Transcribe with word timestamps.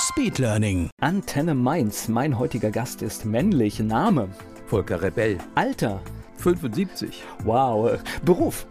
Speedlearning. 0.00 0.88
Antenne 1.02 1.54
Mainz. 1.54 2.08
Mein 2.08 2.38
heutiger 2.38 2.70
Gast 2.70 3.02
ist 3.02 3.26
männlich. 3.26 3.80
Name. 3.80 4.28
Volker 4.66 5.02
Rebell. 5.02 5.36
Alter. 5.54 6.00
75. 6.38 7.22
Wow. 7.44 8.00
Beruf. 8.24 8.66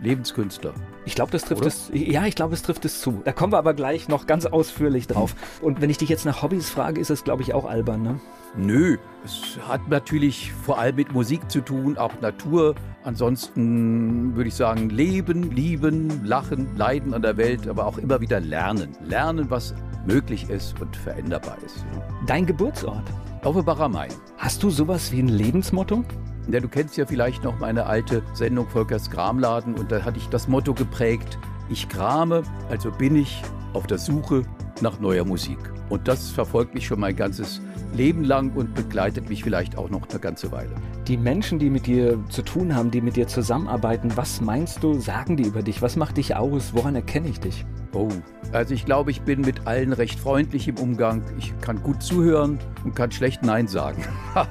Lebenskünstler. 0.00 0.72
Ich 1.04 1.16
glaube, 1.16 1.32
das 1.32 1.42
trifft 1.42 1.62
Oder? 1.62 1.68
es. 1.68 1.90
Ja, 1.92 2.24
ich 2.24 2.36
glaube, 2.36 2.54
es 2.54 2.62
trifft 2.62 2.84
es 2.84 3.00
zu. 3.00 3.20
Da 3.24 3.32
kommen 3.32 3.52
wir 3.52 3.58
aber 3.58 3.74
gleich 3.74 4.06
noch 4.06 4.28
ganz 4.28 4.46
ausführlich 4.46 5.08
drauf. 5.08 5.34
Und 5.60 5.80
wenn 5.80 5.90
ich 5.90 5.98
dich 5.98 6.08
jetzt 6.08 6.24
nach 6.24 6.42
Hobbys 6.42 6.70
frage, 6.70 7.00
ist 7.00 7.10
das, 7.10 7.24
glaube 7.24 7.42
ich, 7.42 7.52
auch 7.52 7.64
albern, 7.64 8.02
ne? 8.02 8.20
Nö, 8.56 8.96
es 9.24 9.58
hat 9.68 9.88
natürlich 9.88 10.52
vor 10.52 10.78
allem 10.78 10.96
mit 10.96 11.12
Musik 11.12 11.50
zu 11.50 11.60
tun, 11.62 11.98
auch 11.98 12.20
Natur. 12.20 12.76
Ansonsten 13.02 14.36
würde 14.36 14.48
ich 14.48 14.54
sagen, 14.54 14.88
leben, 14.88 15.50
lieben, 15.50 16.24
lachen, 16.24 16.76
leiden 16.76 17.12
an 17.12 17.22
der 17.22 17.36
Welt, 17.36 17.66
aber 17.66 17.86
auch 17.86 17.98
immer 17.98 18.20
wieder 18.20 18.40
lernen. 18.40 18.96
Lernen, 19.04 19.50
was 19.50 19.74
möglich 20.06 20.48
ist 20.50 20.80
und 20.80 20.96
veränderbar 20.96 21.56
ist. 21.64 21.84
Dein 22.26 22.46
Geburtsort. 22.46 23.04
Offenbacher 23.42 23.88
Main. 23.88 24.10
Hast 24.38 24.62
du 24.62 24.70
sowas 24.70 25.12
wie 25.12 25.20
ein 25.20 25.28
Lebensmotto? 25.28 26.04
Ja, 26.50 26.60
du 26.60 26.68
kennst 26.68 26.96
ja 26.96 27.06
vielleicht 27.06 27.44
noch 27.44 27.58
meine 27.58 27.86
alte 27.86 28.22
Sendung 28.34 28.68
Volkers 28.68 29.10
Kramladen 29.10 29.74
und 29.74 29.92
da 29.92 30.04
hatte 30.04 30.18
ich 30.18 30.28
das 30.28 30.48
Motto 30.48 30.74
geprägt, 30.74 31.38
ich 31.68 31.88
krame, 31.88 32.42
also 32.68 32.90
bin 32.90 33.16
ich 33.16 33.42
auf 33.72 33.86
der 33.86 33.98
Suche 33.98 34.42
nach 34.82 34.98
neuer 35.00 35.24
Musik. 35.24 35.58
Und 35.88 36.08
das 36.08 36.30
verfolgt 36.30 36.74
mich 36.74 36.86
schon 36.86 37.00
mein 37.00 37.16
ganzes 37.16 37.60
Leben 37.92 38.24
lang 38.24 38.52
und 38.54 38.74
begleitet 38.74 39.28
mich 39.28 39.42
vielleicht 39.42 39.76
auch 39.76 39.90
noch 39.90 40.08
eine 40.08 40.18
ganze 40.20 40.52
Weile. 40.52 40.70
Die 41.08 41.16
Menschen, 41.16 41.58
die 41.58 41.70
mit 41.70 41.86
dir 41.86 42.18
zu 42.28 42.42
tun 42.42 42.74
haben, 42.74 42.90
die 42.90 43.00
mit 43.00 43.16
dir 43.16 43.26
zusammenarbeiten, 43.26 44.16
was 44.16 44.40
meinst 44.40 44.82
du, 44.82 45.00
sagen 45.00 45.36
die 45.36 45.44
über 45.44 45.62
dich? 45.62 45.82
Was 45.82 45.96
macht 45.96 46.16
dich 46.16 46.36
aus? 46.36 46.72
Woran 46.74 46.94
erkenne 46.94 47.28
ich 47.28 47.40
dich? 47.40 47.64
Oh, 47.92 48.08
also 48.52 48.72
ich 48.72 48.84
glaube, 48.84 49.10
ich 49.10 49.22
bin 49.22 49.40
mit 49.40 49.66
allen 49.66 49.92
recht 49.92 50.18
freundlich 50.20 50.68
im 50.68 50.78
Umgang. 50.78 51.22
Ich 51.38 51.58
kann 51.60 51.82
gut 51.82 52.02
zuhören 52.02 52.58
und 52.84 52.94
kann 52.94 53.10
schlecht 53.10 53.42
Nein 53.42 53.68
sagen. 53.68 54.04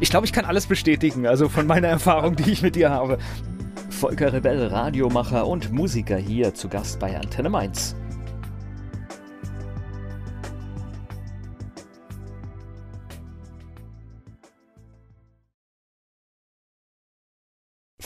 Ich 0.00 0.10
glaube, 0.10 0.26
ich 0.26 0.32
kann 0.32 0.44
alles 0.44 0.66
bestätigen, 0.66 1.26
also 1.26 1.48
von 1.48 1.66
meiner 1.66 1.88
Erfahrung, 1.88 2.34
die 2.34 2.50
ich 2.50 2.62
mit 2.62 2.74
dir 2.74 2.90
habe. 2.90 3.18
Volker 3.90 4.32
Rebell, 4.32 4.66
Radiomacher 4.66 5.46
und 5.46 5.72
Musiker 5.72 6.16
hier 6.16 6.54
zu 6.54 6.68
Gast 6.68 6.98
bei 6.98 7.16
Antenne 7.16 7.50
Mainz. 7.50 7.94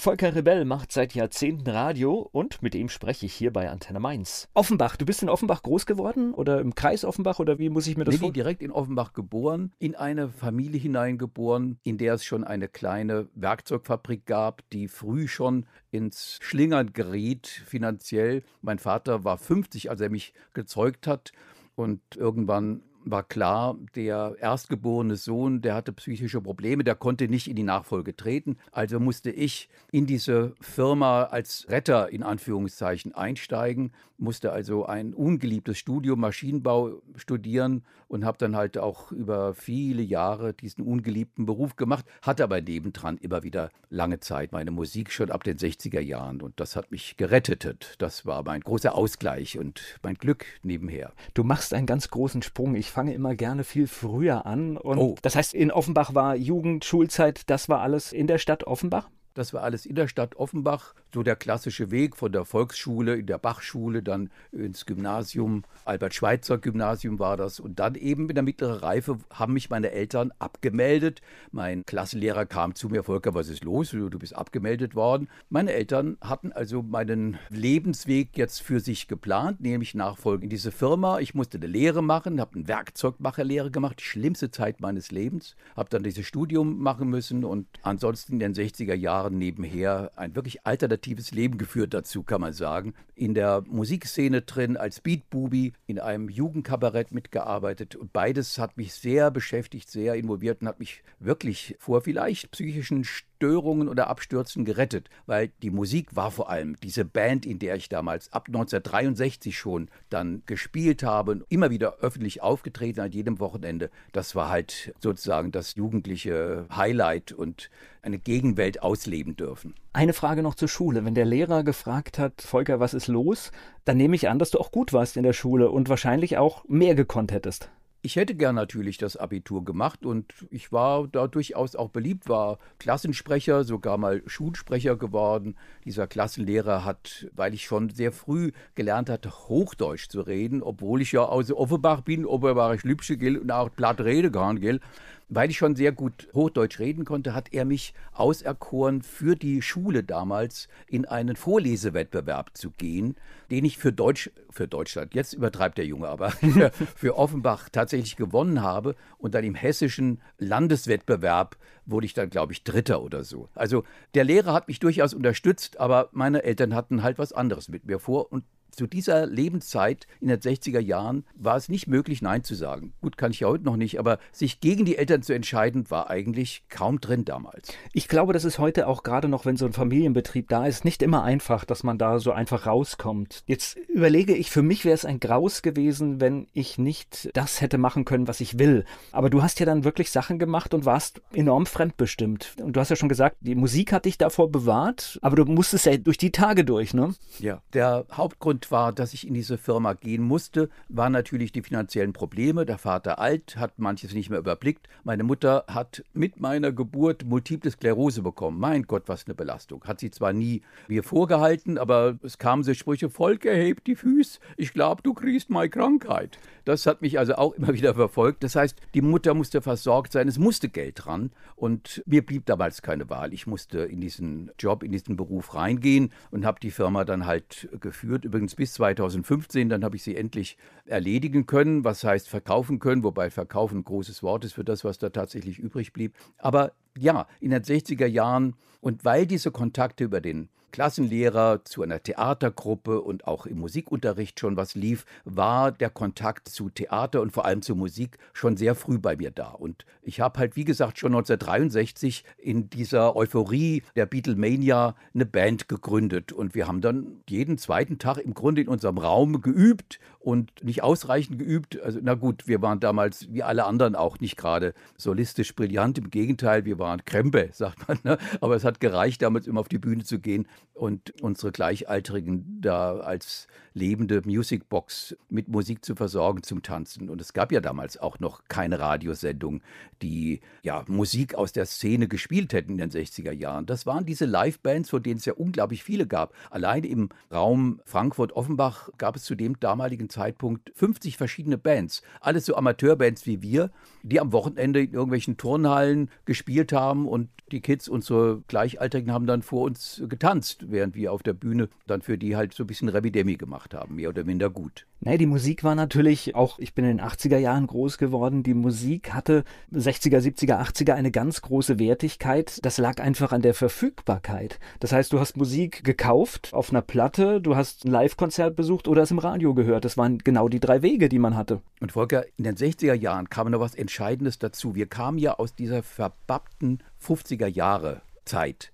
Volker 0.04 0.34
Rebell 0.34 0.66
macht 0.66 0.92
seit 0.92 1.14
Jahrzehnten 1.14 1.66
Radio 1.70 2.28
und 2.30 2.60
mit 2.60 2.74
ihm 2.74 2.90
spreche 2.90 3.24
ich 3.24 3.32
hier 3.32 3.50
bei 3.50 3.70
Antenne 3.70 4.00
Mainz. 4.00 4.50
Offenbach, 4.52 4.96
du 4.96 5.06
bist 5.06 5.22
in 5.22 5.30
Offenbach 5.30 5.62
groß 5.62 5.86
geworden 5.86 6.34
oder 6.34 6.60
im 6.60 6.74
Kreis 6.74 7.06
Offenbach 7.06 7.38
oder 7.38 7.58
wie 7.58 7.70
muss 7.70 7.86
ich 7.86 7.96
mir 7.96 8.04
das 8.04 8.16
Nee, 8.16 8.18
vorstellen? 8.18 8.34
direkt 8.34 8.62
in 8.62 8.70
Offenbach 8.70 9.14
geboren, 9.14 9.72
in 9.78 9.94
eine 9.94 10.28
Familie 10.28 10.78
hineingeboren, 10.78 11.78
in 11.84 11.96
der 11.96 12.12
es 12.12 12.24
schon 12.26 12.44
eine 12.44 12.68
kleine 12.68 13.28
Werkzeugfabrik 13.34 14.26
gab, 14.26 14.68
die 14.74 14.88
früh 14.88 15.26
schon 15.26 15.64
ins 15.90 16.38
Schlingern 16.42 16.92
geriet 16.92 17.46
finanziell. 17.46 18.42
Mein 18.60 18.78
Vater 18.78 19.24
war 19.24 19.38
50, 19.38 19.88
als 19.88 20.02
er 20.02 20.10
mich 20.10 20.34
gezeugt 20.52 21.06
hat 21.06 21.32
und 21.76 22.02
irgendwann 22.14 22.82
war 23.04 23.22
klar, 23.22 23.76
der 23.94 24.36
erstgeborene 24.40 25.16
Sohn, 25.16 25.62
der 25.62 25.74
hatte 25.74 25.92
psychische 25.92 26.40
Probleme, 26.40 26.84
der 26.84 26.94
konnte 26.94 27.28
nicht 27.28 27.48
in 27.48 27.56
die 27.56 27.62
Nachfolge 27.62 28.16
treten. 28.16 28.56
Also 28.72 29.00
musste 29.00 29.30
ich 29.30 29.68
in 29.92 30.06
diese 30.06 30.54
Firma 30.60 31.24
als 31.24 31.66
Retter 31.68 32.10
in 32.10 32.22
Anführungszeichen 32.22 33.14
einsteigen, 33.14 33.92
musste 34.18 34.52
also 34.52 34.86
ein 34.86 35.14
ungeliebtes 35.14 35.78
Studium 35.78 36.20
Maschinenbau 36.20 37.02
studieren 37.16 37.84
und 38.08 38.24
habe 38.24 38.38
dann 38.38 38.56
halt 38.56 38.78
auch 38.78 39.10
über 39.12 39.54
viele 39.54 40.02
Jahre 40.02 40.54
diesen 40.54 40.84
ungeliebten 40.84 41.46
Beruf 41.46 41.76
gemacht, 41.76 42.04
hatte 42.22 42.44
aber 42.44 42.60
nebendran 42.60 43.18
immer 43.18 43.42
wieder 43.42 43.70
lange 43.90 44.20
Zeit 44.20 44.52
meine 44.52 44.70
Musik 44.70 45.10
schon 45.10 45.30
ab 45.30 45.44
den 45.44 45.56
60er 45.56 46.00
Jahren 46.00 46.40
und 46.40 46.60
das 46.60 46.76
hat 46.76 46.90
mich 46.90 47.16
gerettet. 47.16 47.96
Das 47.98 48.26
war 48.26 48.42
mein 48.44 48.60
großer 48.60 48.94
Ausgleich 48.94 49.58
und 49.58 49.98
mein 50.02 50.14
Glück 50.14 50.46
nebenher. 50.62 51.12
Du 51.34 51.44
machst 51.44 51.74
einen 51.74 51.86
ganz 51.86 52.10
großen 52.10 52.42
Sprung. 52.42 52.74
Ich 52.74 52.90
fange 52.94 53.12
immer 53.12 53.34
gerne 53.34 53.64
viel 53.64 53.86
früher 53.86 54.46
an. 54.46 54.76
Und 54.76 54.98
Oh. 54.98 55.14
Das 55.22 55.36
heißt, 55.36 55.52
in 55.52 55.70
Offenbach 55.70 56.14
war 56.14 56.36
Jugend, 56.36 56.84
Schulzeit, 56.84 57.50
das 57.50 57.68
war 57.68 57.80
alles 57.80 58.12
in 58.12 58.26
der 58.26 58.38
Stadt 58.38 58.64
Offenbach? 58.64 59.10
Das 59.34 59.52
war 59.52 59.62
alles 59.62 59.84
in 59.84 59.96
der 59.96 60.06
Stadt 60.06 60.36
Offenbach, 60.36 60.94
so 61.14 61.22
der 61.22 61.36
klassische 61.36 61.90
Weg 61.92 62.16
von 62.16 62.32
der 62.32 62.44
Volksschule 62.44 63.14
in 63.14 63.26
der 63.26 63.38
Bachschule, 63.38 64.02
dann 64.02 64.30
ins 64.50 64.84
Gymnasium, 64.84 65.62
Albert-Schweitzer-Gymnasium 65.84 67.20
war 67.20 67.36
das. 67.36 67.60
Und 67.60 67.78
dann 67.78 67.94
eben 67.94 68.28
in 68.28 68.34
der 68.34 68.42
mittleren 68.42 68.78
Reife 68.78 69.18
haben 69.30 69.52
mich 69.52 69.70
meine 69.70 69.92
Eltern 69.92 70.32
abgemeldet. 70.40 71.22
Mein 71.52 71.84
Klassenlehrer 71.86 72.46
kam 72.46 72.74
zu 72.74 72.88
mir, 72.88 73.04
Volker, 73.04 73.32
was 73.32 73.48
ist 73.48 73.64
los? 73.64 73.90
Du 73.90 74.18
bist 74.18 74.34
abgemeldet 74.34 74.96
worden. 74.96 75.28
Meine 75.50 75.72
Eltern 75.72 76.18
hatten 76.20 76.50
also 76.52 76.82
meinen 76.82 77.38
Lebensweg 77.48 78.36
jetzt 78.36 78.60
für 78.60 78.80
sich 78.80 79.06
geplant, 79.06 79.60
nämlich 79.60 79.94
Nachfolge 79.94 80.42
in 80.42 80.50
diese 80.50 80.72
Firma. 80.72 81.20
Ich 81.20 81.34
musste 81.34 81.58
eine 81.58 81.68
Lehre 81.68 82.02
machen, 82.02 82.40
habe 82.40 82.56
eine 82.56 82.66
Werkzeugmacherlehre 82.66 83.70
gemacht, 83.70 84.00
schlimmste 84.00 84.50
Zeit 84.50 84.80
meines 84.80 85.12
Lebens. 85.12 85.54
Habe 85.76 85.90
dann 85.90 86.02
dieses 86.02 86.26
Studium 86.26 86.80
machen 86.80 87.08
müssen 87.08 87.44
und 87.44 87.68
ansonsten 87.82 88.32
in 88.34 88.38
den 88.40 88.54
60er 88.54 88.94
Jahren 88.94 89.38
nebenher 89.38 90.10
ein 90.16 90.34
wirklich 90.34 90.66
alternatives 90.66 91.03
Leben 91.06 91.58
geführt 91.58 91.94
dazu, 91.94 92.22
kann 92.22 92.40
man 92.40 92.52
sagen. 92.52 92.94
In 93.14 93.34
der 93.34 93.62
Musikszene 93.66 94.42
drin, 94.42 94.76
als 94.76 95.00
Beatbubi, 95.00 95.72
in 95.86 95.98
einem 95.98 96.28
Jugendkabarett 96.28 97.12
mitgearbeitet. 97.12 97.96
Und 97.96 98.12
beides 98.12 98.58
hat 98.58 98.76
mich 98.76 98.94
sehr 98.94 99.30
beschäftigt, 99.30 99.90
sehr 99.90 100.14
involviert 100.14 100.62
und 100.62 100.68
hat 100.68 100.80
mich 100.80 101.02
wirklich 101.18 101.76
vor 101.78 102.00
vielleicht 102.00 102.50
psychischen 102.50 103.04
Störungen 103.04 103.33
oder 103.42 104.08
Abstürzen 104.08 104.64
gerettet, 104.64 105.10
weil 105.26 105.50
die 105.62 105.70
Musik 105.70 106.16
war 106.16 106.30
vor 106.30 106.48
allem 106.48 106.76
diese 106.80 107.04
Band, 107.04 107.44
in 107.44 107.58
der 107.58 107.76
ich 107.76 107.88
damals 107.88 108.32
ab 108.32 108.44
1963 108.46 109.58
schon 109.58 109.88
dann 110.08 110.42
gespielt 110.46 111.02
habe, 111.02 111.32
und 111.32 111.44
immer 111.48 111.70
wieder 111.70 111.98
öffentlich 112.00 112.42
aufgetreten 112.42 113.00
an 113.00 113.12
jedem 113.12 113.40
Wochenende. 113.40 113.90
Das 114.12 114.34
war 114.34 114.48
halt 114.48 114.94
sozusagen 115.00 115.52
das 115.52 115.74
jugendliche 115.74 116.66
Highlight 116.74 117.32
und 117.32 117.70
eine 118.02 118.18
Gegenwelt 118.18 118.82
ausleben 118.82 119.36
dürfen. 119.36 119.74
Eine 119.92 120.12
Frage 120.12 120.42
noch 120.42 120.54
zur 120.54 120.68
Schule. 120.68 121.04
Wenn 121.04 121.14
der 121.14 121.24
Lehrer 121.24 121.64
gefragt 121.64 122.18
hat, 122.18 122.42
Volker, 122.42 122.80
was 122.80 122.94
ist 122.94 123.08
los? 123.08 123.52
Dann 123.84 123.96
nehme 123.96 124.16
ich 124.16 124.28
an, 124.28 124.38
dass 124.38 124.50
du 124.50 124.58
auch 124.58 124.72
gut 124.72 124.92
warst 124.92 125.16
in 125.16 125.22
der 125.22 125.32
Schule 125.32 125.70
und 125.70 125.88
wahrscheinlich 125.88 126.36
auch 126.36 126.64
mehr 126.68 126.94
gekonnt 126.94 127.32
hättest. 127.32 127.70
Ich 128.06 128.16
hätte 128.16 128.34
gern 128.34 128.54
natürlich 128.54 128.98
das 128.98 129.16
Abitur 129.16 129.64
gemacht 129.64 130.04
und 130.04 130.34
ich 130.50 130.72
war 130.72 131.08
da 131.08 131.26
durchaus 131.26 131.74
auch 131.74 131.88
beliebt, 131.88 132.28
war 132.28 132.58
Klassensprecher, 132.78 133.64
sogar 133.64 133.96
mal 133.96 134.22
Schulsprecher 134.26 134.96
geworden. 134.96 135.56
Dieser 135.86 136.06
Klassenlehrer 136.06 136.84
hat, 136.84 137.28
weil 137.34 137.54
ich 137.54 137.64
schon 137.64 137.88
sehr 137.88 138.12
früh 138.12 138.52
gelernt 138.74 139.08
hatte, 139.08 139.30
Hochdeutsch 139.48 140.10
zu 140.10 140.20
reden, 140.20 140.62
obwohl 140.62 141.00
ich 141.00 141.12
ja 141.12 141.22
aus 141.22 141.50
Offenbach 141.50 142.02
bin, 142.02 142.26
Oberbayerisch 142.26 142.84
Lübsche 142.84 143.16
gilt 143.16 143.40
und 143.40 143.50
auch 143.50 143.74
platt 143.74 144.02
reden 144.02 144.32
kann, 144.32 144.60
gell. 144.60 144.80
Weil 145.28 145.50
ich 145.50 145.56
schon 145.56 145.74
sehr 145.74 145.92
gut 145.92 146.28
Hochdeutsch 146.34 146.78
reden 146.78 147.04
konnte, 147.04 147.34
hat 147.34 147.52
er 147.52 147.64
mich 147.64 147.94
auserkoren, 148.12 149.02
für 149.02 149.36
die 149.36 149.62
Schule 149.62 150.04
damals 150.04 150.68
in 150.86 151.06
einen 151.06 151.36
Vorlesewettbewerb 151.36 152.50
zu 152.54 152.70
gehen, 152.70 153.16
den 153.50 153.64
ich 153.64 153.78
für 153.78 153.92
Deutsch, 153.92 154.30
für 154.50 154.68
Deutschland, 154.68 155.14
jetzt 155.14 155.32
übertreibt 155.32 155.78
der 155.78 155.86
Junge 155.86 156.08
aber, 156.08 156.30
für, 156.96 157.16
Offenbach 157.16 157.68
tatsächlich 157.70 158.16
gewonnen 158.16 158.62
habe. 158.62 158.96
Und 159.18 159.34
dann 159.34 159.44
im 159.44 159.54
hessischen 159.54 160.20
Landeswettbewerb 160.38 161.56
wurde 161.86 162.06
ich 162.06 162.14
dann, 162.14 162.30
glaube 162.30 162.52
ich, 162.52 162.64
Dritter 162.64 163.02
oder 163.02 163.24
so. 163.24 163.48
Also 163.54 163.84
der 164.14 164.24
Lehrer 164.24 164.52
hat 164.52 164.68
mich 164.68 164.80
durchaus 164.80 165.14
unterstützt, 165.14 165.78
aber 165.80 166.08
meine 166.12 166.42
Eltern 166.42 166.74
hatten 166.74 167.02
halt 167.02 167.18
was 167.18 167.32
anderes 167.32 167.68
mit 167.68 167.86
mir 167.86 167.98
vor 167.98 168.32
und 168.32 168.44
zu 168.74 168.86
dieser 168.86 169.26
Lebenszeit 169.26 170.06
in 170.20 170.28
den 170.28 170.40
60er 170.40 170.80
Jahren 170.80 171.24
war 171.34 171.56
es 171.56 171.68
nicht 171.68 171.86
möglich, 171.86 172.22
Nein 172.22 172.44
zu 172.44 172.54
sagen. 172.54 172.92
Gut, 173.00 173.16
kann 173.16 173.30
ich 173.30 173.40
ja 173.40 173.48
heute 173.48 173.64
noch 173.64 173.76
nicht, 173.76 173.98
aber 173.98 174.18
sich 174.32 174.60
gegen 174.60 174.84
die 174.84 174.96
Eltern 174.96 175.22
zu 175.22 175.32
entscheiden, 175.32 175.90
war 175.90 176.10
eigentlich 176.10 176.64
kaum 176.68 177.00
drin 177.00 177.24
damals. 177.24 177.72
Ich 177.92 178.08
glaube, 178.08 178.32
das 178.32 178.44
ist 178.44 178.58
heute 178.58 178.86
auch 178.86 179.02
gerade 179.02 179.28
noch, 179.28 179.44
wenn 179.44 179.56
so 179.56 179.66
ein 179.66 179.72
Familienbetrieb 179.72 180.48
da 180.48 180.66
ist, 180.66 180.84
nicht 180.84 181.02
immer 181.02 181.22
einfach, 181.22 181.64
dass 181.64 181.82
man 181.82 181.98
da 181.98 182.18
so 182.18 182.32
einfach 182.32 182.66
rauskommt. 182.66 183.42
Jetzt 183.46 183.76
überlege 183.88 184.34
ich, 184.34 184.50
für 184.50 184.62
mich 184.62 184.84
wäre 184.84 184.94
es 184.94 185.04
ein 185.04 185.20
Graus 185.20 185.62
gewesen, 185.62 186.20
wenn 186.20 186.48
ich 186.52 186.78
nicht 186.78 187.30
das 187.34 187.60
hätte 187.60 187.78
machen 187.78 188.04
können, 188.04 188.28
was 188.28 188.40
ich 188.40 188.58
will. 188.58 188.84
Aber 189.12 189.30
du 189.30 189.42
hast 189.42 189.60
ja 189.60 189.66
dann 189.66 189.84
wirklich 189.84 190.10
Sachen 190.10 190.38
gemacht 190.38 190.74
und 190.74 190.84
warst 190.84 191.22
enorm 191.32 191.66
fremdbestimmt. 191.66 192.56
Und 192.60 192.74
du 192.76 192.80
hast 192.80 192.90
ja 192.90 192.96
schon 192.96 193.08
gesagt, 193.08 193.36
die 193.40 193.54
Musik 193.54 193.92
hat 193.92 194.04
dich 194.04 194.18
davor 194.18 194.50
bewahrt, 194.50 195.18
aber 195.22 195.36
du 195.36 195.44
musstest 195.44 195.86
ja 195.86 195.96
durch 195.96 196.18
die 196.18 196.32
Tage 196.32 196.64
durch, 196.64 196.94
ne? 196.94 197.14
Ja, 197.38 197.62
der 197.72 198.06
Hauptgrund 198.12 198.63
war, 198.70 198.92
dass 198.92 199.14
ich 199.14 199.26
in 199.26 199.34
diese 199.34 199.58
Firma 199.58 199.94
gehen 199.94 200.22
musste, 200.22 200.68
waren 200.88 201.12
natürlich 201.12 201.52
die 201.52 201.62
finanziellen 201.62 202.12
Probleme. 202.12 202.66
Der 202.66 202.78
Vater 202.78 203.18
alt, 203.18 203.56
hat 203.56 203.78
manches 203.78 204.14
nicht 204.14 204.30
mehr 204.30 204.38
überblickt. 204.38 204.88
Meine 205.02 205.24
Mutter 205.24 205.64
hat 205.68 206.04
mit 206.12 206.40
meiner 206.40 206.72
Geburt 206.72 207.24
Multiple 207.24 207.70
Sklerose 207.70 208.22
bekommen. 208.22 208.58
Mein 208.58 208.82
Gott, 208.82 209.04
was 209.06 209.26
eine 209.26 209.34
Belastung. 209.34 209.82
Hat 209.84 210.00
sie 210.00 210.10
zwar 210.10 210.32
nie 210.32 210.62
mir 210.88 211.02
vorgehalten, 211.02 211.78
aber 211.78 212.18
es 212.22 212.38
kamen 212.38 212.62
so 212.62 212.74
Sprüche, 212.74 213.10
Volk 213.10 213.44
erhebt 213.44 213.86
die 213.86 213.96
Füße, 213.96 214.38
ich 214.56 214.72
glaube, 214.72 215.02
du 215.02 215.14
kriegst 215.14 215.50
meine 215.50 215.70
Krankheit. 215.70 216.38
Das 216.64 216.86
hat 216.86 217.02
mich 217.02 217.18
also 217.18 217.34
auch 217.34 217.54
immer 217.56 217.72
wieder 217.74 217.94
verfolgt. 217.94 218.44
Das 218.44 218.56
heißt, 218.56 218.78
die 218.94 219.02
Mutter 219.02 219.34
musste 219.34 219.62
versorgt 219.62 220.12
sein, 220.12 220.28
es 220.28 220.38
musste 220.38 220.68
Geld 220.68 221.04
dran 221.04 221.30
und 221.56 222.02
mir 222.06 222.24
blieb 222.24 222.46
damals 222.46 222.82
keine 222.82 223.08
Wahl. 223.10 223.32
Ich 223.32 223.46
musste 223.46 223.80
in 223.80 224.00
diesen 224.00 224.50
Job, 224.58 224.82
in 224.82 224.92
diesen 224.92 225.16
Beruf 225.16 225.54
reingehen 225.54 226.10
und 226.30 226.44
habe 226.44 226.60
die 226.60 226.70
Firma 226.70 227.04
dann 227.04 227.26
halt 227.26 227.68
geführt, 227.80 228.24
übrigens 228.24 228.53
bis 228.56 228.74
2015, 228.74 229.68
dann 229.68 229.84
habe 229.84 229.96
ich 229.96 230.02
sie 230.02 230.16
endlich 230.16 230.56
erledigen 230.86 231.46
können, 231.46 231.84
was 231.84 232.04
heißt 232.04 232.28
verkaufen 232.28 232.78
können, 232.78 233.02
wobei 233.02 233.30
verkaufen 233.30 233.84
großes 233.84 234.22
Wort 234.22 234.44
ist 234.44 234.52
für 234.52 234.64
das, 234.64 234.84
was 234.84 234.98
da 234.98 235.10
tatsächlich 235.10 235.58
übrig 235.58 235.92
blieb. 235.92 236.14
Aber 236.38 236.72
ja, 236.98 237.26
in 237.40 237.50
den 237.50 237.62
60er 237.62 238.06
Jahren 238.06 238.54
und 238.80 239.04
weil 239.04 239.26
diese 239.26 239.50
Kontakte 239.50 240.04
über 240.04 240.20
den 240.20 240.48
Klassenlehrer 240.74 241.64
zu 241.64 241.82
einer 241.82 242.02
Theatergruppe 242.02 243.00
und 243.00 243.28
auch 243.28 243.46
im 243.46 243.60
Musikunterricht 243.60 244.40
schon 244.40 244.56
was 244.56 244.74
lief, 244.74 245.06
war 245.24 245.70
der 245.70 245.88
Kontakt 245.88 246.48
zu 246.48 246.68
Theater 246.68 247.20
und 247.20 247.30
vor 247.30 247.44
allem 247.44 247.62
zu 247.62 247.76
Musik 247.76 248.18
schon 248.32 248.56
sehr 248.56 248.74
früh 248.74 248.98
bei 248.98 249.14
mir 249.14 249.30
da. 249.30 249.50
Und 249.50 249.86
ich 250.02 250.20
habe 250.20 250.40
halt, 250.40 250.56
wie 250.56 250.64
gesagt, 250.64 250.98
schon 250.98 251.12
1963 251.12 252.24
in 252.38 252.70
dieser 252.70 253.14
Euphorie 253.14 253.84
der 253.94 254.06
Beatlemania 254.06 254.96
eine 255.14 255.26
Band 255.26 255.68
gegründet. 255.68 256.32
Und 256.32 256.56
wir 256.56 256.66
haben 256.66 256.80
dann 256.80 257.20
jeden 257.28 257.56
zweiten 257.56 257.98
Tag 258.00 258.18
im 258.18 258.34
Grunde 258.34 258.62
in 258.62 258.68
unserem 258.68 258.98
Raum 258.98 259.42
geübt 259.42 260.00
und 260.18 260.64
nicht 260.64 260.82
ausreichend 260.82 261.38
geübt. 261.38 261.80
Also, 261.80 262.00
na 262.02 262.14
gut, 262.14 262.48
wir 262.48 262.62
waren 262.62 262.80
damals 262.80 263.32
wie 263.32 263.44
alle 263.44 263.64
anderen 263.64 263.94
auch 263.94 264.18
nicht 264.18 264.36
gerade 264.36 264.74
solistisch 264.96 265.54
brillant. 265.54 265.98
Im 265.98 266.10
Gegenteil, 266.10 266.64
wir 266.64 266.80
waren 266.80 266.83
Krempe, 267.04 267.50
sagt 267.52 267.88
man. 267.88 267.98
Ne? 268.04 268.18
Aber 268.40 268.56
es 268.56 268.64
hat 268.64 268.80
gereicht, 268.80 269.22
damals 269.22 269.46
immer 269.46 269.60
auf 269.60 269.68
die 269.68 269.78
Bühne 269.78 270.04
zu 270.04 270.18
gehen 270.18 270.46
und 270.74 271.14
unsere 271.22 271.52
Gleichaltrigen 271.52 272.60
da 272.60 272.98
als 272.98 273.46
lebende 273.74 274.22
Musicbox 274.24 275.16
mit 275.28 275.48
Musik 275.48 275.84
zu 275.84 275.94
versorgen 275.96 276.42
zum 276.42 276.62
Tanzen. 276.62 277.08
Und 277.08 277.20
es 277.20 277.32
gab 277.32 277.50
ja 277.52 277.60
damals 277.60 277.98
auch 277.98 278.20
noch 278.20 278.42
keine 278.48 278.78
Radiosendung, 278.78 279.62
die 280.02 280.40
ja 280.62 280.84
Musik 280.86 281.34
aus 281.34 281.52
der 281.52 281.66
Szene 281.66 282.06
gespielt 282.06 282.52
hätten 282.52 282.72
in 282.72 282.78
den 282.78 282.90
60er 282.90 283.32
Jahren. 283.32 283.66
Das 283.66 283.86
waren 283.86 284.06
diese 284.06 284.26
Livebands, 284.26 284.90
von 284.90 285.02
denen 285.02 285.18
es 285.18 285.24
ja 285.24 285.32
unglaublich 285.32 285.82
viele 285.82 286.06
gab. 286.06 286.34
Allein 286.50 286.84
im 286.84 287.08
Raum 287.32 287.80
Frankfurt-Offenbach 287.84 288.90
gab 288.98 289.16
es 289.16 289.24
zu 289.24 289.34
dem 289.34 289.58
damaligen 289.58 290.08
Zeitpunkt 290.08 290.70
50 290.74 291.16
verschiedene 291.16 291.58
Bands. 291.58 292.02
Alles 292.20 292.46
so 292.46 292.54
Amateurbands 292.54 293.26
wie 293.26 293.42
wir, 293.42 293.70
die 294.02 294.20
am 294.20 294.32
Wochenende 294.32 294.82
in 294.82 294.92
irgendwelchen 294.92 295.36
Turnhallen 295.36 296.10
gespielt 296.26 296.72
haben 296.72 296.73
und 296.74 297.28
die 297.52 297.60
Kids, 297.60 297.88
unsere 297.88 298.42
Gleichaltrigen, 298.48 299.12
haben 299.12 299.26
dann 299.26 299.42
vor 299.42 299.62
uns 299.62 300.02
getanzt, 300.08 300.70
während 300.70 300.94
wir 300.94 301.12
auf 301.12 301.22
der 301.22 301.34
Bühne 301.34 301.68
dann 301.86 302.02
für 302.02 302.18
die 302.18 302.36
halt 302.36 302.54
so 302.54 302.64
ein 302.64 302.66
bisschen 302.66 302.88
Rebidemi 302.88 303.36
gemacht 303.36 303.74
haben, 303.74 303.96
mehr 303.96 304.08
oder 304.08 304.24
minder 304.24 304.50
gut. 304.50 304.86
Nee, 305.06 305.18
die 305.18 305.26
Musik 305.26 305.64
war 305.64 305.74
natürlich 305.74 306.34
auch, 306.34 306.58
ich 306.58 306.72
bin 306.72 306.86
in 306.86 306.96
den 306.96 307.06
80er 307.06 307.36
Jahren 307.36 307.66
groß 307.66 307.98
geworden, 307.98 308.42
die 308.42 308.54
Musik 308.54 309.12
hatte 309.12 309.44
60er, 309.70 310.18
70er, 310.18 310.58
80er 310.58 310.94
eine 310.94 311.10
ganz 311.10 311.42
große 311.42 311.78
Wertigkeit. 311.78 312.58
Das 312.62 312.78
lag 312.78 313.02
einfach 313.02 313.32
an 313.32 313.42
der 313.42 313.52
Verfügbarkeit. 313.52 314.58
Das 314.80 314.92
heißt, 314.92 315.12
du 315.12 315.20
hast 315.20 315.36
Musik 315.36 315.84
gekauft 315.84 316.48
auf 316.54 316.70
einer 316.70 316.80
Platte, 316.80 317.42
du 317.42 317.54
hast 317.54 317.84
ein 317.84 317.90
Live-Konzert 317.90 318.56
besucht 318.56 318.88
oder 318.88 319.02
es 319.02 319.10
im 319.10 319.18
Radio 319.18 319.52
gehört. 319.52 319.84
Das 319.84 319.98
waren 319.98 320.18
genau 320.18 320.48
die 320.48 320.60
drei 320.60 320.80
Wege, 320.80 321.10
die 321.10 321.18
man 321.18 321.36
hatte. 321.36 321.60
Und 321.80 321.92
Volker, 321.92 322.24
in 322.38 322.44
den 322.44 322.56
60er 322.56 322.94
Jahren 322.94 323.28
kam 323.28 323.50
noch 323.50 323.60
was 323.60 323.74
Entscheidendes 323.74 324.38
dazu. 324.38 324.74
Wir 324.74 324.86
kamen 324.86 325.18
ja 325.18 325.34
aus 325.34 325.54
dieser 325.54 325.82
verbappten 325.82 326.63
50er 327.00 327.46
Jahre 327.46 328.02
Zeit. 328.24 328.72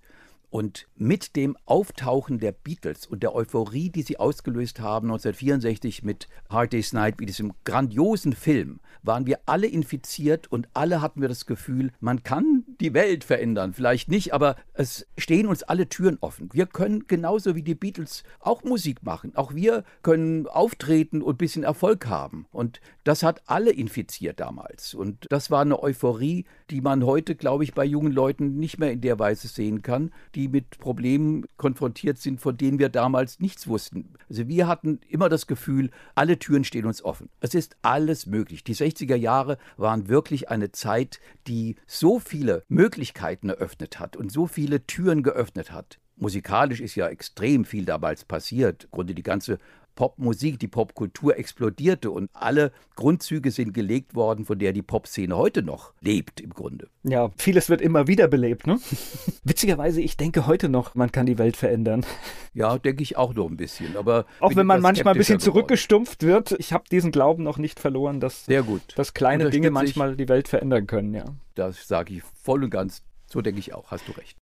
Und 0.51 0.89
mit 0.97 1.37
dem 1.37 1.55
Auftauchen 1.65 2.39
der 2.39 2.51
Beatles 2.51 3.07
und 3.07 3.23
der 3.23 3.33
Euphorie, 3.33 3.89
die 3.89 4.01
sie 4.01 4.19
ausgelöst 4.19 4.81
haben 4.81 5.07
1964 5.07 6.03
mit 6.03 6.27
Hard 6.49 6.73
Day's 6.73 6.91
Night, 6.91 7.15
wie 7.19 7.25
diesem 7.25 7.53
grandiosen 7.63 8.33
Film, 8.33 8.81
waren 9.01 9.25
wir 9.25 9.39
alle 9.45 9.67
infiziert 9.67 10.51
und 10.51 10.67
alle 10.73 11.01
hatten 11.01 11.21
wir 11.21 11.29
das 11.29 11.45
Gefühl, 11.45 11.93
man 12.01 12.23
kann 12.23 12.65
die 12.81 12.93
Welt 12.93 13.23
verändern. 13.23 13.73
Vielleicht 13.73 14.09
nicht, 14.09 14.33
aber 14.33 14.57
es 14.73 15.07
stehen 15.17 15.47
uns 15.47 15.63
alle 15.63 15.87
Türen 15.87 16.17
offen. 16.19 16.49
Wir 16.51 16.65
können 16.65 17.07
genauso 17.07 17.55
wie 17.55 17.63
die 17.63 17.73
Beatles 17.73 18.23
auch 18.41 18.63
Musik 18.65 19.03
machen. 19.03 19.33
Auch 19.35 19.55
wir 19.55 19.85
können 20.03 20.47
auftreten 20.47 21.21
und 21.21 21.35
ein 21.35 21.37
bisschen 21.37 21.63
Erfolg 21.63 22.07
haben. 22.07 22.45
Und 22.51 22.81
das 23.05 23.23
hat 23.23 23.41
alle 23.45 23.71
infiziert 23.71 24.41
damals. 24.41 24.93
Und 24.93 25.27
das 25.29 25.49
war 25.49 25.61
eine 25.61 25.81
Euphorie, 25.81 26.43
die 26.71 26.81
man 26.81 27.05
heute, 27.05 27.35
glaube 27.35 27.65
ich, 27.65 27.73
bei 27.73 27.83
jungen 27.83 28.11
Leuten 28.11 28.55
nicht 28.55 28.79
mehr 28.79 28.91
in 28.91 29.01
der 29.01 29.19
Weise 29.19 29.47
sehen 29.47 29.81
kann, 29.81 30.11
die 30.35 30.47
mit 30.47 30.79
Problemen 30.79 31.45
konfrontiert 31.57 32.17
sind, 32.17 32.39
von 32.39 32.57
denen 32.57 32.79
wir 32.79 32.89
damals 32.89 33.39
nichts 33.39 33.67
wussten. 33.67 34.13
Also 34.29 34.47
wir 34.47 34.67
hatten 34.67 35.01
immer 35.07 35.27
das 35.27 35.47
Gefühl, 35.47 35.91
alle 36.15 36.39
Türen 36.39 36.63
stehen 36.63 36.85
uns 36.85 37.03
offen. 37.03 37.29
Es 37.41 37.53
ist 37.53 37.75
alles 37.81 38.25
möglich. 38.25 38.63
Die 38.63 38.75
60er 38.75 39.15
Jahre 39.15 39.57
waren 39.75 40.07
wirklich 40.07 40.49
eine 40.49 40.71
Zeit, 40.71 41.19
die 41.47 41.75
so 41.85 42.19
viele 42.19 42.63
Möglichkeiten 42.69 43.49
eröffnet 43.49 43.99
hat 43.99 44.15
und 44.15 44.31
so 44.31 44.47
viele 44.47 44.87
Türen 44.87 45.23
geöffnet 45.23 45.71
hat. 45.71 45.99
Musikalisch 46.15 46.81
ist 46.81 46.95
ja 46.95 47.07
extrem 47.07 47.65
viel 47.65 47.83
damals 47.83 48.25
passiert. 48.25 48.83
Im 48.85 48.91
Grunde 48.91 49.15
die 49.15 49.23
ganze 49.23 49.57
Popmusik, 49.95 50.59
die 50.59 50.67
Popkultur 50.67 51.37
explodierte 51.37 52.11
und 52.11 52.29
alle 52.33 52.71
Grundzüge 52.95 53.51
sind 53.51 53.73
gelegt 53.73 54.15
worden, 54.15 54.45
von 54.45 54.59
der 54.59 54.73
die 54.73 54.81
Popszene 54.81 55.35
heute 55.35 55.63
noch 55.63 55.93
lebt 56.01 56.39
im 56.39 56.51
Grunde. 56.51 56.87
Ja, 57.03 57.31
vieles 57.37 57.69
wird 57.69 57.81
immer 57.81 58.07
wieder 58.07 58.27
belebt, 58.27 58.67
ne? 58.67 58.79
Witzigerweise, 59.43 60.01
ich 60.01 60.17
denke 60.17 60.47
heute 60.47 60.69
noch, 60.69 60.95
man 60.95 61.11
kann 61.11 61.25
die 61.25 61.37
Welt 61.37 61.57
verändern. 61.57 62.05
Ja, 62.53 62.77
denke 62.77 63.03
ich 63.03 63.17
auch 63.17 63.33
noch 63.33 63.49
ein 63.49 63.57
bisschen, 63.57 63.97
aber 63.97 64.25
auch 64.39 64.55
wenn 64.55 64.67
man 64.67 64.81
manchmal 64.81 65.13
ein 65.13 65.17
bisschen 65.17 65.39
zurückgestumpft 65.39 66.23
wird, 66.23 66.51
ich 66.59 66.73
habe 66.73 66.83
diesen 66.91 67.11
Glauben 67.11 67.43
noch 67.43 67.57
nicht 67.57 67.79
verloren, 67.79 68.19
dass, 68.19 68.45
Sehr 68.45 68.63
gut. 68.63 68.81
dass 68.95 69.13
kleine 69.13 69.49
Dinge 69.49 69.71
manchmal 69.71 70.15
die 70.15 70.29
Welt 70.29 70.47
verändern 70.47 70.87
können, 70.87 71.13
ja. 71.13 71.25
Das 71.55 71.87
sage 71.87 72.15
ich 72.15 72.23
voll 72.23 72.63
und 72.63 72.69
ganz. 72.69 73.03
So 73.27 73.41
denke 73.41 73.59
ich 73.59 73.73
auch, 73.73 73.91
hast 73.91 74.07
du 74.07 74.11
recht. 74.13 74.37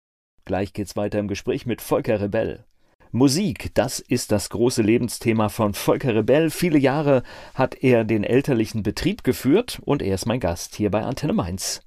Gleich 0.45 0.73
geht's 0.75 0.97
weiter 0.97 1.19
im 1.19 1.29
Gespräch 1.29 1.65
mit 1.65 1.81
Volker 1.81 2.21
Rebell. 2.21 2.65
Musik, 3.15 3.71
das 3.75 4.01
ist 4.01 4.33
das 4.33 4.51
große 4.51 4.83
Lebensthema 4.83 5.49
von 5.49 5.73
Volker 5.73 6.17
Rebell. 6.17 6.51
Viele 6.51 6.79
Jahre 6.79 7.23
hat 7.55 7.77
er 7.81 8.03
den 8.03 8.25
elterlichen 8.25 8.83
Betrieb 8.83 9.23
geführt 9.23 9.81
und 9.85 10.03
er 10.03 10.17
ist 10.17 10.27
mein 10.27 10.41
Gast 10.41 10.75
hier 10.75 10.91
bei 10.91 11.05
Antenne 11.05 11.33
Mainz. 11.33 11.83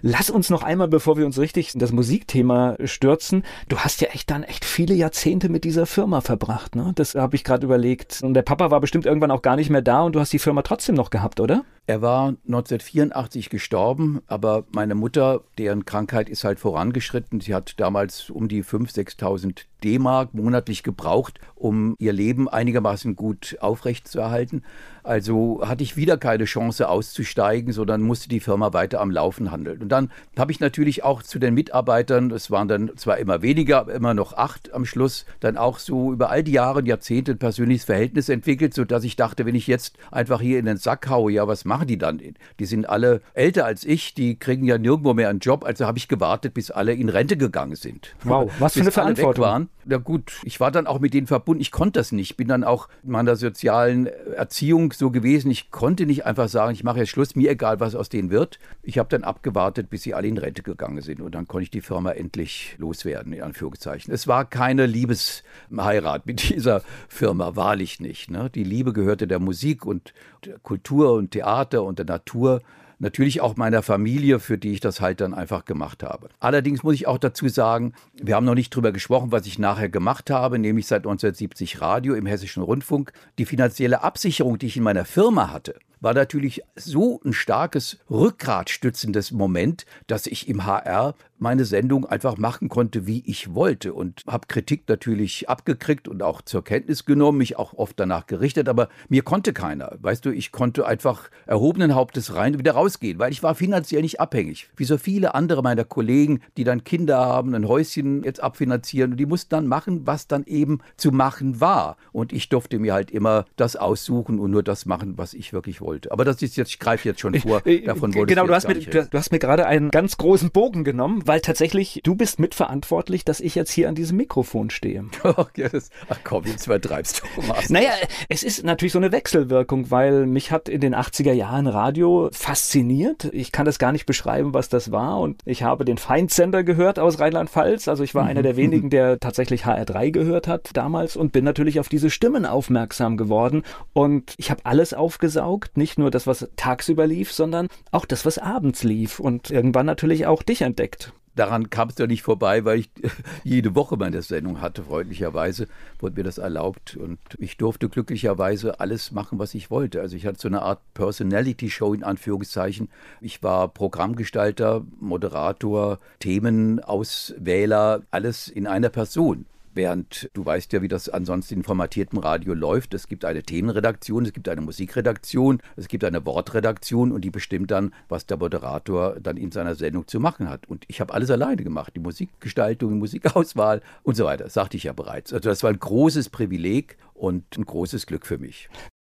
Lass 0.00 0.30
uns 0.30 0.48
noch 0.48 0.62
einmal, 0.62 0.88
bevor 0.88 1.18
wir 1.18 1.26
uns 1.26 1.38
richtig 1.38 1.74
in 1.74 1.78
das 1.78 1.92
Musikthema 1.92 2.76
stürzen. 2.84 3.44
Du 3.68 3.80
hast 3.80 4.00
ja 4.00 4.08
echt 4.08 4.30
dann 4.30 4.44
echt 4.44 4.64
viele 4.64 4.94
Jahrzehnte 4.94 5.50
mit 5.50 5.64
dieser 5.64 5.84
Firma 5.84 6.22
verbracht, 6.22 6.74
ne? 6.74 6.92
Das 6.94 7.14
habe 7.16 7.36
ich 7.36 7.44
gerade 7.44 7.66
überlegt. 7.66 8.20
Und 8.22 8.32
der 8.32 8.40
Papa 8.40 8.70
war 8.70 8.80
bestimmt 8.80 9.04
irgendwann 9.04 9.30
auch 9.30 9.42
gar 9.42 9.56
nicht 9.56 9.68
mehr 9.68 9.82
da 9.82 10.00
und 10.00 10.14
du 10.14 10.20
hast 10.20 10.32
die 10.32 10.38
Firma 10.38 10.62
trotzdem 10.62 10.94
noch 10.94 11.10
gehabt, 11.10 11.38
oder? 11.38 11.66
Er 11.84 12.00
war 12.00 12.28
1984 12.28 13.50
gestorben, 13.50 14.22
aber 14.28 14.64
meine 14.72 14.94
Mutter, 14.94 15.42
deren 15.58 15.84
Krankheit 15.84 16.28
ist 16.28 16.44
halt 16.44 16.60
vorangeschritten. 16.60 17.40
Sie 17.40 17.56
hat 17.56 17.74
damals 17.80 18.30
um 18.30 18.46
die 18.46 18.62
5.000, 18.62 19.18
6.000 19.18 19.64
D-Mark 19.82 20.32
monatlich 20.34 20.82
gebraucht, 20.82 21.40
um 21.54 21.96
ihr 21.98 22.12
Leben 22.12 22.48
einigermaßen 22.48 23.16
gut 23.16 23.56
aufrechtzuerhalten. 23.60 24.62
Also 25.04 25.60
hatte 25.66 25.82
ich 25.82 25.96
wieder 25.96 26.16
keine 26.16 26.44
Chance 26.44 26.88
auszusteigen, 26.88 27.72
sondern 27.72 28.02
musste 28.02 28.28
die 28.28 28.38
Firma 28.38 28.72
weiter 28.72 29.00
am 29.00 29.10
Laufen 29.10 29.50
handeln. 29.50 29.82
Und 29.82 29.88
dann 29.88 30.12
habe 30.38 30.52
ich 30.52 30.60
natürlich 30.60 31.02
auch 31.02 31.24
zu 31.24 31.40
den 31.40 31.54
Mitarbeitern, 31.54 32.30
es 32.30 32.52
waren 32.52 32.68
dann 32.68 32.92
zwar 32.96 33.18
immer 33.18 33.42
weniger, 33.42 33.92
immer 33.92 34.14
noch 34.14 34.34
acht 34.34 34.72
am 34.72 34.84
Schluss, 34.84 35.26
dann 35.40 35.56
auch 35.56 35.80
so 35.80 36.12
über 36.12 36.30
all 36.30 36.44
die 36.44 36.52
Jahre 36.52 36.78
und 36.78 36.86
Jahrzehnte 36.86 37.32
ein 37.32 37.38
persönliches 37.38 37.84
Verhältnis 37.84 38.28
entwickelt, 38.28 38.74
sodass 38.74 39.02
ich 39.02 39.16
dachte, 39.16 39.44
wenn 39.44 39.56
ich 39.56 39.66
jetzt 39.66 39.96
einfach 40.12 40.40
hier 40.40 40.60
in 40.60 40.66
den 40.66 40.76
Sack 40.76 41.08
haue, 41.08 41.32
ja, 41.32 41.48
was 41.48 41.64
machen 41.72 41.86
die 41.86 41.96
dann? 41.96 42.20
Die 42.58 42.66
sind 42.66 42.86
alle 42.86 43.22
älter 43.32 43.64
als 43.64 43.84
ich, 43.84 44.12
die 44.12 44.38
kriegen 44.38 44.64
ja 44.66 44.76
nirgendwo 44.76 45.14
mehr 45.14 45.30
einen 45.30 45.38
Job, 45.38 45.64
also 45.64 45.86
habe 45.86 45.96
ich 45.96 46.06
gewartet, 46.06 46.52
bis 46.52 46.70
alle 46.70 46.92
in 46.92 47.08
Rente 47.08 47.38
gegangen 47.38 47.76
sind. 47.76 48.14
Wow, 48.24 48.52
was 48.58 48.74
für 48.74 48.80
eine 48.80 48.90
Verantwortung. 48.90 49.42
Waren. 49.42 49.68
Na 49.86 49.96
gut, 49.96 50.32
ich 50.44 50.60
war 50.60 50.70
dann 50.70 50.86
auch 50.86 51.00
mit 51.00 51.14
denen 51.14 51.26
verbunden, 51.26 51.62
ich 51.62 51.70
konnte 51.70 51.98
das 51.98 52.12
nicht, 52.12 52.36
bin 52.36 52.48
dann 52.48 52.62
auch 52.62 52.88
in 53.02 53.10
meiner 53.12 53.36
sozialen 53.36 54.06
Erziehung 54.06 54.92
so 54.92 55.10
gewesen, 55.10 55.50
ich 55.50 55.70
konnte 55.70 56.04
nicht 56.04 56.26
einfach 56.26 56.48
sagen, 56.48 56.72
ich 56.74 56.84
mache 56.84 56.98
jetzt 56.98 57.08
Schluss, 57.08 57.34
mir 57.34 57.50
egal, 57.50 57.80
was 57.80 57.94
aus 57.94 58.10
denen 58.10 58.30
wird. 58.30 58.58
Ich 58.82 58.98
habe 58.98 59.08
dann 59.08 59.24
abgewartet, 59.24 59.88
bis 59.88 60.02
sie 60.02 60.12
alle 60.12 60.28
in 60.28 60.36
Rente 60.36 60.62
gegangen 60.62 61.00
sind 61.00 61.22
und 61.22 61.34
dann 61.34 61.48
konnte 61.48 61.64
ich 61.64 61.70
die 61.70 61.80
Firma 61.80 62.12
endlich 62.12 62.76
loswerden, 62.78 63.32
in 63.32 63.42
Anführungszeichen. 63.42 64.12
Es 64.12 64.28
war 64.28 64.44
keine 64.44 64.84
Liebesheirat 64.84 66.26
mit 66.26 66.48
dieser 66.50 66.82
Firma, 67.08 67.56
wahrlich 67.56 67.98
nicht. 67.98 68.30
Ne? 68.30 68.50
Die 68.54 68.64
Liebe 68.64 68.92
gehörte 68.92 69.26
der 69.26 69.38
Musik 69.38 69.86
und 69.86 70.12
der 70.44 70.58
Kultur 70.58 71.14
und 71.14 71.30
Theater 71.30 71.61
und 71.70 71.98
der 71.98 72.06
Natur 72.06 72.60
natürlich 73.02 73.40
auch 73.40 73.56
meiner 73.56 73.82
Familie, 73.82 74.38
für 74.38 74.56
die 74.56 74.72
ich 74.72 74.80
das 74.80 75.00
halt 75.00 75.20
dann 75.20 75.34
einfach 75.34 75.64
gemacht 75.64 76.02
habe. 76.02 76.28
Allerdings 76.38 76.82
muss 76.84 76.94
ich 76.94 77.06
auch 77.06 77.18
dazu 77.18 77.48
sagen, 77.48 77.94
wir 78.14 78.36
haben 78.36 78.46
noch 78.46 78.54
nicht 78.54 78.74
drüber 78.74 78.92
gesprochen, 78.92 79.32
was 79.32 79.46
ich 79.46 79.58
nachher 79.58 79.88
gemacht 79.88 80.30
habe, 80.30 80.58
nämlich 80.58 80.86
seit 80.86 81.00
1970 81.00 81.80
Radio 81.80 82.14
im 82.14 82.26
Hessischen 82.26 82.62
Rundfunk. 82.62 83.12
Die 83.38 83.44
finanzielle 83.44 84.02
Absicherung, 84.02 84.58
die 84.58 84.66
ich 84.66 84.76
in 84.76 84.84
meiner 84.84 85.04
Firma 85.04 85.50
hatte, 85.50 85.74
war 86.00 86.14
natürlich 86.14 86.62
so 86.76 87.20
ein 87.24 87.32
starkes 87.32 87.98
Rückgratstützendes 88.10 89.32
Moment, 89.32 89.84
dass 90.06 90.26
ich 90.26 90.48
im 90.48 90.64
HR 90.64 91.14
meine 91.42 91.64
Sendung 91.64 92.06
einfach 92.06 92.38
machen 92.38 92.68
konnte, 92.68 93.06
wie 93.06 93.22
ich 93.26 93.54
wollte 93.54 93.92
und 93.92 94.22
habe 94.26 94.46
Kritik 94.46 94.88
natürlich 94.88 95.48
abgekriegt 95.48 96.08
und 96.08 96.22
auch 96.22 96.40
zur 96.42 96.64
Kenntnis 96.64 97.04
genommen, 97.04 97.38
mich 97.38 97.58
auch 97.58 97.74
oft 97.74 97.98
danach 97.98 98.26
gerichtet, 98.26 98.68
aber 98.68 98.88
mir 99.08 99.22
konnte 99.22 99.52
keiner. 99.52 99.96
Weißt 100.00 100.24
du, 100.24 100.30
ich 100.30 100.52
konnte 100.52 100.86
einfach 100.86 101.30
erhobenen 101.46 101.94
Hauptes 101.94 102.34
rein 102.34 102.52
und 102.52 102.58
wieder 102.60 102.72
rausgehen, 102.72 103.18
weil 103.18 103.32
ich 103.32 103.42
war 103.42 103.54
finanziell 103.54 104.02
nicht 104.02 104.20
abhängig. 104.20 104.70
Wie 104.76 104.84
so 104.84 104.96
viele 104.96 105.34
andere 105.34 105.62
meiner 105.62 105.84
Kollegen, 105.84 106.40
die 106.56 106.64
dann 106.64 106.84
Kinder 106.84 107.18
haben, 107.18 107.54
ein 107.54 107.66
Häuschen 107.66 108.22
jetzt 108.22 108.42
abfinanzieren 108.42 109.12
und 109.12 109.16
die 109.16 109.26
mussten 109.26 109.50
dann 109.50 109.66
machen, 109.66 110.06
was 110.06 110.28
dann 110.28 110.44
eben 110.44 110.78
zu 110.96 111.10
machen 111.10 111.60
war. 111.60 111.96
Und 112.12 112.32
ich 112.32 112.48
durfte 112.48 112.78
mir 112.78 112.94
halt 112.94 113.10
immer 113.10 113.44
das 113.56 113.76
aussuchen 113.76 114.38
und 114.38 114.50
nur 114.50 114.62
das 114.62 114.86
machen, 114.86 115.18
was 115.18 115.34
ich 115.34 115.52
wirklich 115.52 115.80
wollte. 115.80 116.12
Aber 116.12 116.24
das 116.24 116.40
ist 116.40 116.56
jetzt, 116.56 116.68
ich 116.70 116.78
greife 116.78 117.08
jetzt 117.08 117.20
schon 117.20 117.34
vor, 117.34 117.62
davon 117.84 118.14
wurde 118.14 118.26
Genau, 118.26 118.46
du 118.46 118.54
hast, 118.54 118.68
mir, 118.68 118.74
du 118.76 119.08
hast 119.12 119.32
mir 119.32 119.40
gerade 119.40 119.66
einen 119.66 119.90
ganz 119.90 120.16
großen 120.16 120.50
Bogen 120.52 120.84
genommen, 120.84 121.22
weil 121.32 121.40
tatsächlich 121.40 122.02
du 122.04 122.14
bist 122.14 122.40
mitverantwortlich, 122.40 123.24
dass 123.24 123.40
ich 123.40 123.54
jetzt 123.54 123.70
hier 123.70 123.88
an 123.88 123.94
diesem 123.94 124.18
Mikrofon 124.18 124.68
stehe. 124.68 125.06
ach 125.24 126.18
komm, 126.24 126.44
jetzt 126.44 126.66
übertreibst 126.66 127.22
du. 127.22 127.40
Thomas. 127.40 127.70
Naja, 127.70 127.92
es 128.28 128.42
ist 128.42 128.64
natürlich 128.64 128.92
so 128.92 128.98
eine 128.98 129.12
Wechselwirkung, 129.12 129.90
weil 129.90 130.26
mich 130.26 130.50
hat 130.50 130.68
in 130.68 130.82
den 130.82 130.94
80er 130.94 131.32
Jahren 131.32 131.68
Radio 131.68 132.28
fasziniert. 132.32 133.30
Ich 133.32 133.50
kann 133.50 133.64
das 133.64 133.78
gar 133.78 133.92
nicht 133.92 134.04
beschreiben, 134.04 134.52
was 134.52 134.68
das 134.68 134.92
war. 134.92 135.20
Und 135.20 135.40
ich 135.46 135.62
habe 135.62 135.86
den 135.86 135.96
Feindsender 135.96 136.64
gehört 136.64 136.98
aus 136.98 137.18
Rheinland-Pfalz. 137.18 137.88
Also 137.88 138.04
ich 138.04 138.14
war 138.14 138.26
einer 138.26 138.42
der 138.42 138.56
wenigen, 138.58 138.90
der 138.90 139.18
tatsächlich 139.18 139.64
HR3 139.64 140.10
gehört 140.10 140.48
hat 140.48 140.68
damals 140.74 141.16
und 141.16 141.32
bin 141.32 141.46
natürlich 141.46 141.80
auf 141.80 141.88
diese 141.88 142.10
Stimmen 142.10 142.44
aufmerksam 142.44 143.16
geworden. 143.16 143.62
Und 143.94 144.34
ich 144.36 144.50
habe 144.50 144.66
alles 144.66 144.92
aufgesaugt, 144.92 145.78
nicht 145.78 145.98
nur 145.98 146.10
das, 146.10 146.26
was 146.26 146.50
tagsüber 146.56 147.06
lief, 147.06 147.32
sondern 147.32 147.68
auch 147.90 148.04
das, 148.04 148.26
was 148.26 148.36
abends 148.36 148.82
lief. 148.82 149.18
Und 149.18 149.50
irgendwann 149.50 149.86
natürlich 149.86 150.26
auch 150.26 150.42
dich 150.42 150.60
entdeckt 150.60 151.14
daran 151.34 151.70
kam 151.70 151.88
es 151.88 151.98
ja 151.98 152.06
nicht 152.06 152.22
vorbei, 152.22 152.64
weil 152.64 152.80
ich 152.80 152.90
jede 153.44 153.74
Woche 153.74 153.96
meine 153.96 154.22
Sendung 154.22 154.60
hatte. 154.60 154.84
Freundlicherweise 154.84 155.68
wurde 155.98 156.16
mir 156.16 156.24
das 156.24 156.38
erlaubt 156.38 156.96
und 156.96 157.18
ich 157.38 157.56
durfte 157.56 157.88
glücklicherweise 157.88 158.80
alles 158.80 159.12
machen, 159.12 159.38
was 159.38 159.54
ich 159.54 159.70
wollte. 159.70 160.00
Also 160.00 160.16
ich 160.16 160.26
hatte 160.26 160.40
so 160.40 160.48
eine 160.48 160.62
Art 160.62 160.80
Personality-Show 160.94 161.94
in 161.94 162.04
Anführungszeichen. 162.04 162.88
Ich 163.20 163.42
war 163.42 163.68
Programmgestalter, 163.68 164.84
Moderator, 165.00 165.98
Themenauswähler, 166.20 168.02
alles 168.10 168.48
in 168.48 168.66
einer 168.66 168.88
Person. 168.88 169.46
Während 169.74 170.28
du 170.34 170.44
weißt 170.44 170.72
ja, 170.74 170.82
wie 170.82 170.88
das 170.88 171.08
ansonsten 171.08 171.54
in 171.54 171.62
formatiertem 171.62 172.18
Radio 172.18 172.52
läuft. 172.52 172.92
Es 172.92 173.08
gibt 173.08 173.24
eine 173.24 173.42
Themenredaktion, 173.42 174.26
es 174.26 174.34
gibt 174.34 174.48
eine 174.48 174.60
Musikredaktion, 174.60 175.62
es 175.76 175.88
gibt 175.88 176.04
eine 176.04 176.24
Wortredaktion 176.26 177.10
und 177.10 177.22
die 177.22 177.30
bestimmt 177.30 177.70
dann, 177.70 177.94
was 178.08 178.26
der 178.26 178.36
Moderator 178.36 179.16
dann 179.18 179.38
in 179.38 179.50
seiner 179.50 179.74
Sendung 179.74 180.06
zu 180.06 180.20
machen 180.20 180.50
hat. 180.50 180.68
Und 180.68 180.84
ich 180.88 181.00
habe 181.00 181.14
alles 181.14 181.30
alleine 181.30 181.62
gemacht. 181.62 181.94
Die 181.96 182.00
Musikgestaltung, 182.00 182.90
die 182.90 182.98
Musikauswahl 182.98 183.80
und 184.02 184.14
so 184.14 184.26
weiter. 184.26 184.44
Das 184.44 184.54
sagte 184.54 184.76
ich 184.76 184.84
ja 184.84 184.92
bereits. 184.92 185.32
Also 185.32 185.48
das 185.48 185.62
war 185.62 185.70
ein 185.70 185.78
großes 185.78 186.28
Privileg 186.28 186.98
und 187.14 187.56
ein 187.56 187.64
großes 187.64 188.06
Glück 188.06 188.26
für 188.26 188.36
mich. 188.36 188.68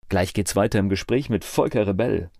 Gleich 0.08 0.32
geht's 0.32 0.54
weiter 0.54 0.78
im 0.78 0.90
Gespräch 0.90 1.28
mit 1.28 1.44
Volker 1.44 1.88
Rebell. 1.88 2.30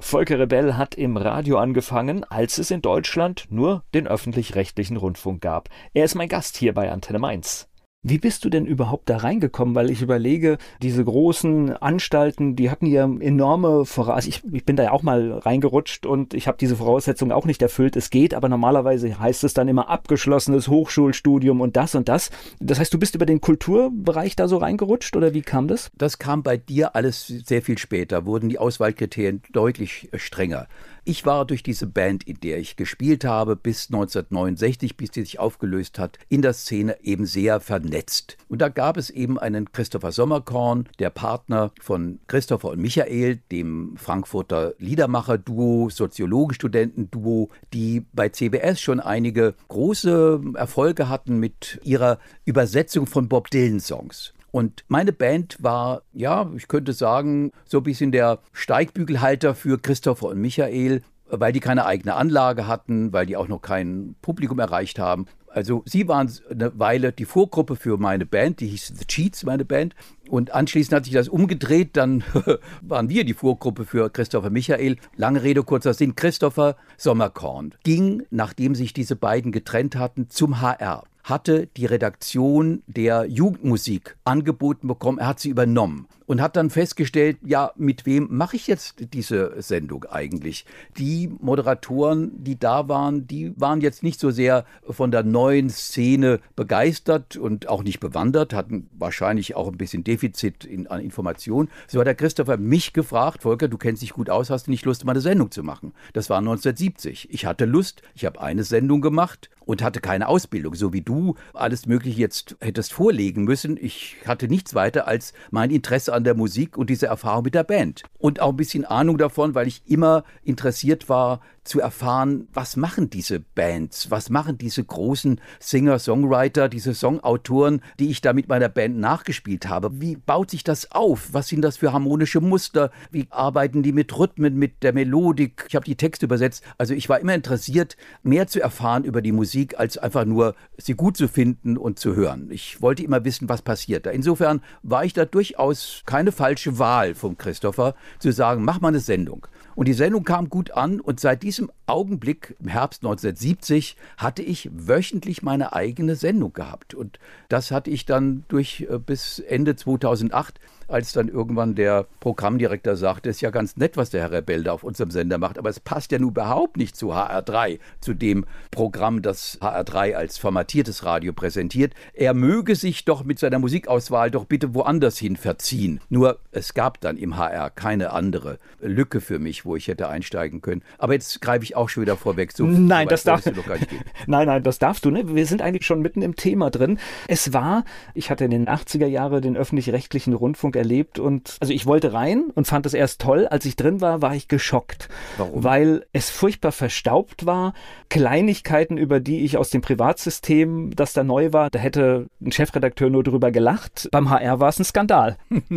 Volker 0.00 0.38
Rebell 0.38 0.74
hat 0.74 0.96
im 0.96 1.16
Radio 1.16 1.58
angefangen, 1.58 2.24
als 2.24 2.58
es 2.58 2.70
in 2.70 2.82
Deutschland 2.82 3.46
nur 3.50 3.84
den 3.94 4.06
öffentlich-rechtlichen 4.06 4.96
Rundfunk 4.96 5.40
gab. 5.42 5.68
Er 5.94 6.04
ist 6.06 6.14
mein 6.14 6.28
Gast 6.28 6.56
hier 6.56 6.74
bei 6.74 6.90
Antenne 6.90 7.18
Mainz. 7.18 7.69
Wie 8.02 8.16
bist 8.16 8.46
du 8.46 8.48
denn 8.48 8.64
überhaupt 8.64 9.10
da 9.10 9.18
reingekommen? 9.18 9.74
Weil 9.74 9.90
ich 9.90 10.00
überlege, 10.00 10.56
diese 10.80 11.04
großen 11.04 11.76
Anstalten, 11.76 12.56
die 12.56 12.70
hatten 12.70 12.86
ja 12.86 13.04
enorme 13.04 13.84
Voraussetzungen. 13.84 14.16
Also 14.16 14.54
ich, 14.54 14.64
bin 14.64 14.76
da 14.76 14.84
ja 14.84 14.92
auch 14.92 15.02
mal 15.02 15.32
reingerutscht 15.32 16.06
und 16.06 16.32
ich 16.32 16.48
habe 16.48 16.56
diese 16.56 16.76
Voraussetzungen 16.76 17.30
auch 17.30 17.44
nicht 17.44 17.60
erfüllt. 17.60 17.96
Es 17.96 18.08
geht, 18.08 18.32
aber 18.32 18.48
normalerweise 18.48 19.18
heißt 19.18 19.44
es 19.44 19.52
dann 19.52 19.68
immer 19.68 19.90
abgeschlossenes 19.90 20.68
Hochschulstudium 20.68 21.60
und 21.60 21.76
das 21.76 21.94
und 21.94 22.08
das. 22.08 22.30
Das 22.58 22.78
heißt, 22.78 22.94
du 22.94 22.98
bist 22.98 23.16
über 23.16 23.26
den 23.26 23.42
Kulturbereich 23.42 24.34
da 24.34 24.48
so 24.48 24.56
reingerutscht 24.56 25.14
oder 25.14 25.34
wie 25.34 25.42
kam 25.42 25.68
das? 25.68 25.90
Das 25.94 26.18
kam 26.18 26.42
bei 26.42 26.56
dir 26.56 26.96
alles 26.96 27.26
sehr 27.26 27.60
viel 27.60 27.76
später, 27.76 28.24
wurden 28.24 28.48
die 28.48 28.58
Auswahlkriterien 28.58 29.42
deutlich 29.52 30.08
strenger. 30.14 30.68
Ich 31.04 31.24
war 31.24 31.46
durch 31.46 31.62
diese 31.62 31.86
Band, 31.86 32.24
in 32.24 32.38
der 32.40 32.58
ich 32.58 32.76
gespielt 32.76 33.24
habe, 33.24 33.56
bis 33.56 33.86
1969, 33.88 34.96
bis 34.96 35.10
die 35.10 35.22
sich 35.22 35.38
aufgelöst 35.38 35.98
hat, 35.98 36.18
in 36.28 36.42
der 36.42 36.52
Szene 36.52 36.96
eben 37.02 37.24
sehr 37.24 37.60
vernetzt. 37.60 38.36
Und 38.48 38.60
da 38.60 38.68
gab 38.68 38.96
es 38.96 39.08
eben 39.08 39.38
einen 39.38 39.72
Christopher 39.72 40.12
Sommerkorn, 40.12 40.88
der 40.98 41.10
Partner 41.10 41.72
von 41.80 42.20
Christopher 42.26 42.68
und 42.70 42.80
Michael, 42.80 43.40
dem 43.50 43.96
Frankfurter 43.96 44.74
Liedermacher-Duo, 44.78 45.88
Soziologenstudenten-Duo, 45.88 47.48
die 47.72 48.04
bei 48.12 48.28
CBS 48.28 48.80
schon 48.80 49.00
einige 49.00 49.54
große 49.68 50.40
Erfolge 50.54 51.08
hatten 51.08 51.38
mit 51.38 51.80
ihrer 51.82 52.18
Übersetzung 52.44 53.06
von 53.06 53.28
Bob 53.28 53.50
Dylan-Songs. 53.50 54.34
Und 54.52 54.84
meine 54.88 55.12
Band 55.12 55.56
war, 55.60 56.02
ja, 56.12 56.50
ich 56.56 56.68
könnte 56.68 56.92
sagen, 56.92 57.52
so 57.64 57.78
ein 57.78 57.84
bisschen 57.84 58.12
der 58.12 58.38
Steigbügelhalter 58.52 59.54
für 59.54 59.78
Christopher 59.78 60.28
und 60.28 60.40
Michael, 60.40 61.02
weil 61.30 61.52
die 61.52 61.60
keine 61.60 61.86
eigene 61.86 62.14
Anlage 62.14 62.66
hatten, 62.66 63.12
weil 63.12 63.26
die 63.26 63.36
auch 63.36 63.48
noch 63.48 63.62
kein 63.62 64.16
Publikum 64.20 64.58
erreicht 64.58 64.98
haben. 64.98 65.26
Also 65.52 65.82
sie 65.84 66.06
waren 66.06 66.30
eine 66.48 66.78
Weile 66.78 67.12
die 67.12 67.24
Vorgruppe 67.24 67.74
für 67.74 67.98
meine 67.98 68.24
Band, 68.24 68.60
die 68.60 68.68
hieß 68.68 68.92
The 68.98 69.04
Cheats, 69.04 69.44
meine 69.44 69.64
Band. 69.64 69.94
Und 70.28 70.52
anschließend 70.52 70.94
hat 70.94 71.04
sich 71.04 71.14
das 71.14 71.28
umgedreht, 71.28 71.96
dann 71.96 72.22
waren 72.82 73.08
wir 73.08 73.24
die 73.24 73.34
Vorgruppe 73.34 73.84
für 73.84 74.10
Christopher 74.10 74.50
Michael. 74.50 74.96
Lange 75.16 75.42
Rede, 75.42 75.64
kurzer 75.64 75.92
Sinn, 75.92 76.14
Christopher 76.14 76.76
Sommerkorn 76.96 77.74
ging, 77.82 78.22
nachdem 78.30 78.76
sich 78.76 78.92
diese 78.92 79.16
beiden 79.16 79.50
getrennt 79.50 79.96
hatten, 79.96 80.30
zum 80.30 80.60
HR 80.60 81.04
hatte 81.30 81.68
die 81.76 81.86
Redaktion 81.86 82.82
der 82.86 83.24
Jugendmusik 83.26 84.16
angeboten 84.24 84.88
bekommen. 84.88 85.18
Er 85.18 85.28
hat 85.28 85.40
sie 85.40 85.48
übernommen 85.48 86.06
und 86.30 86.40
hat 86.40 86.54
dann 86.54 86.70
festgestellt, 86.70 87.38
ja, 87.44 87.72
mit 87.74 88.06
wem 88.06 88.28
mache 88.30 88.54
ich 88.54 88.68
jetzt 88.68 89.12
diese 89.14 89.60
Sendung 89.60 90.04
eigentlich? 90.04 90.64
Die 90.96 91.28
Moderatoren, 91.40 92.44
die 92.44 92.56
da 92.56 92.88
waren, 92.88 93.26
die 93.26 93.52
waren 93.58 93.80
jetzt 93.80 94.04
nicht 94.04 94.20
so 94.20 94.30
sehr 94.30 94.64
von 94.88 95.10
der 95.10 95.24
neuen 95.24 95.70
Szene 95.70 96.38
begeistert 96.54 97.36
und 97.36 97.68
auch 97.68 97.82
nicht 97.82 97.98
bewandert, 97.98 98.54
hatten 98.54 98.88
wahrscheinlich 98.96 99.56
auch 99.56 99.66
ein 99.66 99.76
bisschen 99.76 100.04
Defizit 100.04 100.64
in, 100.64 100.86
an 100.86 101.00
Informationen. 101.00 101.68
So 101.88 101.98
hat 101.98 102.06
der 102.06 102.14
Christopher 102.14 102.58
mich 102.58 102.92
gefragt, 102.92 103.42
Volker, 103.42 103.66
du 103.66 103.76
kennst 103.76 104.02
dich 104.02 104.12
gut 104.12 104.30
aus, 104.30 104.50
hast 104.50 104.68
du 104.68 104.70
nicht 104.70 104.84
Lust, 104.84 105.04
mal 105.04 105.10
eine 105.10 105.20
Sendung 105.20 105.50
zu 105.50 105.64
machen? 105.64 105.94
Das 106.12 106.30
war 106.30 106.38
1970. 106.38 107.28
Ich 107.32 107.44
hatte 107.44 107.64
Lust, 107.64 108.02
ich 108.14 108.24
habe 108.24 108.40
eine 108.40 108.62
Sendung 108.62 109.00
gemacht 109.00 109.50
und 109.70 109.82
hatte 109.82 110.00
keine 110.00 110.26
Ausbildung, 110.26 110.74
so 110.74 110.92
wie 110.92 111.00
du 111.00 111.36
alles 111.54 111.86
Mögliche 111.86 112.20
jetzt 112.20 112.56
hättest 112.60 112.92
vorlegen 112.92 113.44
müssen. 113.44 113.78
Ich 113.80 114.16
hatte 114.26 114.48
nichts 114.48 114.74
weiter 114.74 115.06
als 115.06 115.32
mein 115.52 115.70
Interesse 115.70 116.12
an 116.12 116.24
der 116.24 116.34
Musik 116.34 116.76
und 116.76 116.90
diese 116.90 117.06
Erfahrung 117.06 117.44
mit 117.44 117.54
der 117.54 117.62
Band. 117.62 118.02
Und 118.18 118.40
auch 118.40 118.50
ein 118.50 118.56
bisschen 118.56 118.84
Ahnung 118.84 119.16
davon, 119.16 119.54
weil 119.54 119.68
ich 119.68 119.82
immer 119.86 120.24
interessiert 120.42 121.08
war, 121.08 121.40
zu 121.64 121.80
erfahren, 121.80 122.48
was 122.52 122.76
machen 122.76 123.10
diese 123.10 123.40
Bands, 123.40 124.10
was 124.10 124.30
machen 124.30 124.58
diese 124.58 124.82
großen 124.82 125.40
Singer-Songwriter, 125.60 126.68
diese 126.68 126.94
Songautoren, 126.94 127.82
die 127.98 128.10
ich 128.10 128.20
da 128.20 128.32
mit 128.32 128.48
meiner 128.48 128.68
Band 128.68 128.98
nachgespielt 128.98 129.68
habe. 129.68 130.00
Wie 130.00 130.16
baut 130.16 130.50
sich 130.50 130.64
das 130.64 130.90
auf? 130.92 131.28
Was 131.32 131.48
sind 131.48 131.62
das 131.62 131.76
für 131.76 131.92
harmonische 131.92 132.40
Muster? 132.40 132.90
Wie 133.10 133.26
arbeiten 133.30 133.82
die 133.82 133.92
mit 133.92 134.16
Rhythmen, 134.18 134.56
mit 134.56 134.82
der 134.82 134.92
Melodik? 134.92 135.66
Ich 135.68 135.76
habe 135.76 135.84
die 135.84 135.96
Texte 135.96 136.26
übersetzt. 136.26 136.64
Also 136.78 136.94
ich 136.94 137.08
war 137.08 137.20
immer 137.20 137.34
interessiert, 137.34 137.96
mehr 138.22 138.46
zu 138.46 138.60
erfahren 138.60 139.04
über 139.04 139.22
die 139.22 139.32
Musik, 139.32 139.78
als 139.78 139.98
einfach 139.98 140.24
nur 140.24 140.54
sie 140.78 140.94
gut 140.94 141.16
zu 141.16 141.28
finden 141.28 141.76
und 141.76 141.98
zu 141.98 142.16
hören. 142.16 142.50
Ich 142.50 142.80
wollte 142.80 143.02
immer 143.02 143.24
wissen, 143.24 143.48
was 143.48 143.62
passiert 143.62 144.06
da. 144.06 144.10
Insofern 144.10 144.62
war 144.82 145.04
ich 145.04 145.12
da 145.12 145.24
durchaus 145.24 146.02
keine 146.06 146.32
falsche 146.32 146.78
Wahl 146.78 147.14
von 147.14 147.36
Christopher, 147.36 147.94
zu 148.18 148.32
sagen, 148.32 148.64
mach 148.64 148.80
mal 148.80 148.88
eine 148.88 149.00
Sendung. 149.00 149.46
Und 149.80 149.86
die 149.86 149.94
Sendung 149.94 150.24
kam 150.24 150.50
gut 150.50 150.72
an 150.72 151.00
und 151.00 151.20
seit 151.20 151.42
diesem 151.42 151.70
Augenblick 151.90 152.56
im 152.60 152.68
Herbst 152.68 153.02
1970 153.02 153.96
hatte 154.16 154.42
ich 154.42 154.70
wöchentlich 154.72 155.42
meine 155.42 155.72
eigene 155.72 156.16
Sendung 156.16 156.52
gehabt. 156.52 156.94
Und 156.94 157.18
das 157.48 157.70
hatte 157.70 157.90
ich 157.90 158.06
dann 158.06 158.44
durch 158.48 158.86
äh, 158.90 158.98
bis 158.98 159.38
Ende 159.38 159.76
2008 159.76 160.60
als 160.90 161.12
dann 161.12 161.28
irgendwann 161.28 161.74
der 161.74 162.06
Programmdirektor 162.20 162.96
sagte, 162.96 163.30
es 163.30 163.36
ist 163.36 163.42
ja 163.42 163.50
ganz 163.50 163.76
nett, 163.76 163.96
was 163.96 164.10
der 164.10 164.22
Herr 164.22 164.32
Rebell 164.32 164.64
da 164.64 164.72
auf 164.72 164.82
unserem 164.82 165.10
Sender 165.10 165.38
macht, 165.38 165.58
aber 165.58 165.70
es 165.70 165.80
passt 165.80 166.12
ja 166.12 166.18
nun 166.18 166.30
überhaupt 166.30 166.76
nicht 166.76 166.96
zu 166.96 167.12
HR3, 167.12 167.78
zu 168.00 168.14
dem 168.14 168.44
Programm, 168.70 169.22
das 169.22 169.58
HR3 169.60 170.14
als 170.14 170.38
formatiertes 170.38 171.04
Radio 171.04 171.32
präsentiert. 171.32 171.94
Er 172.12 172.34
möge 172.34 172.74
sich 172.74 173.04
doch 173.04 173.24
mit 173.24 173.38
seiner 173.38 173.58
Musikauswahl 173.58 174.30
doch 174.30 174.44
bitte 174.44 174.74
woanders 174.74 175.18
hin 175.18 175.36
verziehen. 175.36 176.00
Nur 176.08 176.38
es 176.50 176.74
gab 176.74 177.00
dann 177.00 177.16
im 177.16 177.36
HR 177.36 177.70
keine 177.70 178.10
andere 178.12 178.58
Lücke 178.80 179.20
für 179.20 179.38
mich, 179.38 179.64
wo 179.64 179.76
ich 179.76 179.88
hätte 179.88 180.08
einsteigen 180.08 180.60
können. 180.60 180.82
Aber 180.98 181.12
jetzt 181.12 181.40
greife 181.40 181.64
ich 181.64 181.76
auch 181.80 181.88
schon 181.88 182.02
wieder 182.02 182.16
vorweg. 182.16 182.52
So, 182.52 182.64
nein, 182.64 183.08
das 183.08 183.24
darf 183.24 183.42
du 183.42 183.52
doch 183.52 183.66
gar 183.66 183.74
nicht 183.74 183.90
gehen. 183.90 184.00
Nein, 184.26 184.46
nein, 184.46 184.62
das 184.62 184.78
darfst 184.78 185.04
du. 185.04 185.10
Ne? 185.10 185.34
Wir 185.34 185.46
sind 185.46 185.62
eigentlich 185.62 185.86
schon 185.86 186.02
mitten 186.02 186.22
im 186.22 186.36
Thema 186.36 186.70
drin. 186.70 186.98
Es 187.26 187.52
war, 187.52 187.84
ich 188.14 188.30
hatte 188.30 188.44
in 188.44 188.50
den 188.50 188.68
80er 188.68 189.06
Jahren 189.06 189.42
den 189.42 189.56
öffentlich-rechtlichen 189.56 190.34
Rundfunk 190.34 190.76
erlebt 190.76 191.18
und 191.18 191.56
also 191.60 191.72
ich 191.72 191.86
wollte 191.86 192.12
rein 192.12 192.50
und 192.54 192.66
fand 192.66 192.86
es 192.86 192.94
erst 192.94 193.20
toll. 193.20 193.46
Als 193.46 193.64
ich 193.64 193.76
drin 193.76 194.00
war, 194.00 194.22
war 194.22 194.34
ich 194.34 194.48
geschockt. 194.48 195.08
Warum? 195.38 195.64
Weil 195.64 196.06
es 196.12 196.30
furchtbar 196.30 196.72
verstaubt 196.72 197.46
war. 197.46 197.72
Kleinigkeiten, 198.08 198.98
über 198.98 199.20
die 199.20 199.44
ich 199.44 199.56
aus 199.56 199.70
dem 199.70 199.80
Privatsystem, 199.80 200.94
das 200.94 201.12
da 201.12 201.24
neu 201.24 201.52
war, 201.52 201.70
da 201.70 201.78
hätte 201.78 202.26
ein 202.40 202.52
Chefredakteur 202.52 203.10
nur 203.10 203.24
drüber 203.24 203.50
gelacht. 203.50 204.08
Beim 204.12 204.30
HR 204.30 204.60
war 204.60 204.68
es 204.68 204.78
ein 204.78 204.84
Skandal. 204.84 205.36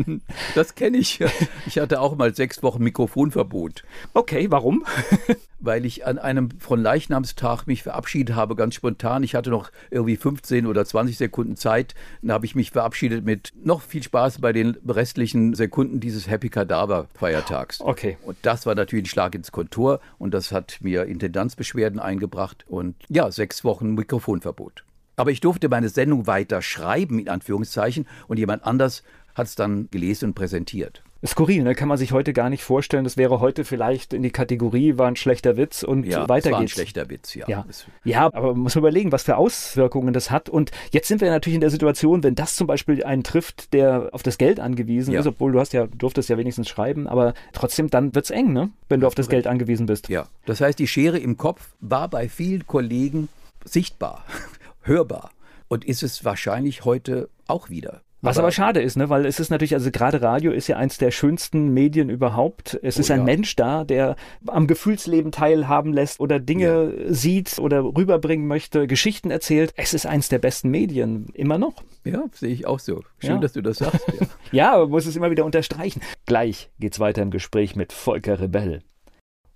Das 0.56 0.76
kenne 0.76 0.98
ich. 0.98 1.20
Ich 1.66 1.80
hatte 1.80 2.00
auch 2.00 2.16
mal 2.16 2.34
sechs 2.36 2.64
Wochen 2.64 2.84
Mikrofonverbot. 2.84 3.84
Okay, 4.14 4.48
warum? 4.50 4.84
Weil 5.60 5.86
ich 5.86 5.93
an 6.02 6.18
einem 6.18 6.50
von 6.60 6.82
Leichnamstag 6.82 7.68
mich 7.68 7.84
verabschiedet 7.84 8.36
habe, 8.36 8.56
ganz 8.56 8.76
spontan. 8.76 9.24
Ich 9.24 9.36
hatte 9.36 9.50
noch 9.50 9.72
irgendwie 9.92 10.18
15 10.18 10.66
oder 10.66 10.86
20 10.86 11.18
Sekunden 11.18 11.56
Zeit. 11.56 11.94
Dann 12.22 12.32
habe 12.32 12.46
ich 12.46 12.56
mich 12.56 12.72
verabschiedet 12.72 13.24
mit 13.24 13.54
noch 13.64 13.82
viel 13.82 14.04
Spaß 14.04 14.42
bei 14.42 14.54
den 14.54 14.78
restlichen 14.88 15.54
Sekunden 15.54 16.00
dieses 16.00 16.28
Happy 16.28 16.50
Cadaver 16.50 17.08
Feiertags. 17.14 17.80
Okay. 17.82 18.18
Und 18.24 18.38
das 18.42 18.66
war 18.66 18.76
natürlich 18.76 19.06
ein 19.06 19.10
Schlag 19.10 19.36
ins 19.36 19.52
Kontor 19.52 20.00
und 20.18 20.34
das 20.34 20.52
hat 20.52 20.80
mir 20.82 21.06
Intendanzbeschwerden 21.06 22.00
eingebracht 22.00 22.66
und 22.68 22.96
ja, 23.10 23.32
sechs 23.32 23.64
Wochen 23.64 23.94
Mikrofonverbot. 23.94 24.84
Aber 25.16 25.32
ich 25.32 25.42
durfte 25.42 25.70
meine 25.70 25.90
Sendung 25.90 26.26
weiter 26.26 26.62
schreiben, 26.62 27.20
in 27.20 27.30
Anführungszeichen, 27.30 28.08
und 28.28 28.38
jemand 28.38 28.64
anders 28.66 29.04
hat 29.36 29.48
es 29.48 29.56
dann 29.56 29.90
gelesen 29.92 30.30
und 30.30 30.34
präsentiert. 30.34 31.04
Skurril, 31.26 31.64
ne? 31.64 31.74
kann 31.74 31.88
man 31.88 31.98
sich 31.98 32.12
heute 32.12 32.34
gar 32.34 32.50
nicht 32.50 32.64
vorstellen. 32.64 33.04
Das 33.06 33.16
wäre 33.16 33.40
heute 33.40 33.64
vielleicht 33.64 34.14
in 34.14 34.24
die 34.24 34.32
Kategorie, 34.32 34.98
war 34.98 35.08
ein 35.08 35.16
schlechter 35.16 35.56
Witz 35.56 35.84
und 35.84 36.06
ja, 36.06 36.28
weiter 36.28 36.52
war 36.52 36.60
geht's. 36.60 36.74
ein 36.74 36.76
schlechter 36.76 37.10
Witz, 37.10 37.34
ja. 37.36 37.48
ja. 37.48 37.66
Ja, 38.04 38.26
aber 38.26 38.54
man 38.54 38.64
muss 38.64 38.76
überlegen, 38.76 39.12
was 39.12 39.24
für 39.24 39.38
Auswirkungen 39.38 40.14
das 40.14 40.32
hat. 40.32 40.50
Und 40.50 40.72
jetzt 40.92 41.08
sind 41.08 41.22
wir 41.22 41.30
natürlich 41.30 41.56
in 41.56 41.62
der 41.62 41.70
Situation, 41.70 42.24
wenn 42.24 42.36
das 42.36 42.56
zum 42.56 42.68
Beispiel 42.68 43.04
einen 43.04 43.24
trifft, 43.24 43.74
der 43.74 44.10
auf 44.12 44.24
das 44.24 44.38
Geld 44.38 44.60
angewiesen 44.60 45.14
ja. 45.14 45.22
ist, 45.22 45.28
obwohl 45.28 45.54
du 45.54 45.60
hast 45.60 45.74
ja, 45.74 45.88
durftest 45.88 46.30
ja 46.30 46.38
wenigstens 46.38 46.68
schreiben, 46.68 47.08
aber 47.08 47.34
trotzdem, 47.54 47.90
dann 47.90 48.14
wird's 48.14 48.30
eng, 48.30 48.52
ne? 48.52 48.72
wenn 48.90 49.00
du 49.00 49.08
auf 49.08 49.16
das 49.16 49.30
Geld 49.30 49.48
angewiesen 49.48 49.86
bist. 49.86 50.10
Ja, 50.10 50.28
das 50.46 50.60
heißt, 50.60 50.78
die 50.78 50.88
Schere 50.88 51.20
im 51.20 51.38
Kopf 51.38 51.74
war 51.80 52.10
bei 52.10 52.28
vielen 52.28 52.68
Kollegen 52.68 53.30
sichtbar, 53.64 54.26
hörbar 54.82 55.32
und 55.70 55.86
ist 55.86 56.04
es 56.04 56.26
wahrscheinlich 56.26 56.84
heute 56.84 57.30
auch 57.48 57.70
wieder. 57.70 58.02
Was 58.24 58.38
aber, 58.38 58.46
aber, 58.48 58.52
schade 58.54 58.82
ist, 58.82 58.96
ne? 58.96 59.10
weil 59.10 59.26
es 59.26 59.42
ist 59.42 59.50
natürlich, 59.50 59.74
also 59.74 59.92
gerade 59.92 60.22
Radio 60.22 60.54
ist 60.54 60.68
ja 60.68 60.78
eins 60.78 60.98
der 60.98 61.12
schönsten 61.12 61.74
Medien 61.74 62.10
überhaupt. 62.10 62.80
Es 62.82 62.96
oh, 62.96 63.02
ist 63.02 63.12
ein 63.12 63.20
ja. 63.20 63.26
Mensch 63.26 63.58
da, 63.58 63.84
der 63.84 64.16
am 64.48 64.66
Gefühlsleben 64.66 65.34
teilhaben 65.34 65.92
lässt 65.92 66.22
oder 66.22 66.40
Dinge 66.40 66.94
ja. 66.98 67.14
sieht 67.14 67.60
oder 67.60 67.84
rüberbringen 67.84 68.48
möchte, 68.48 68.88
Geschichten 68.88 69.30
erzählt. 69.30 69.74
Es 69.76 69.94
ist 69.94 70.06
eins 70.06 70.30
der 70.30 70.40
besten 70.40 70.70
Medien, 70.70 71.28
immer 71.34 71.58
noch. 71.58 71.84
Ja, 72.06 72.24
sehe 72.32 72.54
ich 72.54 72.66
auch 72.66 72.80
so. 72.80 73.04
Schön, 73.20 73.32
ja. 73.32 73.38
dass 73.40 73.54
du 73.54 73.62
das 73.62 73.80
sagst. 73.80 74.06
Ja. 74.54 74.72
aber 74.74 74.88
muss 74.88 75.06
es 75.06 75.18
immer 75.18 75.30
wieder 75.30 75.44
unterstreichen. 75.44 76.02
Gleich 76.26 76.70
geht's 76.80 77.02
weiter 77.02 77.22
im 77.24 77.30
Gespräch 77.30 77.76
mit 77.76 77.92
Volker 77.92 78.40
Rebell. 78.40 78.84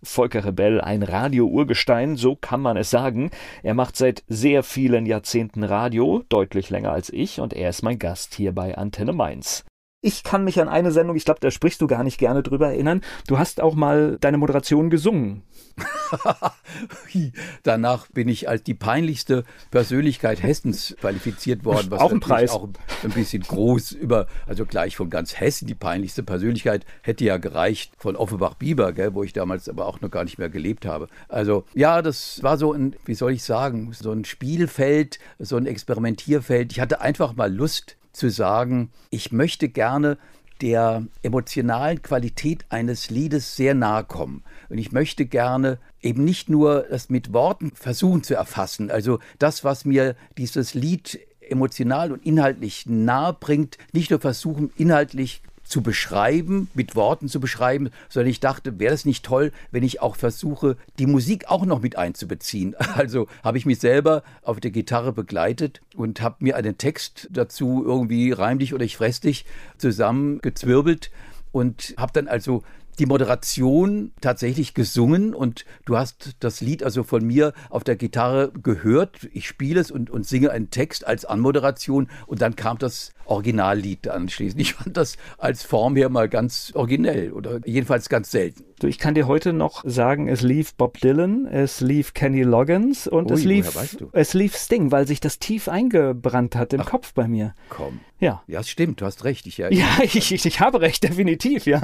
Volker 0.04 0.46
Rebell 0.46 0.80
ein 0.82 1.04
Radio-Urgestein, 1.04 2.16
so 2.16 2.36
kann 2.36 2.62
man 2.62 2.78
es 2.78 2.90
sagen. 2.90 3.32
Er 3.64 3.74
macht 3.74 3.96
seit 3.96 4.24
sehr 4.28 4.64
vielen 4.64 5.06
Jahrzehnten 5.06 5.64
Radio, 5.64 6.24
deutlich 6.30 6.70
länger 6.70 6.92
als 6.92 7.12
ich, 7.12 7.40
und 7.40 7.54
er 7.54 7.70
ist 7.70 7.82
mein 7.82 8.00
Gast 8.00 8.36
hier 8.36 8.54
bei 8.54 8.78
Antenne 8.78 9.14
Mainz. 9.14 9.67
Ich 10.02 10.24
kann 10.24 10.44
mich 10.44 10.62
an 10.62 10.70
eine 10.70 10.92
Sendung, 10.92 11.16
ich 11.16 11.26
glaube, 11.26 11.40
da 11.40 11.50
sprichst 11.50 11.82
du 11.82 11.88
gar 11.88 12.04
nicht 12.04 12.20
gerne 12.20 12.44
drüber 12.44 12.68
erinnern. 12.68 13.02
Du 13.28 13.40
hast 13.40 13.60
auch 13.60 13.74
mal 13.74 14.18
deine 14.22 14.38
Moderation 14.38 14.92
gesungen. 14.92 15.42
Danach 17.64 18.08
bin 18.12 18.30
ich 18.30 18.48
als 18.48 18.62
die 18.62 18.76
peinlichste 18.76 19.44
Persönlichkeit 19.72 20.42
Hessens 20.44 20.96
qualifiziert 21.00 21.66
worden, 21.66 21.88
was 21.90 22.00
auch 22.00 22.12
ein 22.12 22.20
Preis. 22.20 22.52
auch 22.52 22.70
ein 23.04 23.10
bisschen 23.10 23.42
groß 23.42 23.94
über, 23.94 24.28
also 24.46 24.68
gleich 24.68 24.96
von 24.96 25.10
ganz 25.10 25.40
Hessen 25.40 25.68
die 25.68 25.76
peinlichste 25.76 26.22
Persönlichkeit 26.22 26.86
hätte 27.02 27.26
ja 27.26 27.38
gereicht 27.38 27.94
von 27.98 28.16
Offenbach-Bieber, 28.16 28.94
wo 29.16 29.24
ich 29.24 29.34
damals 29.34 29.68
aber 29.68 29.88
auch 29.88 30.00
noch 30.02 30.12
gar 30.12 30.26
nicht 30.26 30.38
mehr 30.38 30.50
gelebt 30.50 30.86
habe. 30.86 31.08
Also 31.28 31.66
ja, 31.74 32.04
das 32.04 32.44
war 32.44 32.60
so 32.60 32.72
ein, 32.72 32.96
wie 33.06 33.16
soll 33.16 33.32
ich 33.32 33.44
sagen, 33.44 33.92
so 33.94 34.12
ein 34.12 34.26
Spielfeld, 34.26 35.18
so 35.40 35.58
ein 35.58 35.66
Experimentierfeld. 35.66 36.72
Ich 36.72 36.80
hatte 36.80 37.02
einfach 37.02 37.36
mal 37.36 37.52
Lust, 37.52 37.98
zu 38.18 38.30
sagen, 38.30 38.92
ich 39.10 39.32
möchte 39.32 39.70
gerne 39.70 40.18
der 40.62 41.06
emotionalen 41.22 42.02
Qualität 42.02 42.66
eines 42.70 43.10
Liedes 43.10 43.56
sehr 43.56 43.76
nahe 43.76 44.04
kommen. 44.04 44.44
Und 44.70 44.80
ich 44.80 44.92
möchte 44.92 45.26
gerne 45.26 45.78
eben 46.02 46.24
nicht 46.24 46.50
nur 46.50 46.86
das 46.90 47.10
mit 47.10 47.34
Worten 47.34 47.72
versuchen 47.76 48.24
zu 48.24 48.34
erfassen, 48.36 48.92
also 48.92 49.20
das, 49.40 49.64
was 49.64 49.86
mir 49.86 50.16
dieses 50.38 50.74
Lied 50.74 51.20
emotional 51.42 52.12
und 52.12 52.26
inhaltlich 52.26 52.86
nahe 52.88 53.34
bringt, 53.34 53.78
nicht 53.94 54.10
nur 54.10 54.20
versuchen, 54.20 54.72
inhaltlich 54.76 55.42
zu 55.68 55.82
beschreiben, 55.82 56.70
mit 56.74 56.96
Worten 56.96 57.28
zu 57.28 57.40
beschreiben, 57.40 57.90
sondern 58.10 58.30
ich 58.30 58.40
dachte, 58.40 58.80
wäre 58.80 58.94
es 58.94 59.06
nicht 59.06 59.26
toll, 59.26 59.52
wenn 59.72 59.84
ich 59.84 60.02
auch 60.02 60.16
versuche, 60.16 60.78
die 61.00 61.06
Musik 61.06 61.50
auch 61.50 61.66
noch 61.66 61.82
mit 61.82 61.98
einzubeziehen. 61.98 62.76
Also 62.98 63.28
habe 63.44 63.60
ich 63.60 63.66
mich 63.68 63.80
selber 63.80 64.24
auf 64.42 64.60
der 64.60 64.72
Gitarre 64.72 65.14
begleitet 65.14 65.82
und 65.96 66.20
habe 66.22 66.38
mir 66.40 66.56
einen 66.56 66.80
Text 66.80 67.28
dazu 67.32 67.84
irgendwie 67.86 68.32
reim 68.32 68.58
dich 68.58 68.74
oder 68.74 68.84
ich 68.84 68.98
fress 68.98 69.20
dich 69.20 69.46
zusammengezwirbelt 69.78 71.12
und 71.52 71.94
habe 71.98 72.12
dann 72.14 72.28
also 72.28 72.64
die 73.00 73.06
Moderation 73.06 74.12
tatsächlich 74.22 74.74
gesungen 74.74 75.34
und 75.34 75.66
du 75.86 75.98
hast 75.98 76.36
das 76.40 76.62
Lied 76.62 76.84
also 76.84 77.04
von 77.04 77.26
mir 77.26 77.54
auf 77.70 77.84
der 77.84 77.96
Gitarre 77.96 78.52
gehört. 78.62 79.28
Ich 79.34 79.48
spiele 79.48 79.80
es 79.80 79.92
und, 79.92 80.10
und 80.10 80.26
singe 80.26 80.52
einen 80.52 80.70
Text 80.70 81.06
als 81.06 81.26
Anmoderation 81.26 82.10
und 82.26 82.42
dann 82.42 82.56
kam 82.56 82.78
das 82.78 83.12
Originallied 83.26 84.08
anschließend. 84.08 84.62
Ich 84.62 84.74
fand 84.74 84.98
das 84.98 85.18
als 85.38 85.64
Form 85.64 85.96
her 85.96 86.10
mal 86.10 86.30
ganz 86.30 86.72
originell 86.74 87.32
oder 87.34 87.60
jedenfalls 87.66 88.10
ganz 88.10 88.32
selten. 88.32 88.64
Du, 88.80 88.86
ich 88.86 89.00
kann 89.00 89.16
dir 89.16 89.26
heute 89.26 89.54
noch 89.54 89.84
sagen, 89.88 90.28
es 90.28 90.42
lief 90.42 90.76
Bob 90.76 91.00
Dylan, 91.00 91.48
es 91.48 91.82
lief 91.82 92.14
Kenny 92.14 92.44
Loggins 92.44 93.08
und 93.08 93.32
Ui, 93.32 93.38
es 93.38 93.44
lief 93.44 93.76
es 94.12 94.34
lief 94.36 94.56
Sting, 94.56 94.92
weil 94.92 95.08
sich 95.08 95.20
das 95.20 95.40
tief 95.40 95.68
eingebrannt 95.68 96.56
hat 96.56 96.74
im 96.74 96.82
Ach, 96.82 96.86
Kopf 96.86 97.14
bei 97.16 97.28
mir. 97.28 97.56
Komm. 97.70 98.02
Ja. 98.20 98.42
Ja, 98.48 98.62
es 98.62 98.70
stimmt, 98.70 99.02
du 99.02 99.06
hast 99.06 99.24
recht. 99.24 99.46
Ich, 99.48 99.58
ja, 99.58 99.70
ja 99.72 99.88
ich, 100.04 100.32
ich, 100.32 100.46
ich 100.46 100.60
habe 100.60 100.82
recht, 100.82 101.04
definitiv, 101.04 101.66
ja. 101.66 101.82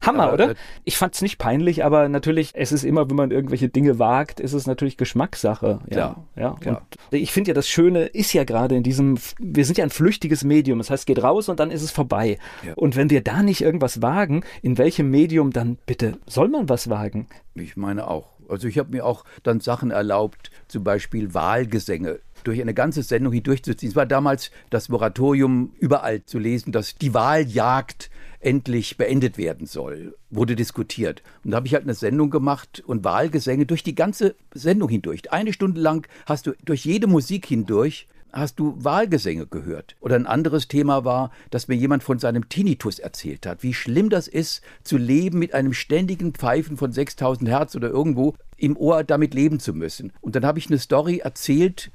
Hammer, 0.00 0.24
aber, 0.24 0.32
oder? 0.32 0.50
Äh, 0.50 0.54
ich 0.84 0.96
fand 0.96 1.14
es 1.14 1.22
nicht 1.22 1.38
peinlich, 1.38 1.84
aber 1.84 2.08
natürlich, 2.08 2.52
es 2.54 2.72
ist 2.72 2.84
immer, 2.84 3.08
wenn 3.08 3.16
man 3.16 3.30
irgendwelche 3.30 3.68
Dinge 3.68 3.98
wagt, 3.98 4.40
ist 4.40 4.52
es 4.52 4.66
natürlich 4.66 4.96
Geschmackssache. 4.96 5.80
Ja, 5.84 5.90
klar, 5.90 6.24
ja. 6.36 6.56
Klar. 6.60 6.86
Und 7.10 7.18
ich 7.18 7.32
finde 7.32 7.48
ja, 7.48 7.54
das 7.54 7.68
Schöne 7.68 8.04
ist 8.04 8.32
ja 8.32 8.44
gerade 8.44 8.76
in 8.76 8.82
diesem, 8.82 9.18
wir 9.38 9.64
sind 9.64 9.78
ja 9.78 9.84
ein 9.84 9.90
flüchtiges 9.90 10.44
Medium, 10.44 10.78
das 10.78 10.90
heißt, 10.90 11.06
geht 11.06 11.22
raus 11.22 11.48
und 11.48 11.60
dann 11.60 11.70
ist 11.70 11.82
es 11.82 11.90
vorbei. 11.90 12.38
Ja. 12.66 12.74
Und 12.74 12.96
wenn 12.96 13.10
wir 13.10 13.22
da 13.22 13.42
nicht 13.42 13.62
irgendwas 13.62 14.02
wagen, 14.02 14.44
in 14.62 14.78
welchem 14.78 15.10
Medium 15.10 15.52
dann 15.52 15.78
bitte 15.86 16.18
soll 16.26 16.48
man 16.48 16.68
was 16.68 16.88
wagen? 16.88 17.26
Ich 17.54 17.76
meine 17.76 18.08
auch. 18.08 18.32
Also 18.48 18.68
ich 18.68 18.78
habe 18.78 18.90
mir 18.90 19.04
auch 19.06 19.24
dann 19.42 19.60
Sachen 19.60 19.90
erlaubt, 19.90 20.50
zum 20.68 20.84
Beispiel 20.84 21.34
Wahlgesänge 21.34 22.20
durch 22.44 22.60
eine 22.60 22.74
ganze 22.74 23.02
Sendung 23.02 23.32
hindurchzuziehen. 23.32 23.90
Es 23.90 23.96
war 23.96 24.06
damals 24.06 24.50
das 24.70 24.88
Moratorium 24.88 25.72
überall 25.78 26.24
zu 26.24 26.38
lesen, 26.38 26.72
dass 26.72 26.96
die 26.96 27.14
Wahljagd 27.14 28.10
endlich 28.40 28.96
beendet 28.96 29.38
werden 29.38 29.66
soll, 29.66 30.16
wurde 30.30 30.56
diskutiert. 30.56 31.22
Und 31.44 31.52
da 31.52 31.58
habe 31.58 31.66
ich 31.66 31.74
halt 31.74 31.84
eine 31.84 31.94
Sendung 31.94 32.30
gemacht 32.30 32.82
und 32.84 33.04
Wahlgesänge 33.04 33.66
durch 33.66 33.84
die 33.84 33.94
ganze 33.94 34.34
Sendung 34.52 34.88
hindurch. 34.88 35.32
Eine 35.32 35.52
Stunde 35.52 35.80
lang 35.80 36.08
hast 36.26 36.46
du 36.46 36.52
durch 36.64 36.84
jede 36.84 37.06
Musik 37.06 37.46
hindurch 37.46 38.08
hast 38.32 38.58
du 38.58 38.74
Wahlgesänge 38.78 39.46
gehört. 39.46 39.96
Oder 40.00 40.16
ein 40.16 40.26
anderes 40.26 40.68
Thema 40.68 41.04
war, 41.04 41.30
dass 41.50 41.68
mir 41.68 41.74
jemand 41.74 42.02
von 42.02 42.18
seinem 42.18 42.48
Tinnitus 42.48 42.98
erzählt 42.98 43.46
hat, 43.46 43.62
wie 43.62 43.74
schlimm 43.74 44.10
das 44.10 44.28
ist, 44.28 44.62
zu 44.82 44.96
leben 44.96 45.38
mit 45.38 45.54
einem 45.54 45.72
ständigen 45.72 46.32
Pfeifen 46.32 46.76
von 46.76 46.92
6000 46.92 47.48
Hertz 47.48 47.76
oder 47.76 47.88
irgendwo 47.88 48.34
im 48.56 48.76
Ohr 48.76 49.04
damit 49.04 49.34
leben 49.34 49.60
zu 49.60 49.74
müssen. 49.74 50.12
Und 50.20 50.36
dann 50.36 50.46
habe 50.46 50.58
ich 50.58 50.68
eine 50.68 50.78
Story 50.78 51.18
erzählt, 51.18 51.90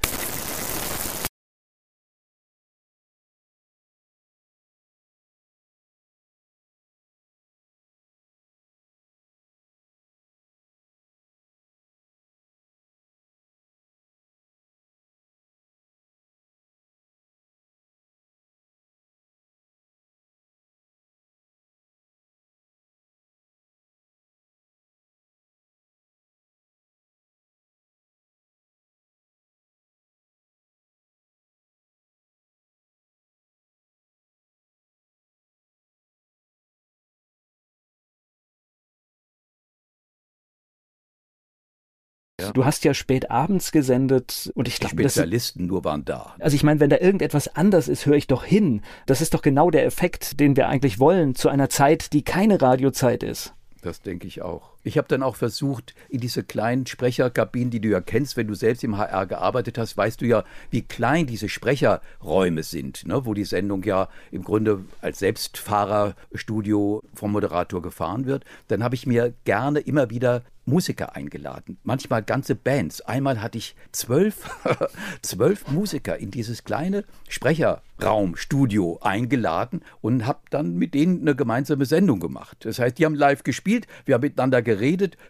Ja. 42.40 42.52
Du 42.52 42.64
hast 42.64 42.84
ja 42.84 42.94
spät 42.94 43.30
abends 43.30 43.72
gesendet 43.72 44.52
und 44.54 44.68
ich 44.68 44.78
glaube, 44.78 44.94
Spezialisten 44.94 45.62
das, 45.62 45.68
nur 45.68 45.84
waren 45.84 46.04
da. 46.04 46.34
Also 46.38 46.54
ich 46.54 46.62
meine, 46.62 46.78
wenn 46.78 46.90
da 46.90 46.98
irgendetwas 46.98 47.54
anders 47.56 47.88
ist, 47.88 48.06
höre 48.06 48.14
ich 48.14 48.28
doch 48.28 48.44
hin. 48.44 48.82
Das 49.06 49.20
ist 49.20 49.34
doch 49.34 49.42
genau 49.42 49.70
der 49.70 49.84
Effekt, 49.84 50.38
den 50.38 50.56
wir 50.56 50.68
eigentlich 50.68 51.00
wollen 51.00 51.34
zu 51.34 51.48
einer 51.48 51.68
Zeit, 51.68 52.12
die 52.12 52.22
keine 52.22 52.62
Radiozeit 52.62 53.24
ist. 53.24 53.54
Das 53.82 54.02
denke 54.02 54.26
ich 54.26 54.42
auch. 54.42 54.70
Ich 54.88 54.96
habe 54.96 55.06
dann 55.06 55.22
auch 55.22 55.36
versucht, 55.36 55.94
in 56.08 56.20
diese 56.20 56.42
kleinen 56.42 56.86
Sprecherkabinen, 56.86 57.70
die 57.70 57.80
du 57.80 57.90
ja 57.90 58.00
kennst, 58.00 58.38
wenn 58.38 58.48
du 58.48 58.54
selbst 58.54 58.82
im 58.82 58.96
HR 58.96 59.26
gearbeitet 59.26 59.76
hast, 59.76 59.98
weißt 59.98 60.22
du 60.22 60.24
ja, 60.24 60.44
wie 60.70 60.80
klein 60.80 61.26
diese 61.26 61.50
Sprecherräume 61.50 62.62
sind, 62.62 63.06
ne? 63.06 63.26
wo 63.26 63.34
die 63.34 63.44
Sendung 63.44 63.82
ja 63.82 64.08
im 64.30 64.42
Grunde 64.44 64.86
als 65.02 65.18
Selbstfahrerstudio 65.18 67.02
vom 67.12 67.32
Moderator 67.32 67.82
gefahren 67.82 68.24
wird. 68.24 68.46
Dann 68.68 68.82
habe 68.82 68.94
ich 68.94 69.06
mir 69.06 69.34
gerne 69.44 69.80
immer 69.80 70.08
wieder 70.08 70.42
Musiker 70.68 71.16
eingeladen, 71.16 71.78
manchmal 71.82 72.22
ganze 72.22 72.54
Bands. 72.54 73.00
Einmal 73.00 73.40
hatte 73.40 73.58
ich 73.58 73.74
zwölf, 73.90 74.50
zwölf 75.22 75.68
Musiker 75.68 76.18
in 76.18 76.30
dieses 76.30 76.62
kleine 76.62 77.04
Sprecherraumstudio 77.28 78.98
eingeladen 79.00 79.80
und 80.00 80.26
habe 80.26 80.40
dann 80.50 80.74
mit 80.74 80.94
denen 80.94 81.22
eine 81.22 81.34
gemeinsame 81.34 81.86
Sendung 81.86 82.20
gemacht. 82.20 82.58
Das 82.60 82.78
heißt, 82.78 82.98
die 82.98 83.06
haben 83.06 83.14
live 83.14 83.42
gespielt, 83.42 83.86
wir 84.04 84.14
haben 84.14 84.22
miteinander 84.22 84.62
geredet, 84.62 84.77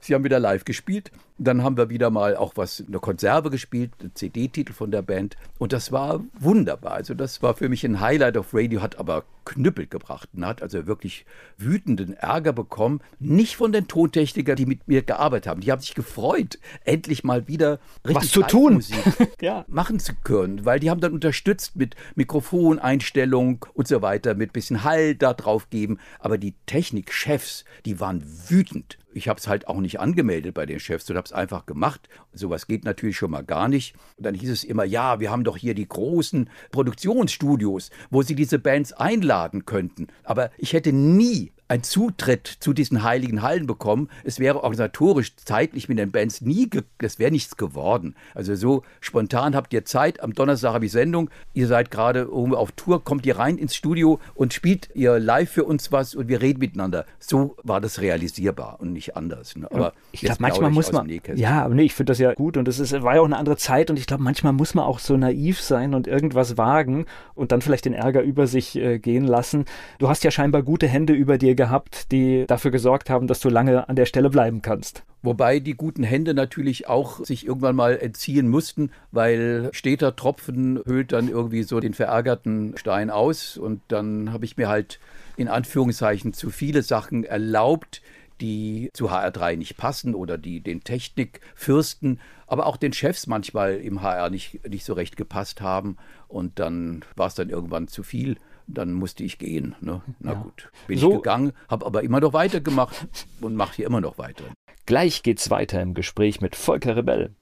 sie 0.01 0.15
haben 0.15 0.25
wieder 0.25 0.39
live 0.39 0.65
gespielt. 0.65 1.11
Dann 1.39 1.63
haben 1.63 1.77
wir 1.77 1.89
wieder 1.89 2.11
mal 2.11 2.37
auch 2.37 2.53
was, 2.57 2.85
eine 2.87 2.99
Konserve 2.99 3.51
gespielt, 3.51 3.93
ein 4.03 4.13
CD-Titel 4.15 4.73
von 4.73 4.91
der 4.91 5.03
Band. 5.03 5.37
Und 5.59 5.73
das 5.73 5.93
war 5.93 6.25
wunderbar. 6.39 6.93
Also 6.93 7.15
das 7.15 7.43
war 7.43 7.55
für 7.55 7.69
mich 7.69 7.85
ein 7.85 8.01
Highlight 8.01 8.37
of 8.37 8.53
Radio, 8.53 8.83
hat 8.83 8.99
aber 8.99 9.25
Knüppel 9.49 9.87
gebracht 9.87 10.29
und 10.35 10.45
hat 10.45 10.63
also 10.63 10.87
wirklich 10.87 11.25
wütenden 11.57 12.15
Ärger 12.15 12.53
bekommen. 12.53 13.01
Nicht 13.19 13.57
von 13.57 13.73
den 13.73 13.89
Tontechnikern, 13.89 14.57
die 14.57 14.67
mit 14.67 14.87
mir 14.87 15.03
gearbeitet 15.03 15.47
haben. 15.47 15.61
Die 15.61 15.73
haben 15.73 15.81
sich 15.81 15.95
gefreut, 15.95 16.59
endlich 16.85 17.25
mal 17.25 17.49
wieder 17.49 17.81
richtig 18.07 18.15
was 18.15 18.31
zu 18.31 18.43
tun 18.43 18.85
ja. 19.41 19.65
machen 19.69 19.99
zu 20.01 20.13
können, 20.23 20.65
weil 20.65 20.81
die 20.81 20.91
haben 20.91 21.01
dann 21.01 21.13
unterstützt 21.13 21.77
mit 21.77 21.97
Mikrofoneinstellung 22.15 23.65
und 23.73 23.89
so 23.89 24.03
weiter, 24.03 24.35
mit 24.35 24.53
bisschen 24.53 24.85
Hall 24.85 25.15
da 25.15 25.33
drauf 25.33 25.71
geben. 25.71 25.99
Aber 26.19 26.37
die 26.37 26.55
Technikchefs, 26.67 27.65
die 27.87 28.01
waren 28.01 28.23
wütend. 28.49 28.99
Ich 29.19 29.29
habe 29.29 29.41
es 29.41 29.49
halt 29.49 29.69
auch 29.69 29.81
nicht 29.81 29.99
angemeldet 30.01 30.55
bei 30.55 30.67
den 30.67 30.79
Chefs 30.79 31.09
und 31.11 31.17
habe 31.17 31.25
es 31.25 31.33
einfach 31.33 31.67
gemacht. 31.67 32.09
Sowas 32.33 32.67
geht 32.67 32.85
natürlich 32.85 33.17
schon 33.17 33.31
mal 33.31 33.43
gar 33.43 33.67
nicht. 33.67 33.95
Und 34.17 34.27
dann 34.27 34.35
hieß 34.35 34.51
es 34.51 34.65
immer, 34.65 34.85
ja, 34.85 35.19
wir 35.19 35.31
haben 35.31 35.45
doch 35.45 35.57
hier 35.57 35.75
die 35.75 35.89
großen 35.89 36.49
Produktionsstudios, 36.71 37.91
wo 38.11 38.23
Sie 38.23 38.35
diese 38.35 38.59
Bands 38.59 38.93
einladen 38.93 39.38
könnten. 39.67 40.09
Aber 40.25 40.51
ich 40.59 40.73
hätte 40.73 40.93
nie 40.93 41.53
einen 41.69 41.83
Zutritt 41.83 42.47
zu 42.47 42.73
diesen 42.73 43.03
heiligen 43.03 43.43
Hallen 43.43 43.67
bekommen. 43.67 44.09
Es 44.25 44.41
wäre 44.41 44.63
organisatorisch, 44.65 45.37
zeitlich 45.37 45.89
mit 45.89 45.99
den 45.99 46.11
Bands 46.11 46.41
nie, 46.41 46.69
das 46.99 47.19
wäre 47.19 47.31
nichts 47.31 47.57
geworden. 47.57 48.15
Also 48.35 48.55
so 48.55 48.83
spontan 49.01 49.55
habt 49.55 49.73
ihr 49.75 49.85
Zeit, 49.85 50.23
am 50.23 50.33
Donnerstag 50.33 50.73
habe 50.73 50.87
ich 50.87 50.93
Sendung, 50.93 51.31
ihr 51.53 51.67
seid 51.67 51.91
gerade 51.91 52.21
irgendwo 52.21 52.57
auf 52.57 52.73
Tour, 52.73 53.05
kommt 53.05 53.27
ihr 53.27 53.39
rein 53.39 53.59
ins 53.59 53.75
Studio 53.75 54.19
und 54.35 54.55
spielt 54.55 54.89
ihr 54.95 55.19
live 55.19 55.51
für 55.51 55.65
uns 55.65 55.93
was 55.93 56.15
und 56.15 56.29
wir 56.29 56.41
reden 56.41 56.61
miteinander. 56.61 57.05
So 57.19 57.57
war 57.63 57.81
das 57.81 58.01
realisierbar 58.01 58.81
und 58.81 58.93
nicht 58.93 59.17
anders. 59.17 59.55
Ne? 59.55 59.71
Aber 59.71 59.93
ich 60.13 60.23
glaube, 60.23 60.41
manchmal 60.41 60.71
muss 60.71 60.91
man, 60.91 61.09
ja, 61.35 61.65
aber 61.65 61.75
nee, 61.75 61.85
ich 61.85 61.95
finde 61.95 62.13
das 62.13 62.19
ja 62.19 62.33
gut 62.33 62.57
und 62.57 62.67
das 62.67 62.79
ist, 62.79 62.93
war 63.03 63.15
ja 63.15 63.21
auch 63.21 63.27
eine 63.27 63.37
andere 63.37 63.59
Zeit 63.59 63.91
und 63.91 63.99
ich 63.99 64.07
glaube, 64.07 64.23
manchmal 64.23 64.55
muss 64.55 64.75
man 64.75 64.85
auch 64.85 64.99
so 64.99 65.17
naiv 65.17 65.61
sein 65.61 65.95
und 65.95 66.07
irgendwas 66.07 66.57
wagen 66.57 67.05
und 67.35 67.53
dann 67.53 67.61
vielleicht 67.61 67.85
den 67.85 67.93
Ärger 67.93 68.23
über 68.23 68.47
sich 68.47 68.77
äh, 68.77 68.99
gehen 68.99 69.25
lassen. 69.25 69.67
Du 69.99 70.09
hast 70.09 70.25
ja 70.25 70.31
scheinbar 70.31 70.63
gute 70.63 70.89
Hände 70.89 71.13
über 71.13 71.37
dir 71.37 71.58
gehabt, 71.59 72.11
die 72.13 72.47
dafür 72.47 72.71
gesorgt 72.71 73.11
haben, 73.11 73.27
dass 73.27 73.41
du 73.41 73.51
lange 73.51 73.87
an 73.91 73.97
der 73.97 74.07
Stelle 74.07 74.31
bleiben 74.31 74.63
kannst. 74.63 75.03
Wobei 75.21 75.59
die 75.59 75.75
guten 75.75 76.05
Hände 76.05 76.33
natürlich 76.33 76.89
auch 76.89 77.25
sich 77.25 77.45
irgendwann 77.45 77.77
mal 77.77 77.99
entziehen 77.99 78.49
mussten, 78.49 78.93
weil 79.11 79.69
steter 79.73 80.17
Tropfen 80.17 80.81
höhlt 80.87 81.13
dann 81.13 81.29
irgendwie 81.29 81.65
so 81.65 81.81
den 81.81 81.93
verärgerten 81.93 82.75
Stein 82.77 83.11
aus. 83.11 83.59
Und 83.59 83.83
dann 83.89 84.33
habe 84.33 84.45
ich 84.45 84.57
mir 84.57 84.69
halt 84.69 85.01
in 85.37 85.49
Anführungszeichen 85.49 86.33
zu 86.33 86.51
viele 86.51 86.83
Sachen 86.83 87.25
erlaubt, 87.25 88.01
die 88.41 88.91
zu 88.93 89.11
HR3 89.11 89.57
nicht 89.57 89.77
passen 89.77 90.15
oder 90.15 90.39
die 90.39 90.61
den 90.61 90.85
Technikfürsten, 90.85 92.21
aber 92.47 92.67
auch 92.67 92.77
den 92.77 92.93
Chefs 92.93 93.27
manchmal 93.27 93.75
im 93.75 94.01
HR 94.03 94.31
nicht, 94.31 94.67
nicht 94.69 94.85
so 94.85 94.95
recht 94.95 95.17
gepasst 95.17 95.61
haben. 95.61 95.97
Und 96.29 96.61
dann 96.61 97.05
war 97.17 97.27
es 97.27 97.35
dann 97.35 97.51
irgendwann 97.51 97.89
zu 97.89 98.05
viel 98.05 98.37
dann 98.69 98.93
musste 98.93 99.25
ich 99.25 99.39
gehen. 99.39 99.75
Ne? 99.81 100.03
Na 100.21 100.33
ja. 100.33 100.39
gut, 100.39 100.71
bin 100.87 100.99
so. 100.99 101.11
ich 101.11 101.17
gegangen, 101.17 101.53
habe 101.69 101.87
aber 101.87 102.03
immer 102.03 102.21
noch 102.21 102.33
weitergemacht 102.33 103.09
und 103.41 103.57
mache 103.57 103.77
hier 103.77 103.87
immer 103.87 104.01
noch 104.01 104.19
weiter. 104.19 104.45
Gleich 104.87 105.23
geht's 105.23 105.51
weiter 105.51 105.83
im 105.83 105.95
Gespräch 105.95 106.41
mit 106.41 106.55
Volker 106.55 106.97
Rebell. 106.97 107.35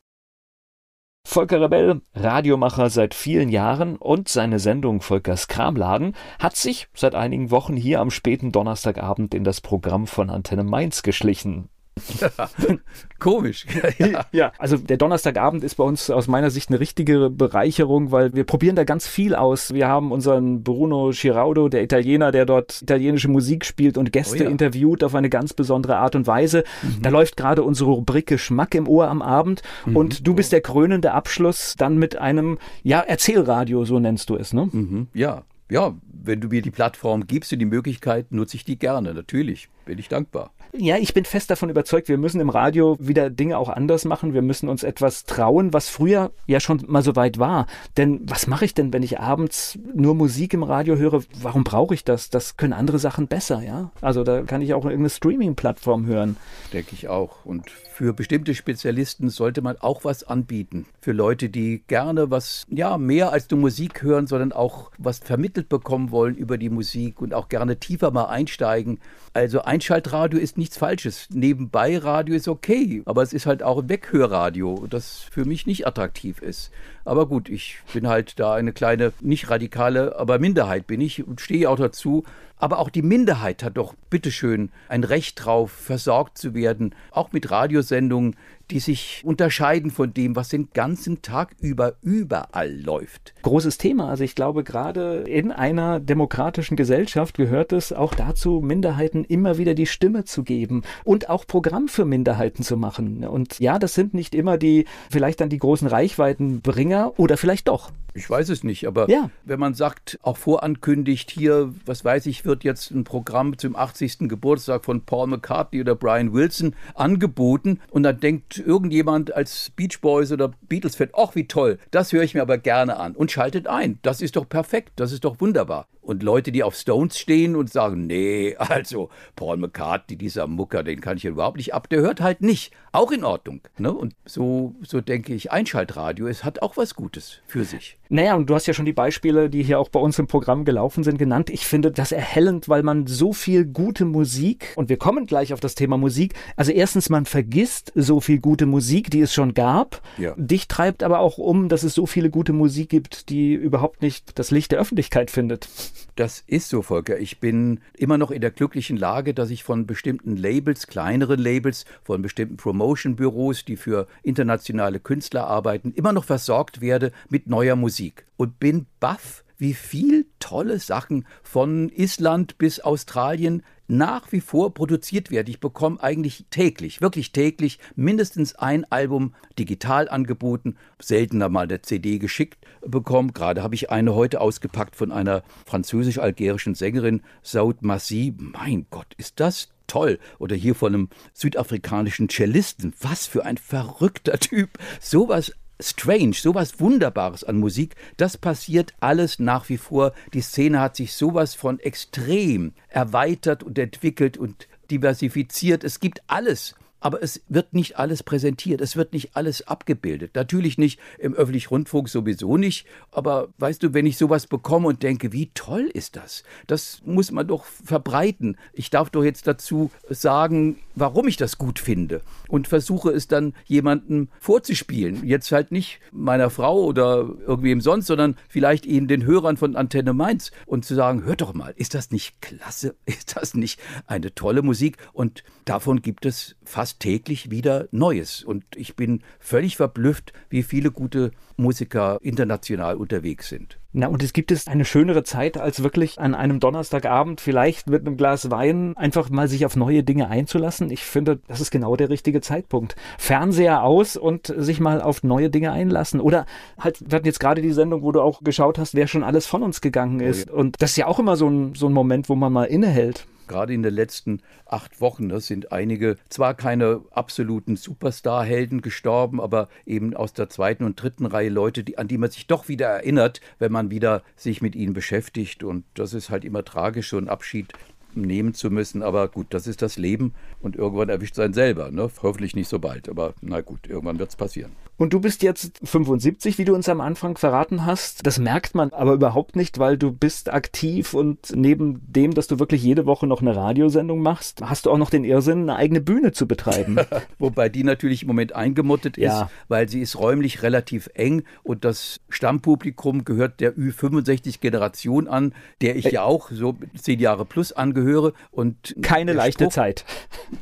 Volker 1.26 1.60
Rebell, 1.60 2.02
Radiomacher 2.14 2.88
seit 2.88 3.12
vielen 3.12 3.48
Jahren 3.48 3.96
und 3.96 4.28
seine 4.28 4.60
Sendung 4.60 5.00
Volkers 5.00 5.48
Kramladen 5.48 6.14
hat 6.38 6.54
sich 6.54 6.88
seit 6.94 7.16
einigen 7.16 7.50
Wochen 7.50 7.76
hier 7.76 8.00
am 8.00 8.12
späten 8.12 8.52
Donnerstagabend 8.52 9.34
in 9.34 9.42
das 9.42 9.60
Programm 9.60 10.06
von 10.06 10.30
Antenne 10.30 10.62
Mainz 10.62 11.02
geschlichen. 11.02 11.68
Komisch. 13.18 13.66
Ja. 13.98 14.26
ja. 14.32 14.52
also 14.59 14.76
der 14.76 14.96
Donnerstagabend 14.96 15.64
ist 15.64 15.76
bei 15.76 15.85
uns 15.85 16.11
aus 16.11 16.28
meiner 16.28 16.50
Sicht 16.50 16.68
eine 16.68 16.80
richtige 16.80 17.30
Bereicherung, 17.30 18.11
weil 18.12 18.35
wir 18.35 18.44
probieren 18.44 18.76
da 18.76 18.85
ganz 18.85 19.06
viel 19.06 19.35
aus. 19.35 19.72
Wir 19.72 19.88
haben 19.88 20.12
unseren 20.12 20.62
Bruno 20.62 21.12
Giraudo, 21.14 21.68
der 21.68 21.82
Italiener, 21.82 22.30
der 22.32 22.44
dort 22.44 22.82
italienische 22.82 23.28
Musik 23.28 23.64
spielt 23.64 23.96
und 23.96 24.12
Gäste 24.12 24.40
oh 24.40 24.44
ja. 24.44 24.50
interviewt 24.50 25.02
auf 25.02 25.14
eine 25.14 25.30
ganz 25.30 25.54
besondere 25.54 25.96
Art 25.96 26.14
und 26.14 26.26
Weise. 26.26 26.64
Mhm. 26.82 27.02
Da 27.02 27.11
läuft 27.11 27.37
gerade 27.37 27.62
unsere 27.62 27.90
Rubrik 27.90 28.26
Geschmack 28.26 28.74
im 28.74 28.88
Ohr 28.88 29.09
am 29.09 29.22
Abend 29.22 29.62
mhm. 29.87 29.96
und 29.96 30.26
du 30.26 30.35
bist 30.35 30.52
der 30.52 30.61
krönende 30.61 31.12
Abschluss 31.12 31.74
dann 31.76 31.96
mit 31.96 32.16
einem, 32.16 32.59
ja, 32.82 33.00
Erzählradio, 33.00 33.85
so 33.85 33.98
nennst 33.98 34.28
du 34.28 34.37
es, 34.37 34.52
ne? 34.52 34.68
Mhm. 34.70 35.09
Ja, 35.14 35.44
ja, 35.70 35.94
wenn 36.12 36.40
du 36.40 36.48
mir 36.48 36.62
die 36.62 36.70
Plattform 36.70 37.26
gibst 37.26 37.52
und 37.52 37.61
die 37.61 37.66
Möglichkeit, 37.66 38.30
nutze 38.30 38.56
ich 38.56 38.64
die 38.64 38.78
gerne. 38.78 39.14
Natürlich 39.14 39.68
bin 39.87 39.99
ich 39.99 40.09
dankbar. 40.09 40.51
Ja, 40.72 40.99
ich 40.99 41.14
bin 41.14 41.25
fest 41.25 41.49
davon 41.49 41.70
überzeugt, 41.70 42.09
wir 42.09 42.18
müssen 42.18 42.40
im 42.40 42.51
Radio 42.51 42.96
wieder 43.01 43.31
Dinge 43.31 43.57
auch 43.57 43.70
anders 43.70 44.05
machen. 44.05 44.35
Wir 44.35 44.42
müssen 44.42 44.68
uns 44.68 44.83
etwas 44.83 45.25
trauen, 45.25 45.72
was 45.72 45.88
früher 45.88 46.33
ja 46.46 46.61
schon 46.61 46.85
mal 46.87 47.03
so 47.03 47.16
weit 47.16 47.38
war. 47.38 47.66
Denn 47.96 48.20
was 48.25 48.46
mache 48.46 48.66
ich 48.66 48.75
denn, 48.75 48.92
wenn 48.92 49.03
ich 49.03 49.18
abends 49.18 49.79
nur 49.94 50.14
Musik 50.14 50.53
im 50.53 50.62
Radio 50.62 50.96
höre? 50.96 51.22
Warum 51.40 51.64
brauche 51.64 51.94
ich 51.94 52.05
das? 52.05 52.29
Das 52.29 52.59
können 52.59 52.75
andere 52.75 52.99
Sachen 52.99 53.29
besser, 53.29 53.62
ja? 53.62 53.90
Also 54.03 54.22
da 54.22 54.42
kann 54.42 54.61
ich 54.61 54.75
auch 54.75 54.85
irgendeine 54.85 55.09
Streaming-Plattform 55.09 56.05
hören. 56.05 56.37
Denke 56.72 56.90
ich 56.92 57.09
auch. 57.09 57.46
Und 57.46 57.70
für 57.70 58.12
bestimmte 58.12 58.55
Spezialisten 58.55 59.31
sollte 59.31 59.62
man 59.62 59.79
auch 59.79 60.05
was 60.05 60.25
anbieten. 60.25 60.85
Für 61.01 61.12
Leute, 61.12 61.49
die 61.49 61.83
gerne 61.87 62.31
was, 62.31 62.66
ja, 62.68 62.99
mehr 62.99 63.33
als 63.33 63.49
nur 63.51 63.61
Musik 63.61 64.03
hören, 64.03 64.27
sondern 64.27 64.53
auch 64.53 64.90
was 64.99 65.20
vermittelt 65.20 65.70
bekommen 65.70 66.11
wollen 66.11 66.35
über 66.35 66.59
die 66.59 66.68
Musik 66.68 67.22
und 67.22 67.33
auch 67.33 67.49
gerne 67.49 67.79
tiefer 67.79 68.11
mal 68.11 68.27
einsteigen. 68.27 68.99
Also 69.33 69.62
Einschaltradio 69.76 70.38
ist 70.38 70.56
nichts 70.56 70.78
Falsches. 70.78 71.28
Nebenbei 71.30 71.98
Radio 71.98 72.34
ist 72.34 72.48
okay, 72.48 73.02
aber 73.04 73.20
es 73.20 73.34
ist 73.34 73.44
halt 73.44 73.62
auch 73.62 73.82
ein 73.82 73.90
Weghörradio, 73.90 74.86
das 74.88 75.18
für 75.30 75.44
mich 75.44 75.66
nicht 75.66 75.86
attraktiv 75.86 76.40
ist. 76.40 76.70
Aber 77.04 77.26
gut, 77.26 77.50
ich 77.50 77.80
bin 77.92 78.08
halt 78.08 78.40
da 78.40 78.54
eine 78.54 78.72
kleine, 78.72 79.12
nicht 79.20 79.50
radikale, 79.50 80.18
aber 80.18 80.38
Minderheit 80.38 80.86
bin 80.86 81.02
ich 81.02 81.26
und 81.26 81.42
stehe 81.42 81.68
auch 81.68 81.76
dazu. 81.76 82.24
Aber 82.56 82.78
auch 82.78 82.88
die 82.88 83.02
Minderheit 83.02 83.62
hat 83.62 83.76
doch 83.76 83.92
bitteschön 84.08 84.70
ein 84.88 85.04
Recht 85.04 85.44
drauf, 85.44 85.72
versorgt 85.72 86.38
zu 86.38 86.54
werden, 86.54 86.94
auch 87.10 87.32
mit 87.32 87.50
Radiosendungen, 87.50 88.34
die 88.70 88.81
sich 88.81 89.22
unterscheiden 89.24 89.90
von 89.90 90.12
dem, 90.12 90.37
was 90.37 90.48
den 90.48 90.68
ganzen 90.72 91.22
Tag 91.22 91.55
über 91.61 91.94
überall 92.02 92.72
läuft. 92.81 93.35
Großes 93.42 93.79
Thema. 93.79 94.09
Also 94.09 94.24
ich 94.24 94.35
glaube, 94.35 94.64
gerade 94.64 95.24
in 95.26 95.52
einer 95.52 96.00
demokratischen 96.00 96.76
Gesellschaft 96.76 97.37
gehört 97.37 97.72
es 97.72 97.92
auch 97.92 98.14
dazu, 98.14 98.61
Minderheiten 98.62 99.24
immer 99.24 99.59
wieder 99.59 99.74
die 99.74 99.87
Stimme 99.87 100.24
zu 100.24 100.42
geben 100.42 100.83
und 101.05 101.29
auch 101.29 101.46
Programm 101.46 101.88
für 101.88 102.05
Minderheiten 102.05 102.62
zu 102.62 102.76
machen. 102.76 103.24
Und 103.24 103.59
ja, 103.61 103.79
das 103.79 103.94
sind 103.94 104.14
nicht 104.14 104.35
immer 104.35 104.59
die, 104.59 104.87
vielleicht 105.11 105.40
dann 105.40 105.48
die 105.48 105.59
großen 105.59 105.88
Reichweitenbringer 105.88 107.18
oder 107.18 107.37
vielleicht 107.37 107.68
doch. 107.68 107.92
Ich 108.16 108.31
weiß 108.31 108.48
es 108.48 108.64
nicht, 108.64 108.87
aber 108.87 109.11
ja. 109.11 109.31
wenn 109.44 109.61
man 109.61 109.74
sagt, 109.74 110.18
auch 110.22 110.38
vorankündigt, 110.38 111.31
hier, 111.31 111.74
was 111.85 112.02
weiß 112.02 112.24
ich, 112.26 112.46
wird 112.46 112.64
jetzt 112.64 112.90
ein 112.90 113.05
Programm 113.05 113.59
zum 113.59 113.76
80. 113.76 114.20
Geburtstag 114.20 114.87
von 114.87 115.02
Paul 115.02 115.26
McCartney 115.26 115.83
oder 115.83 115.94
Brian 115.94 116.33
Wilson 116.33 116.74
angeboten 116.94 117.81
und 117.90 118.05
dann 118.05 118.18
denkt 118.18 118.56
irgendjemand 118.59 119.35
als 119.35 119.71
Beach 119.77 120.01
Boys 120.01 120.33
oder 120.33 120.53
Beatles-Fan, 120.69 121.11
ach 121.14 121.35
wie 121.35 121.47
toll, 121.47 121.79
das 121.90 122.12
höre 122.12 122.23
ich 122.23 122.35
mir 122.35 122.42
aber 122.42 122.59
gerne 122.59 122.97
an 122.99 123.14
und 123.14 123.31
schaltet 123.31 123.66
ein. 123.66 123.99
Das 124.03 124.21
ist 124.21 124.37
doch 124.37 124.49
perfekt, 124.49 124.92
das 124.97 125.12
ist 125.12 125.25
doch 125.25 125.40
wunderbar. 125.40 125.87
Und 126.07 126.23
Leute, 126.23 126.53
die 126.53 126.62
auf 126.62 126.77
Stones 126.77 127.19
stehen 127.19 127.57
und 127.57 127.73
sagen, 127.73 128.07
nee, 128.07 128.55
also 128.59 129.11
Paul 129.35 129.57
McCartney, 129.57 130.16
dieser 130.16 130.47
Mucker, 130.47 130.85
den 130.85 131.01
kann 131.01 131.16
ich 131.16 131.25
ja 131.25 131.31
überhaupt 131.31 131.57
nicht 131.57 131.75
ab, 131.75 131.88
der 131.88 132.01
hört 132.01 132.21
halt 132.21 132.42
nicht. 132.42 132.73
Auch 132.92 133.11
in 133.11 133.25
Ordnung. 133.25 133.61
Ne? 133.77 133.92
Und 133.92 134.14
so, 134.25 134.75
so 134.83 135.01
denke 135.01 135.35
ich, 135.35 135.51
Einschaltradio, 135.51 136.29
es 136.29 136.45
hat 136.45 136.62
auch 136.62 136.77
was 136.77 136.95
Gutes 136.95 137.40
für 137.47 137.64
sich. 137.64 137.99
Naja, 138.09 138.35
und 138.37 138.49
du 138.49 138.55
hast 138.55 138.66
ja 138.66 138.75
schon 138.75 138.87
die 138.87 138.92
Beispiele, 138.92 139.51
die 139.51 139.62
hier 139.62 139.81
auch 139.81 139.88
bei 139.88 140.01
uns 140.01 140.19
im 140.19 140.27
Programm 140.27 140.64
gelaufen 140.64 141.05
sind, 141.05 141.19
genannt. 141.19 141.51
Ich 141.51 141.66
finde 141.66 141.90
das 141.90 142.12
erhellend, 142.12 142.69
weil 142.69 142.83
man 142.83 143.07
so 143.07 143.33
viel 143.33 143.64
gute 143.64 144.05
Musik, 144.05 144.73
und 144.77 144.88
wir 144.88 144.97
kommen 144.97 145.27
gleich 145.27 145.53
auf 145.53 145.61
das 145.61 145.75
Thema 145.75 145.97
Musik, 145.97 146.35
also 146.57 146.73
erstens, 146.73 147.09
man 147.09 147.27
vergisst 147.27 147.92
so 147.95 148.21
viel 148.21 148.38
gute 148.38 148.66
Musik, 148.66 149.11
die 149.11 149.21
es 149.21 149.35
schon 149.35 149.55
gab. 149.55 150.03
Ja. 150.19 150.35
Dich 150.37 150.69
treibt 150.69 151.03
aber 151.03 151.19
auch 151.19 151.38
um, 151.38 151.69
dass 151.69 151.83
es 151.83 151.95
so 151.95 152.07
viele 152.07 152.31
gute 152.31 152.53
Musik 152.53 152.88
gibt, 152.88 153.29
die 153.29 153.55
überhaupt 153.55 154.03
nicht 154.03 154.38
das 154.38 154.51
Licht 154.51 154.73
der 154.73 154.79
Öffentlichkeit 154.79 155.31
findet. 155.31 155.69
Das 156.14 156.45
ist 156.47 156.69
so, 156.69 156.83
Volker. 156.83 157.19
Ich 157.19 157.40
bin 157.40 157.81
immer 157.97 158.16
noch 158.16 158.31
in 158.31 158.40
der 158.40 158.51
glücklichen 158.51 158.97
Lage, 158.97 159.35
dass 159.35 159.51
ich 159.51 159.64
von 159.64 159.87
bestimmten 159.87 160.37
Labels, 160.37 160.87
kleineren 160.87 161.38
Labels, 161.38 161.85
von 162.03 162.23
bestimmten 162.23 162.57
Promotion-Büros, 162.57 163.64
die 163.64 163.77
für 163.77 164.07
internationale 164.23 165.01
Künstler 165.01 165.47
arbeiten, 165.47 165.92
immer 165.92 166.12
noch 166.12 166.25
versorgt 166.25 166.81
werde 166.81 167.12
mit 167.29 167.49
neuer 167.49 167.77
Musik. 167.77 167.95
Und 168.37 168.59
bin 168.59 168.87
baff, 169.00 169.44
wie 169.59 169.74
viel 169.74 170.26
tolle 170.38 170.78
Sachen 170.78 171.26
von 171.42 171.88
Island 171.88 172.59
bis 172.59 172.80
Australien 172.80 173.62
nach 173.88 174.32
wie 174.32 174.40
vor 174.40 174.74
produziert 174.74 175.30
werden. 175.30 175.48
Ich 175.48 175.61
bekomme 175.61 176.02
eigentlich 176.02 176.46
täglich, 176.50 177.00
wirklich 177.00 177.32
täglich, 177.32 177.78
mindestens 177.94 178.54
ein 178.56 178.85
Album 178.90 179.35
digital 179.59 180.09
angeboten, 180.09 180.76
seltener 181.00 181.48
mal 181.48 181.68
der 181.68 181.82
CD 181.82 182.18
geschickt 182.18 182.66
bekommen. 182.85 183.32
Gerade 183.32 183.62
habe 183.62 183.74
ich 183.74 183.90
eine 183.90 184.14
heute 184.14 184.40
ausgepackt 184.40 184.96
von 184.96 185.12
einer 185.12 185.42
französisch-algerischen 185.66 186.74
Sängerin, 186.74 187.22
Saud 187.42 187.82
Massi. 187.82 188.35
Mein 188.37 188.87
Gott, 188.90 189.14
ist 189.18 189.40
das 189.40 189.68
toll. 189.87 190.18
Oder 190.38 190.56
hier 190.56 190.74
von 190.74 190.94
einem 190.94 191.09
südafrikanischen 191.32 192.28
Cellisten. 192.28 192.92
Was 193.00 193.26
für 193.26 193.44
ein 193.44 193.56
verrückter 193.56 194.38
Typ. 194.38 194.78
Sowas 195.00 195.52
strange, 195.80 196.34
sowas 196.34 196.80
Wunderbares 196.80 197.44
an 197.44 197.58
Musik, 197.58 197.94
das 198.16 198.36
passiert 198.36 198.94
alles 199.00 199.38
nach 199.38 199.68
wie 199.68 199.78
vor. 199.78 200.12
Die 200.32 200.40
Szene 200.40 200.80
hat 200.80 200.96
sich 200.96 201.14
sowas 201.14 201.54
von 201.54 201.78
extrem 201.80 202.72
erweitert 202.88 203.62
und 203.62 203.78
entwickelt 203.78 204.36
und 204.36 204.68
diversifiziert. 204.90 205.84
Es 205.84 206.00
gibt 206.00 206.22
alles 206.26 206.74
aber 207.07 207.23
es 207.23 207.40
wird 207.49 207.73
nicht 207.73 208.01
alles 208.01 208.25
präsentiert, 208.25 208.81
es 208.81 208.97
wird 208.97 209.12
nicht 209.12 209.37
alles 209.37 209.69
abgebildet. 209.69 210.35
Natürlich 210.35 210.77
nicht 210.77 210.99
im 211.21 211.35
öffentlichen 211.35 211.69
Rundfunk 211.69 212.09
sowieso 212.09 212.57
nicht, 212.57 212.85
aber 213.12 213.51
weißt 213.59 213.81
du, 213.85 213.95
wenn 213.95 214.07
ich 214.07 214.19
sowas 214.19 214.49
bekomme 214.49 214.88
und 214.88 215.05
denke, 215.05 215.33
wie 215.33 215.53
toll 215.55 215.88
ist 215.95 216.16
das? 216.16 216.42
Das 216.66 217.03
muss 217.05 217.31
man 217.31 217.47
doch 217.47 217.64
verbreiten. 217.64 218.57
Ich 218.73 218.90
darf 218.90 219.11
doch 219.11 219.23
jetzt 219.23 219.47
dazu 219.47 219.92
sagen, 220.11 220.79
warum 220.97 221.29
ich 221.29 221.37
das 221.37 221.59
gut 221.59 221.79
finde 221.79 222.23
und 222.49 222.66
versuche 222.66 223.11
es 223.11 223.29
dann 223.29 223.55
jemandem 223.66 224.29
vorzuspielen. 224.40 225.25
Jetzt 225.25 225.53
halt 225.53 225.71
nicht 225.71 226.01
meiner 226.11 226.51
Frau 226.51 226.83
oder 226.83 227.29
irgendwem 227.47 227.81
sonst, 227.81 228.07
sondern 228.07 228.35
vielleicht 228.49 228.85
eben 228.85 229.07
den 229.07 229.25
Hörern 229.25 229.57
von 229.57 229.77
Antenne 229.77 230.12
Mainz 230.12 230.51
und 230.64 230.85
zu 230.85 230.97
sagen, 230.97 231.23
hört 231.23 231.42
doch 231.42 231.55
mal, 231.55 231.73
ist 231.77 231.95
das 231.95 232.11
nicht 232.11 232.42
klasse? 232.42 232.97
Ist 233.07 233.37
das 233.37 233.55
nicht 233.55 233.81
eine 234.07 234.35
tolle 234.35 234.62
Musik? 234.62 234.97
Und 235.12 235.45
davon 235.64 236.03
gibt 236.03 236.27
es 236.27 236.57
fast 236.64 236.95
täglich 236.98 237.50
wieder 237.50 237.88
Neues. 237.90 238.42
Und 238.42 238.64
ich 238.74 238.96
bin 238.96 239.22
völlig 239.38 239.76
verblüfft, 239.76 240.32
wie 240.48 240.62
viele 240.62 240.90
gute 240.90 241.30
Musiker 241.56 242.18
international 242.22 242.96
unterwegs 242.96 243.48
sind. 243.48 243.78
Na, 243.98 244.09
und 244.09 244.22
es 244.22 244.35
gibt 244.35 244.52
es 244.52 244.66
eine 244.66 244.85
schönere 244.85 245.24
Zeit, 245.24 245.56
als 245.56 245.82
wirklich 245.82 246.18
an 246.20 246.35
einem 246.35 246.61
Donnerstagabend 246.61 247.40
vielleicht 247.40 247.88
mit 247.88 248.06
einem 248.06 248.18
Glas 248.18 248.50
Wein 248.50 248.94
einfach 248.94 249.30
mal 249.30 249.48
sich 249.48 249.64
auf 249.64 249.74
neue 249.74 250.02
Dinge 250.02 250.28
einzulassen. 250.28 250.90
Ich 250.90 251.02
finde, 251.02 251.40
das 251.48 251.62
ist 251.62 251.70
genau 251.70 251.96
der 251.96 252.11
richtige 252.11 252.42
Zeitpunkt. 252.42 252.94
Fernseher 253.16 253.82
aus 253.82 254.18
und 254.18 254.52
sich 254.54 254.80
mal 254.80 255.00
auf 255.00 255.22
neue 255.22 255.48
Dinge 255.48 255.72
einlassen. 255.72 256.20
Oder 256.20 256.44
halt, 256.78 257.00
wir 257.09 257.16
hatten 257.16 257.26
jetzt 257.26 257.40
gerade 257.40 257.62
die 257.62 257.72
Sendung, 257.72 258.02
wo 258.02 258.12
du 258.12 258.20
auch 258.20 258.42
geschaut 258.42 258.78
hast, 258.78 258.94
wer 258.94 259.06
schon 259.06 259.24
alles 259.24 259.46
von 259.46 259.62
uns 259.62 259.80
gegangen 259.80 260.20
ist. 260.20 260.50
Oh 260.50 260.52
ja. 260.52 260.59
Und 260.59 260.76
das 260.82 260.90
ist 260.90 260.96
ja 260.96 261.06
auch 261.06 261.18
immer 261.18 261.37
so 261.37 261.48
ein, 261.48 261.74
so 261.74 261.87
ein 261.88 261.94
Moment, 261.94 262.28
wo 262.28 262.35
man 262.35 262.52
mal 262.52 262.64
innehält. 262.64 263.26
Gerade 263.46 263.74
in 263.74 263.82
den 263.82 263.94
letzten 263.94 264.40
acht 264.64 265.00
Wochen 265.00 265.28
das 265.28 265.46
sind 265.46 265.72
einige, 265.72 266.16
zwar 266.28 266.54
keine 266.54 267.02
absoluten 267.11 267.76
Superstar-Helden 267.76 268.82
gestorben, 268.82 269.40
aber 269.40 269.68
eben 269.85 270.14
aus 270.14 270.32
der 270.32 270.48
zweiten 270.48 270.85
und 270.85 271.00
dritten 271.00 271.26
Reihe 271.26 271.50
Leute, 271.50 271.85
die, 271.85 271.98
an 271.98 272.09
die 272.09 272.18
man 272.18 272.30
sich 272.30 272.46
doch 272.46 272.68
wieder 272.68 272.87
erinnert, 272.87 273.40
wenn 273.59 273.72
man 273.72 273.90
wieder 273.90 274.22
sich 274.37 274.62
mit 274.62 274.74
ihnen 274.74 274.94
beschäftigt. 274.94 275.62
Und 275.62 275.85
das 275.94 276.14
ist 276.14 276.30
halt 276.30 276.44
immer 276.44 276.64
tragisch, 276.64 277.11
so 277.11 277.18
ein 277.18 277.28
Abschied 277.28 277.72
nehmen 278.14 278.54
zu 278.54 278.70
müssen. 278.70 279.02
Aber 279.02 279.28
gut, 279.28 279.48
das 279.50 279.66
ist 279.66 279.82
das 279.82 279.96
Leben 279.96 280.35
und 280.61 280.76
irgendwann 280.76 281.09
erwischt 281.09 281.35
sein 281.35 281.52
selber. 281.52 281.90
Ne? 281.90 282.11
Hoffentlich 282.22 282.56
nicht 282.56 282.68
so 282.68 282.78
bald, 282.78 283.09
aber 283.09 283.35
na 283.40 283.61
gut, 283.61 283.87
irgendwann 283.87 284.18
wird 284.18 284.30
es 284.30 284.37
passieren. 284.37 284.72
Und 284.98 285.12
du 285.12 285.20
bist 285.20 285.42
jetzt 285.42 285.78
75, 285.85 286.56
wie 286.59 286.64
du 286.64 286.74
uns 286.74 286.88
am 286.88 287.00
Anfang 287.00 287.37
verraten 287.37 287.85
hast. 287.85 288.26
Das 288.26 288.38
merkt 288.38 288.74
man 288.74 288.92
aber 288.92 289.12
überhaupt 289.12 289.54
nicht, 289.54 289.78
weil 289.78 289.98
du 289.98 290.11
bist 290.11 290.50
aktiv 290.50 291.12
und 291.12 291.54
neben 291.54 292.00
dem, 292.06 292.32
dass 292.32 292.46
du 292.46 292.59
wirklich 292.59 292.82
jede 292.82 293.04
Woche 293.04 293.26
noch 293.26 293.42
eine 293.42 293.54
Radiosendung 293.54 294.20
machst, 294.20 294.62
hast 294.62 294.87
du 294.87 294.90
auch 294.90 294.96
noch 294.96 295.11
den 295.11 295.24
Irrsinn, 295.24 295.62
eine 295.62 295.76
eigene 295.76 296.00
Bühne 296.00 296.32
zu 296.32 296.48
betreiben. 296.48 296.96
Wobei 297.38 297.68
die 297.68 297.85
natürlich 297.85 298.22
im 298.22 298.28
Moment 298.28 298.54
eingemottet 298.54 299.18
ja. 299.18 299.42
ist, 299.42 299.50
weil 299.68 299.88
sie 299.88 300.00
ist 300.00 300.18
räumlich 300.18 300.62
relativ 300.62 301.11
eng 301.14 301.42
und 301.62 301.85
das 301.85 302.20
Stammpublikum 302.30 303.24
gehört 303.24 303.61
der 303.61 303.74
Ü65-Generation 303.76 305.28
an, 305.28 305.54
der 305.82 305.96
ich 305.96 306.06
ja 306.06 306.22
auch 306.22 306.50
so 306.50 306.76
zehn 306.98 307.20
Jahre 307.20 307.44
plus 307.44 307.72
angehöre. 307.72 308.32
Und 308.50 308.96
Keine 309.02 309.35
leichte 309.35 309.64
Spruch, 309.64 309.72
Zeit. 309.72 310.04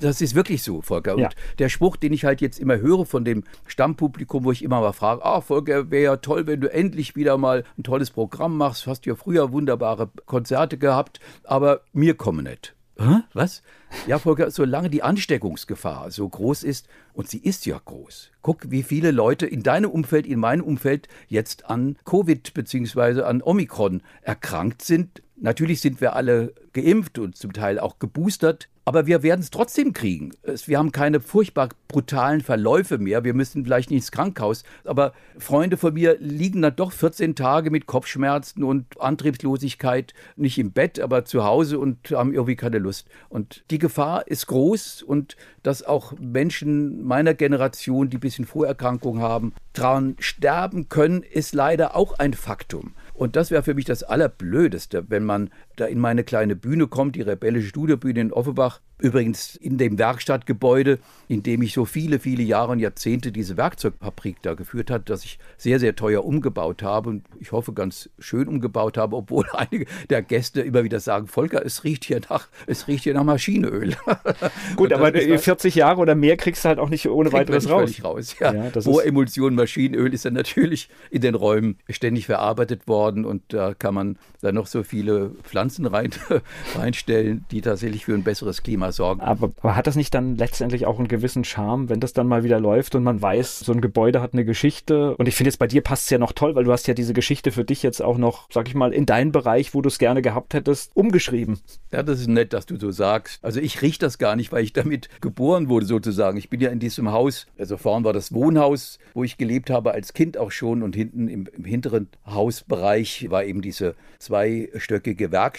Das 0.00 0.20
ist 0.20 0.34
wirklich 0.34 0.62
so, 0.62 0.82
Volker. 0.82 1.14
Und 1.14 1.20
ja. 1.20 1.28
der 1.58 1.68
Spruch, 1.68 1.96
den 1.96 2.12
ich 2.12 2.24
halt 2.24 2.40
jetzt 2.40 2.58
immer 2.58 2.78
höre 2.78 3.06
von 3.06 3.24
dem 3.24 3.44
Stammpublikum, 3.66 4.23
Publikum, 4.24 4.44
wo 4.44 4.52
ich 4.52 4.62
immer 4.62 4.80
mal 4.80 4.92
frage, 4.92 5.24
ah, 5.24 5.40
Volker, 5.40 5.90
wäre 5.90 6.02
ja 6.02 6.16
toll, 6.16 6.46
wenn 6.46 6.60
du 6.60 6.72
endlich 6.72 7.14
wieder 7.14 7.36
mal 7.36 7.64
ein 7.76 7.82
tolles 7.82 8.10
Programm 8.10 8.56
machst. 8.56 8.86
Hast 8.86 9.06
ja 9.06 9.14
früher 9.14 9.52
wunderbare 9.52 10.10
Konzerte 10.24 10.78
gehabt, 10.78 11.20
aber 11.44 11.82
mir 11.92 12.14
kommen 12.14 12.44
nicht. 12.44 12.74
Hä? 12.98 13.22
Was? 13.32 13.62
Ja, 14.06 14.18
Volker, 14.18 14.50
solange 14.50 14.88
die 14.88 15.02
Ansteckungsgefahr 15.02 16.10
so 16.10 16.28
groß 16.28 16.62
ist, 16.62 16.88
und 17.12 17.28
sie 17.28 17.38
ist 17.38 17.66
ja 17.66 17.80
groß. 17.84 18.30
Guck, 18.40 18.70
wie 18.70 18.82
viele 18.82 19.10
Leute 19.10 19.46
in 19.46 19.62
deinem 19.62 19.90
Umfeld, 19.90 20.26
in 20.26 20.38
meinem 20.38 20.64
Umfeld 20.64 21.08
jetzt 21.28 21.66
an 21.66 21.96
Covid 22.04 22.54
bzw. 22.54 23.22
an 23.22 23.42
Omikron 23.42 24.02
erkrankt 24.22 24.82
sind. 24.82 25.22
Natürlich 25.36 25.80
sind 25.80 26.00
wir 26.00 26.14
alle 26.14 26.54
geimpft 26.72 27.18
und 27.18 27.36
zum 27.36 27.52
Teil 27.52 27.78
auch 27.78 27.98
geboostert. 27.98 28.68
Aber 28.86 29.06
wir 29.06 29.22
werden 29.22 29.40
es 29.40 29.50
trotzdem 29.50 29.94
kriegen. 29.94 30.32
Wir 30.66 30.78
haben 30.78 30.92
keine 30.92 31.20
furchtbar 31.20 31.70
brutalen 31.88 32.42
Verläufe 32.42 32.98
mehr. 32.98 33.24
Wir 33.24 33.32
müssen 33.32 33.64
vielleicht 33.64 33.90
nicht 33.90 34.00
ins 34.00 34.12
Krankenhaus. 34.12 34.62
Aber 34.84 35.14
Freunde 35.38 35.76
von 35.76 35.94
mir 35.94 36.16
liegen 36.18 36.60
dann 36.60 36.76
doch 36.76 36.92
14 36.92 37.34
Tage 37.34 37.70
mit 37.70 37.86
Kopfschmerzen 37.86 38.62
und 38.62 39.00
Antriebslosigkeit, 39.00 40.12
nicht 40.36 40.58
im 40.58 40.72
Bett, 40.72 41.00
aber 41.00 41.24
zu 41.24 41.44
Hause 41.44 41.78
und 41.78 42.10
haben 42.10 42.34
irgendwie 42.34 42.56
keine 42.56 42.78
Lust. 42.78 43.08
Und 43.30 43.64
die 43.70 43.78
Gefahr 43.78 44.28
ist 44.28 44.48
groß 44.48 45.02
und 45.02 45.36
dass 45.62 45.82
auch 45.82 46.12
Menschen 46.18 47.04
meiner 47.04 47.32
Generation, 47.32 48.10
die 48.10 48.18
ein 48.18 48.20
bisschen 48.20 48.44
Vorerkrankungen 48.44 49.22
haben, 49.22 49.54
daran 49.72 50.16
sterben 50.18 50.90
können, 50.90 51.22
ist 51.22 51.54
leider 51.54 51.96
auch 51.96 52.18
ein 52.18 52.34
Faktum. 52.34 52.94
Und 53.14 53.36
das 53.36 53.50
wäre 53.50 53.62
für 53.62 53.74
mich 53.74 53.84
das 53.84 54.02
Allerblödeste, 54.02 55.08
wenn 55.08 55.24
man 55.24 55.50
da 55.76 55.86
in 55.86 55.98
meine 55.98 56.24
kleine 56.24 56.56
Bühne 56.56 56.86
kommt, 56.86 57.16
die 57.16 57.22
rebellische 57.22 57.68
Studiobühne 57.68 58.20
in 58.20 58.32
Offenbach, 58.32 58.80
übrigens 58.98 59.56
in 59.56 59.76
dem 59.76 59.98
Werkstattgebäude, 59.98 60.98
in 61.28 61.42
dem 61.42 61.62
ich 61.62 61.72
so 61.72 61.84
viele, 61.84 62.20
viele 62.20 62.42
Jahre 62.42 62.72
und 62.72 62.78
Jahrzehnte 62.78 63.32
diese 63.32 63.56
Werkzeugfabrik 63.56 64.36
da 64.42 64.54
geführt 64.54 64.90
hat, 64.90 65.10
das 65.10 65.24
ich 65.24 65.38
sehr, 65.58 65.80
sehr 65.80 65.96
teuer 65.96 66.24
umgebaut 66.24 66.82
habe 66.82 67.10
und 67.10 67.24
ich 67.40 67.52
hoffe 67.52 67.72
ganz 67.72 68.08
schön 68.18 68.46
umgebaut 68.46 68.96
habe, 68.96 69.16
obwohl 69.16 69.46
einige 69.52 69.86
der 70.10 70.22
Gäste 70.22 70.60
immer 70.60 70.84
wieder 70.84 71.00
sagen, 71.00 71.26
Volker, 71.26 71.64
es 71.64 71.84
riecht 71.84 72.04
hier 72.04 72.20
nach, 72.30 72.48
es 72.66 72.86
riecht 72.86 73.04
hier 73.04 73.14
nach 73.14 73.24
Maschinenöl. 73.24 73.96
Gut, 74.76 74.92
aber 74.92 75.12
40 75.12 75.74
Jahre 75.74 76.00
oder 76.00 76.14
mehr 76.14 76.36
kriegst 76.36 76.64
du 76.64 76.68
halt 76.68 76.78
auch 76.78 76.88
nicht 76.88 77.08
ohne 77.08 77.32
weiteres 77.32 77.68
raus. 77.68 78.02
raus 78.02 78.36
ja. 78.38 78.54
Ja, 78.54 78.70
Bohremulsion, 78.70 79.54
Maschinenöl 79.54 80.14
ist 80.14 80.24
dann 80.24 80.34
natürlich 80.34 80.88
in 81.10 81.20
den 81.20 81.34
Räumen 81.34 81.78
ständig 81.90 82.26
verarbeitet 82.26 82.86
worden 82.86 83.24
und 83.24 83.42
da 83.48 83.74
kann 83.74 83.94
man 83.94 84.18
dann 84.40 84.54
noch 84.54 84.66
so 84.66 84.82
viele 84.82 85.30
Pflanzen 85.42 85.63
rein, 85.86 86.10
reinstellen, 86.74 87.44
die 87.50 87.60
tatsächlich 87.60 88.04
für 88.04 88.14
ein 88.14 88.22
besseres 88.22 88.62
Klima 88.62 88.92
sorgen. 88.92 89.20
Aber, 89.20 89.52
aber, 89.60 89.76
hat 89.76 89.86
das 89.86 89.96
nicht 89.96 90.14
dann 90.14 90.36
letztendlich 90.36 90.86
auch 90.86 90.98
einen 90.98 91.08
gewissen 91.08 91.44
Charme, 91.44 91.88
wenn 91.88 92.00
das 92.00 92.12
dann 92.12 92.26
mal 92.26 92.44
wieder 92.44 92.60
läuft 92.60 92.94
und 92.94 93.02
man 93.02 93.20
weiß, 93.20 93.60
so 93.60 93.72
ein 93.72 93.80
Gebäude 93.80 94.20
hat 94.20 94.32
eine 94.32 94.44
Geschichte? 94.44 95.16
Und 95.16 95.26
ich 95.26 95.34
finde 95.34 95.48
jetzt 95.48 95.58
bei 95.58 95.66
dir 95.66 95.82
passt 95.82 96.04
es 96.04 96.10
ja 96.10 96.18
noch 96.18 96.32
toll, 96.32 96.54
weil 96.54 96.64
du 96.64 96.72
hast 96.72 96.86
ja 96.86 96.94
diese 96.94 97.14
Geschichte 97.14 97.52
für 97.52 97.64
dich 97.64 97.82
jetzt 97.82 98.02
auch 98.02 98.18
noch, 98.18 98.48
sag 98.52 98.68
ich 98.68 98.74
mal, 98.74 98.92
in 98.92 99.06
deinen 99.06 99.32
Bereich, 99.32 99.74
wo 99.74 99.82
du 99.82 99.88
es 99.88 99.98
gerne 99.98 100.22
gehabt 100.22 100.54
hättest, 100.54 100.94
umgeschrieben. 100.94 101.60
Ja, 101.92 102.02
das 102.02 102.20
ist 102.20 102.28
nett, 102.28 102.52
dass 102.52 102.66
du 102.66 102.78
so 102.78 102.90
sagst. 102.90 103.42
Also 103.42 103.60
ich 103.60 103.82
rieche 103.82 103.98
das 103.98 104.18
gar 104.18 104.36
nicht, 104.36 104.52
weil 104.52 104.64
ich 104.64 104.72
damit 104.72 105.08
geboren 105.20 105.68
wurde 105.68 105.86
sozusagen. 105.86 106.38
Ich 106.38 106.50
bin 106.50 106.60
ja 106.60 106.70
in 106.70 106.78
diesem 106.78 107.12
Haus, 107.12 107.46
also 107.58 107.76
vorn 107.76 108.04
war 108.04 108.12
das 108.12 108.32
Wohnhaus, 108.32 108.98
wo 109.14 109.24
ich 109.24 109.38
gelebt 109.38 109.70
habe 109.70 109.92
als 109.92 110.12
Kind 110.12 110.38
auch 110.38 110.50
schon 110.50 110.82
und 110.82 110.94
hinten 110.94 111.28
im, 111.28 111.46
im 111.56 111.64
hinteren 111.64 112.08
Hausbereich 112.26 113.26
war 113.30 113.44
eben 113.44 113.62
diese 113.62 113.94
zweistöckige 114.18 115.32
Werkstatt 115.32 115.53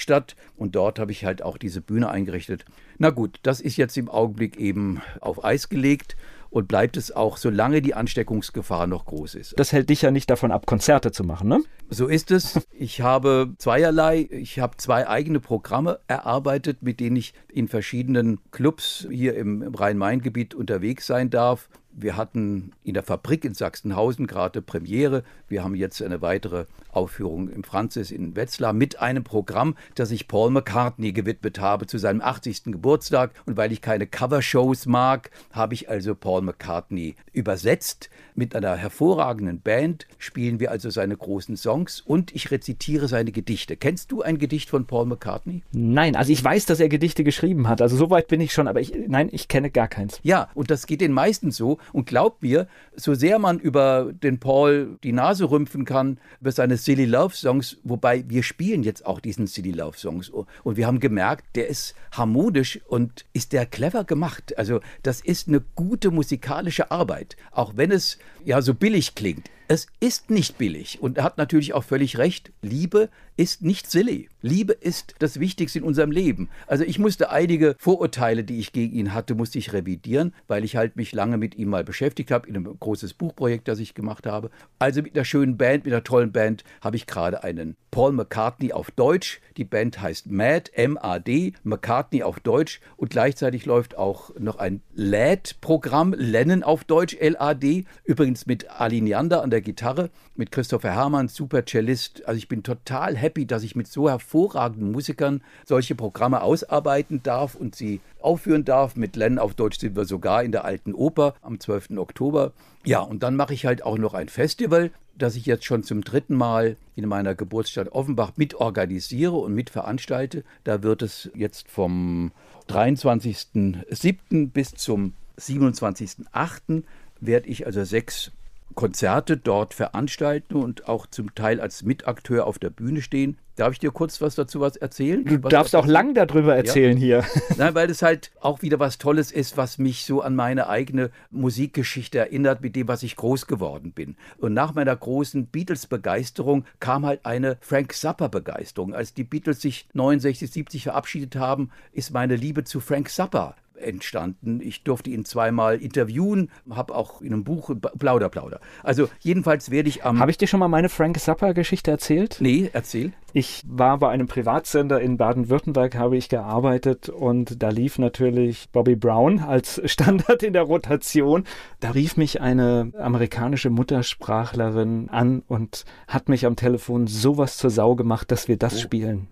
und 0.56 0.76
dort 0.76 1.00
habe 1.00 1.12
ich 1.12 1.26
halt 1.26 1.42
auch 1.42 1.58
diese 1.58 1.82
Bühne 1.82 2.10
eingerichtet. 2.10 2.66
Na 2.98 3.10
gut, 3.10 3.40
das 3.44 3.62
ist 3.62 3.78
jetzt 3.78 3.98
im 3.98 4.10
Augenblick 4.10 4.58
eben 4.58 5.02
auf 5.22 5.44
Eis 5.44 5.70
gelegt 5.70 6.16
und 6.56 6.70
bleibt 6.70 6.96
es 6.96 7.12
auch, 7.12 7.36
solange 7.36 7.82
die 7.82 7.96
Ansteckungsgefahr 7.96 8.88
noch 8.88 9.06
groß 9.06 9.36
ist. 9.36 9.60
Das 9.60 9.74
hält 9.74 9.90
dich 9.90 10.04
ja 10.04 10.12
nicht 10.12 10.30
davon 10.30 10.52
ab, 10.52 10.66
Konzerte 10.66 11.12
zu 11.12 11.26
machen, 11.26 11.50
ne? 11.50 11.62
So 11.90 12.08
ist 12.08 12.32
es. 12.32 12.66
Ich 12.72 13.02
habe 13.02 13.54
zweierlei, 13.58 14.28
ich 14.32 14.60
habe 14.60 14.78
zwei 14.78 15.08
eigene 15.08 15.40
Programme 15.42 16.00
erarbeitet, 16.08 16.82
mit 16.82 17.00
denen 17.00 17.18
ich 17.18 17.34
in 17.52 17.68
verschiedenen 17.68 18.40
Clubs 18.52 19.06
hier 19.12 19.36
im, 19.36 19.62
im 19.62 19.76
Rhein-Main-Gebiet 19.76 20.54
unterwegs 20.54 21.08
sein 21.08 21.30
darf. 21.30 21.68
Wir 21.98 22.18
hatten 22.18 22.74
in 22.84 22.94
der 22.94 23.04
Fabrik 23.04 23.46
in 23.46 23.54
Sachsenhausen 23.54 24.28
gerade 24.28 24.62
Premiere. 24.62 25.24
Wir 25.48 25.64
haben 25.64 25.76
jetzt 25.76 26.02
eine 26.02 26.22
weitere 26.22 26.66
Aufführung 26.92 27.48
im 27.48 27.64
Franzis 27.64 28.12
in 28.12 28.36
Wetzlar 28.36 28.74
mit 28.74 29.00
einem 29.00 29.24
Programm, 29.24 29.76
das 29.96 30.12
ich 30.12 30.28
Paul 30.28 30.52
McCartney 30.52 31.14
gewidmet 31.14 31.62
habe 31.62 31.88
zu 31.88 31.98
seinem 31.98 32.20
80. 32.20 32.64
Geburtstag. 32.66 33.32
Und 33.46 33.56
weil 33.56 33.72
ich 33.72 33.82
keine 33.82 34.08
Covershows 34.08 34.88
mag, 34.88 35.32
habe 35.54 35.74
ich 35.74 35.90
also 35.90 36.16
Paul 36.16 36.42
McCartney 36.42 37.16
übersetzt. 37.32 38.10
Mit 38.34 38.58
einer 38.58 38.76
hervorragenden 38.76 39.62
Band 39.62 40.06
spielen 40.18 40.60
wir 40.60 40.72
also 40.72 40.90
seine 40.90 41.16
großen 41.16 41.56
Songs 41.56 42.02
und 42.02 42.36
ich 42.36 42.52
rezitiere 42.52 43.08
seine 43.08 43.32
Gedichte. 43.32 43.78
Kennst 43.78 44.12
du 44.12 44.22
ein 44.22 44.38
Gedicht 44.38 44.70
von 44.70 44.86
Paul 44.86 45.06
McCartney? 45.06 45.64
Nein, 45.72 46.18
also 46.18 46.34
ich 46.34 46.44
weiß, 46.44 46.66
dass 46.66 46.82
er 46.82 46.90
Gedichte 46.90 47.24
geschrieben 47.24 47.70
hat. 47.70 47.82
Also 47.82 47.96
so 47.96 48.10
weit 48.10 48.28
bin 48.28 48.42
ich 48.42 48.52
schon, 48.52 48.68
aber 48.68 48.82
ich, 48.82 48.94
nein, 49.08 49.30
ich 49.32 49.48
kenne 49.48 49.72
gar 49.72 49.88
keins. 49.88 50.20
Ja, 50.24 50.50
und 50.54 50.70
das 50.70 50.88
geht 50.88 51.00
den 51.00 51.14
meisten 51.14 51.52
so. 51.52 51.78
Und 51.94 52.06
glaubt 52.06 52.42
mir, 52.42 52.68
so 52.96 53.14
sehr 53.14 53.40
man 53.40 53.60
über 53.60 54.12
den 54.14 54.40
Paul 54.40 54.98
die 55.04 55.12
Nase 55.12 55.50
rümpfen 55.50 55.86
kann, 55.86 56.20
über 56.42 56.52
seine 56.52 56.78
Silly 56.78 57.06
Love 57.06 57.36
Songs, 57.36 57.78
wobei 57.84 58.24
wir 58.28 58.44
spielen 58.44 58.84
jetzt 58.84 59.06
auch 59.06 59.20
diesen 59.20 59.48
Silly 59.48 59.72
Love 59.72 59.98
Songs. 59.98 60.30
Und 60.30 60.78
wir 60.78 60.88
haben 60.88 61.00
gemerkt, 61.00 61.56
der 61.56 61.68
ist 61.68 61.96
harmonisch 62.12 62.80
und 62.88 63.26
ist 63.34 63.54
der 63.54 63.66
clever 63.66 64.04
gemacht. 64.04 64.58
Also 64.58 64.80
das 65.04 65.22
ist 65.22 65.48
eine 65.48 65.62
gute 65.76 66.12
musikalische 66.12 66.92
Arbeit, 66.92 67.36
auch 67.52 67.74
wenn 67.76 67.92
es 67.92 68.18
ja 68.44 68.62
so 68.62 68.74
billig 68.74 69.16
klingt. 69.16 69.50
Es 69.68 69.88
ist 70.00 70.30
nicht 70.30 70.60
billig 70.60 71.02
und 71.02 71.18
er 71.18 71.24
hat 71.24 71.40
natürlich 71.40 71.74
auch 71.74 71.84
völlig 71.84 72.20
recht. 72.20 72.52
Liebe 72.62 73.10
ist 73.38 73.64
nicht 73.64 73.90
silly. 73.90 74.30
Liebe 74.42 74.74
ist 74.74 75.16
das 75.20 75.40
Wichtigste 75.40 75.80
in 75.80 75.86
unserem 75.86 76.12
Leben. 76.12 76.50
Also 76.68 76.84
ich 76.84 77.00
musste 77.00 77.32
einige 77.32 77.76
Vorurteile, 77.80 78.44
die 78.44 78.60
ich 78.60 78.74
gegen 78.74 78.94
ihn 78.96 79.14
hatte, 79.14 79.34
musste 79.34 79.58
ich 79.58 79.74
revidieren, 79.74 80.34
weil 80.48 80.64
ich 80.64 80.76
halt 80.76 80.96
mich 80.96 81.12
lange 81.14 81.38
mit 81.38 81.56
ihm 81.56 81.70
mal 81.70 81.84
beschäftigt 81.84 82.32
habe 82.32 82.48
in 82.48 82.56
einem 82.56 82.78
großes 82.80 83.16
Buchprojekt, 83.16 83.68
das 83.68 83.80
ich 83.80 83.96
gemacht 83.96 84.28
habe. 84.28 84.52
Also 84.78 85.02
mit 85.02 85.16
einer 85.16 85.26
schönen 85.26 85.58
Band, 85.58 85.86
mit 85.86 85.94
einer 85.94 86.04
tollen 86.04 86.32
Band 86.32 86.64
habe 86.82 86.96
ich 86.96 87.08
gerade 87.08 87.44
einen 87.44 87.76
Paul 87.92 88.12
McCartney 88.12 88.72
auf 88.72 88.92
Deutsch. 88.92 89.42
Die 89.58 89.64
Band 89.64 90.02
heißt 90.02 90.30
Mad, 90.30 90.72
M-A-D, 90.74 91.54
McCartney 91.64 92.24
auf 92.24 92.40
Deutsch 92.40 92.82
und 92.98 93.10
gleichzeitig 93.10 93.66
läuft 93.66 93.98
auch 93.98 94.32
noch 94.38 94.58
ein 94.58 94.82
LAD-Programm, 94.94 96.14
Lennon 96.14 96.62
auf 96.62 96.84
Deutsch, 96.84 97.16
L-A-D, 97.20 97.86
übrigens 98.04 98.46
mit 98.46 98.70
Ali 98.70 99.02
Neander 99.02 99.42
an 99.42 99.50
der 99.50 99.55
Gitarre, 99.62 100.10
mit 100.36 100.52
Christopher 100.52 100.92
Hermann, 100.92 101.28
super 101.28 101.66
Cellist. 101.66 102.28
Also 102.28 102.38
ich 102.38 102.48
bin 102.48 102.64
total 102.64 103.16
happy, 103.16 103.46
dass 103.46 103.64
ich 103.64 103.76
mit 103.76 103.88
so 103.88 104.10
hervorragenden 104.10 104.92
Musikern 104.92 105.42
solche 105.66 105.96
Programme 105.96 106.42
ausarbeiten 106.42 107.22
darf 107.24 107.56
und 107.56 107.76
sie 107.76 108.02
aufführen 108.20 108.66
darf. 108.66 108.96
Mit 108.96 109.16
Len 109.16 109.40
auf 109.40 109.54
Deutsch 109.54 109.80
sind 109.80 109.96
wir 109.96 110.06
sogar 110.06 110.44
in 110.44 110.52
der 110.52 110.66
Alten 110.66 110.94
Oper 110.94 111.36
am 111.42 111.60
12. 111.60 111.92
Oktober. 111.98 112.54
Ja, 112.84 113.00
und 113.00 113.24
dann 113.24 113.36
mache 113.36 113.54
ich 113.54 113.66
halt 113.66 113.84
auch 113.84 113.98
noch 113.98 114.14
ein 114.14 114.30
Festival, 114.30 114.92
das 115.18 115.36
ich 115.36 115.46
jetzt 115.46 115.66
schon 115.66 115.84
zum 115.84 116.04
dritten 116.04 116.36
Mal 116.36 116.78
in 116.96 117.08
meiner 117.08 117.36
Geburtsstadt 117.36 117.92
Offenbach 117.92 118.34
mitorganisiere 118.36 119.36
und 119.36 119.54
mitveranstalte. 119.54 120.44
Da 120.64 120.84
wird 120.84 121.02
es 121.02 121.30
jetzt 121.34 121.70
vom 121.70 122.32
23.07. 122.70 124.52
bis 124.52 124.74
zum 124.74 125.14
27.08. 125.40 126.84
werde 127.20 127.48
ich 127.50 127.66
also 127.66 127.84
sechs 127.84 128.32
Konzerte 128.74 129.38
dort 129.38 129.74
veranstalten 129.74 130.56
und 130.56 130.88
auch 130.88 131.08
zum 131.08 131.34
Teil 131.34 131.62
als 131.62 131.84
Mitakteur 131.84 132.46
auf 132.46 132.60
der 132.60 132.70
Bühne 132.70 133.02
stehen. 133.02 133.38
Darf 133.56 133.72
ich 133.72 133.80
dir 133.80 133.92
kurz 133.92 134.20
was 134.20 134.36
dazu 134.36 134.60
was 134.60 134.76
erzählen? 134.76 135.24
Du 135.24 135.42
was 135.42 135.50
darfst 135.50 135.76
auch 135.78 135.86
lang 135.86 136.14
darüber 136.14 136.58
erzählen 136.58 136.98
ja. 136.98 137.24
hier. 137.24 137.26
Nein, 137.58 137.74
weil 137.74 137.90
es 137.90 138.02
halt 138.02 138.32
auch 138.42 138.62
wieder 138.62 138.80
was 138.80 138.98
Tolles 138.98 139.32
ist, 139.32 139.56
was 139.56 139.78
mich 139.78 140.04
so 140.04 140.22
an 140.22 140.36
meine 140.36 140.68
eigene 140.68 141.10
Musikgeschichte 141.32 142.20
erinnert, 142.20 142.62
mit 142.62 142.76
dem, 142.76 142.90
was 142.90 143.02
ich 143.02 143.16
groß 143.16 143.48
geworden 143.48 143.94
bin. 143.94 144.18
Und 144.40 144.54
nach 144.54 144.74
meiner 144.74 144.96
großen 144.96 145.46
Beatles-Begeisterung 145.46 146.66
kam 146.82 147.06
halt 147.06 147.26
eine 147.26 147.58
Frank 147.62 147.94
Zappa-Begeisterung. 147.94 148.94
Als 148.94 149.14
die 149.14 149.24
Beatles 149.24 149.62
sich 149.62 149.88
69, 149.94 150.52
70 150.52 150.84
verabschiedet 150.84 151.38
haben, 151.38 151.72
ist 151.94 152.12
meine 152.12 152.36
Liebe 152.36 152.66
zu 152.66 152.82
Frank 152.82 153.10
Zappa 153.10 153.56
entstanden. 153.78 154.62
Ich 154.62 154.84
durfte 154.84 155.10
ihn 155.10 155.26
zweimal 155.26 155.82
interviewen, 155.82 156.50
habe 156.70 156.96
auch 156.96 157.22
in 157.22 157.34
einem 157.34 157.44
Buch 157.44 157.72
Plauder, 157.98 158.30
Plauder. 158.30 158.60
Also 158.84 159.10
jedenfalls 159.20 159.72
werde 159.72 159.90
ich 159.90 160.06
am... 160.06 160.20
Habe 160.20 160.32
ich 160.32 160.38
dir 160.38 160.48
schon 160.48 160.60
mal 160.60 160.68
meine 160.68 160.90
Frank 160.90 161.20
Zappa-Geschichte 161.20 161.92
erzählt? 161.92 162.38
Nee, 162.40 162.70
erzähl. 162.74 163.14
Ich 163.34 163.64
war 163.68 163.98
bei 163.98 164.10
einem 164.10 164.28
Privatsender 164.28 165.02
in 165.02 165.18
Baden-Württemberg, 165.18 165.96
habe 165.96 166.16
ich 166.16 166.30
gearbeitet 166.30 167.10
und 167.10 167.62
da 167.62 167.70
lief 167.70 168.00
natürlich 168.00 168.70
Bobby 168.72 168.96
Brown 168.96 169.40
als 169.40 169.82
Standard 169.92 170.42
in 170.42 170.54
der 170.54 170.64
Rotation. 170.64 171.44
Da 171.82 171.92
rief 171.92 172.16
mich 172.16 172.40
eine 172.40 172.94
amerikanische 172.98 173.70
Muttersprachlerin 173.70 175.10
an 175.10 175.44
und 175.48 175.84
hat 176.08 176.30
mich 176.30 176.46
am 176.46 176.56
Telefon 176.56 177.08
sowas 177.08 177.58
zur 177.58 177.72
Sau 177.72 177.96
gemacht, 177.96 178.32
dass 178.32 178.48
wir 178.48 178.58
das 178.58 178.78
oh. 178.78 178.80
spielen. 178.80 179.28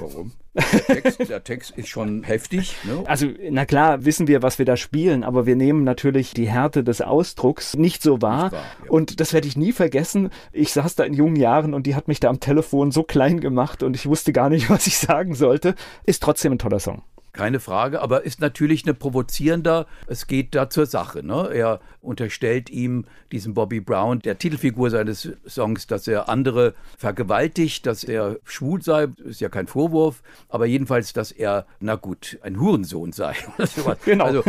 Warum? 0.00 0.32
Der 0.54 1.00
Text, 1.00 1.28
der 1.28 1.44
Text, 1.44 1.70
ist 1.76 1.88
schon 1.88 2.24
heftig. 2.24 2.76
Ne? 2.84 3.04
Also, 3.06 3.28
na 3.50 3.64
klar, 3.66 4.04
wissen 4.04 4.26
wir, 4.26 4.42
was 4.42 4.58
wir 4.58 4.66
da 4.66 4.76
spielen, 4.76 5.22
aber 5.22 5.46
wir 5.46 5.54
nehmen 5.54 5.84
natürlich 5.84 6.34
die 6.34 6.48
Härte 6.48 6.82
des 6.82 7.00
Ausdrucks 7.00 7.76
nicht 7.76 8.02
so 8.02 8.20
wahr. 8.20 8.44
Nicht 8.44 8.52
wahr 8.52 8.62
ja. 8.84 8.90
Und 8.90 9.20
das 9.20 9.32
werde 9.32 9.46
ich 9.46 9.56
nie 9.56 9.72
vergessen. 9.72 10.30
Ich 10.52 10.72
saß 10.72 10.96
da 10.96 11.04
in 11.04 11.14
jungen 11.14 11.36
Jahren 11.36 11.72
und 11.72 11.86
die 11.86 11.94
hat 11.94 12.08
mich 12.08 12.18
da 12.18 12.28
am 12.28 12.40
Telefon 12.40 12.90
so 12.90 13.04
klein 13.04 13.40
gemacht 13.40 13.82
und 13.82 13.94
ich 13.94 14.06
wusste 14.06 14.32
gar 14.32 14.48
nicht, 14.50 14.70
was 14.70 14.86
ich 14.86 14.98
sagen 14.98 15.34
sollte. 15.34 15.74
Ist 16.04 16.22
trotzdem 16.22 16.52
ein 16.52 16.58
toller 16.58 16.80
Song. 16.80 17.02
Keine 17.32 17.60
Frage, 17.60 18.00
aber 18.00 18.24
ist 18.24 18.40
natürlich 18.40 18.84
eine 18.84 18.94
provozierender. 18.94 19.86
Es 20.08 20.26
geht 20.26 20.54
da 20.54 20.68
zur 20.68 20.86
Sache. 20.86 21.24
Ne? 21.24 21.50
Er 21.52 21.80
unterstellt 22.00 22.70
ihm, 22.70 23.04
diesem 23.30 23.54
Bobby 23.54 23.80
Brown, 23.80 24.18
der 24.18 24.38
Titelfigur 24.38 24.90
seines 24.90 25.30
Songs, 25.46 25.86
dass 25.86 26.08
er 26.08 26.28
andere 26.28 26.74
vergewaltigt, 26.98 27.86
dass 27.86 28.02
er 28.02 28.38
schwul 28.44 28.82
sei. 28.82 29.08
Ist 29.24 29.40
ja 29.40 29.48
kein 29.48 29.68
Vorwurf, 29.68 30.22
aber 30.48 30.66
jedenfalls, 30.66 31.12
dass 31.12 31.30
er, 31.30 31.66
na 31.78 31.94
gut, 31.94 32.38
ein 32.42 32.58
Hurensohn 32.58 33.12
sei. 33.12 33.36
genau. 34.04 34.24
Also, 34.24 34.42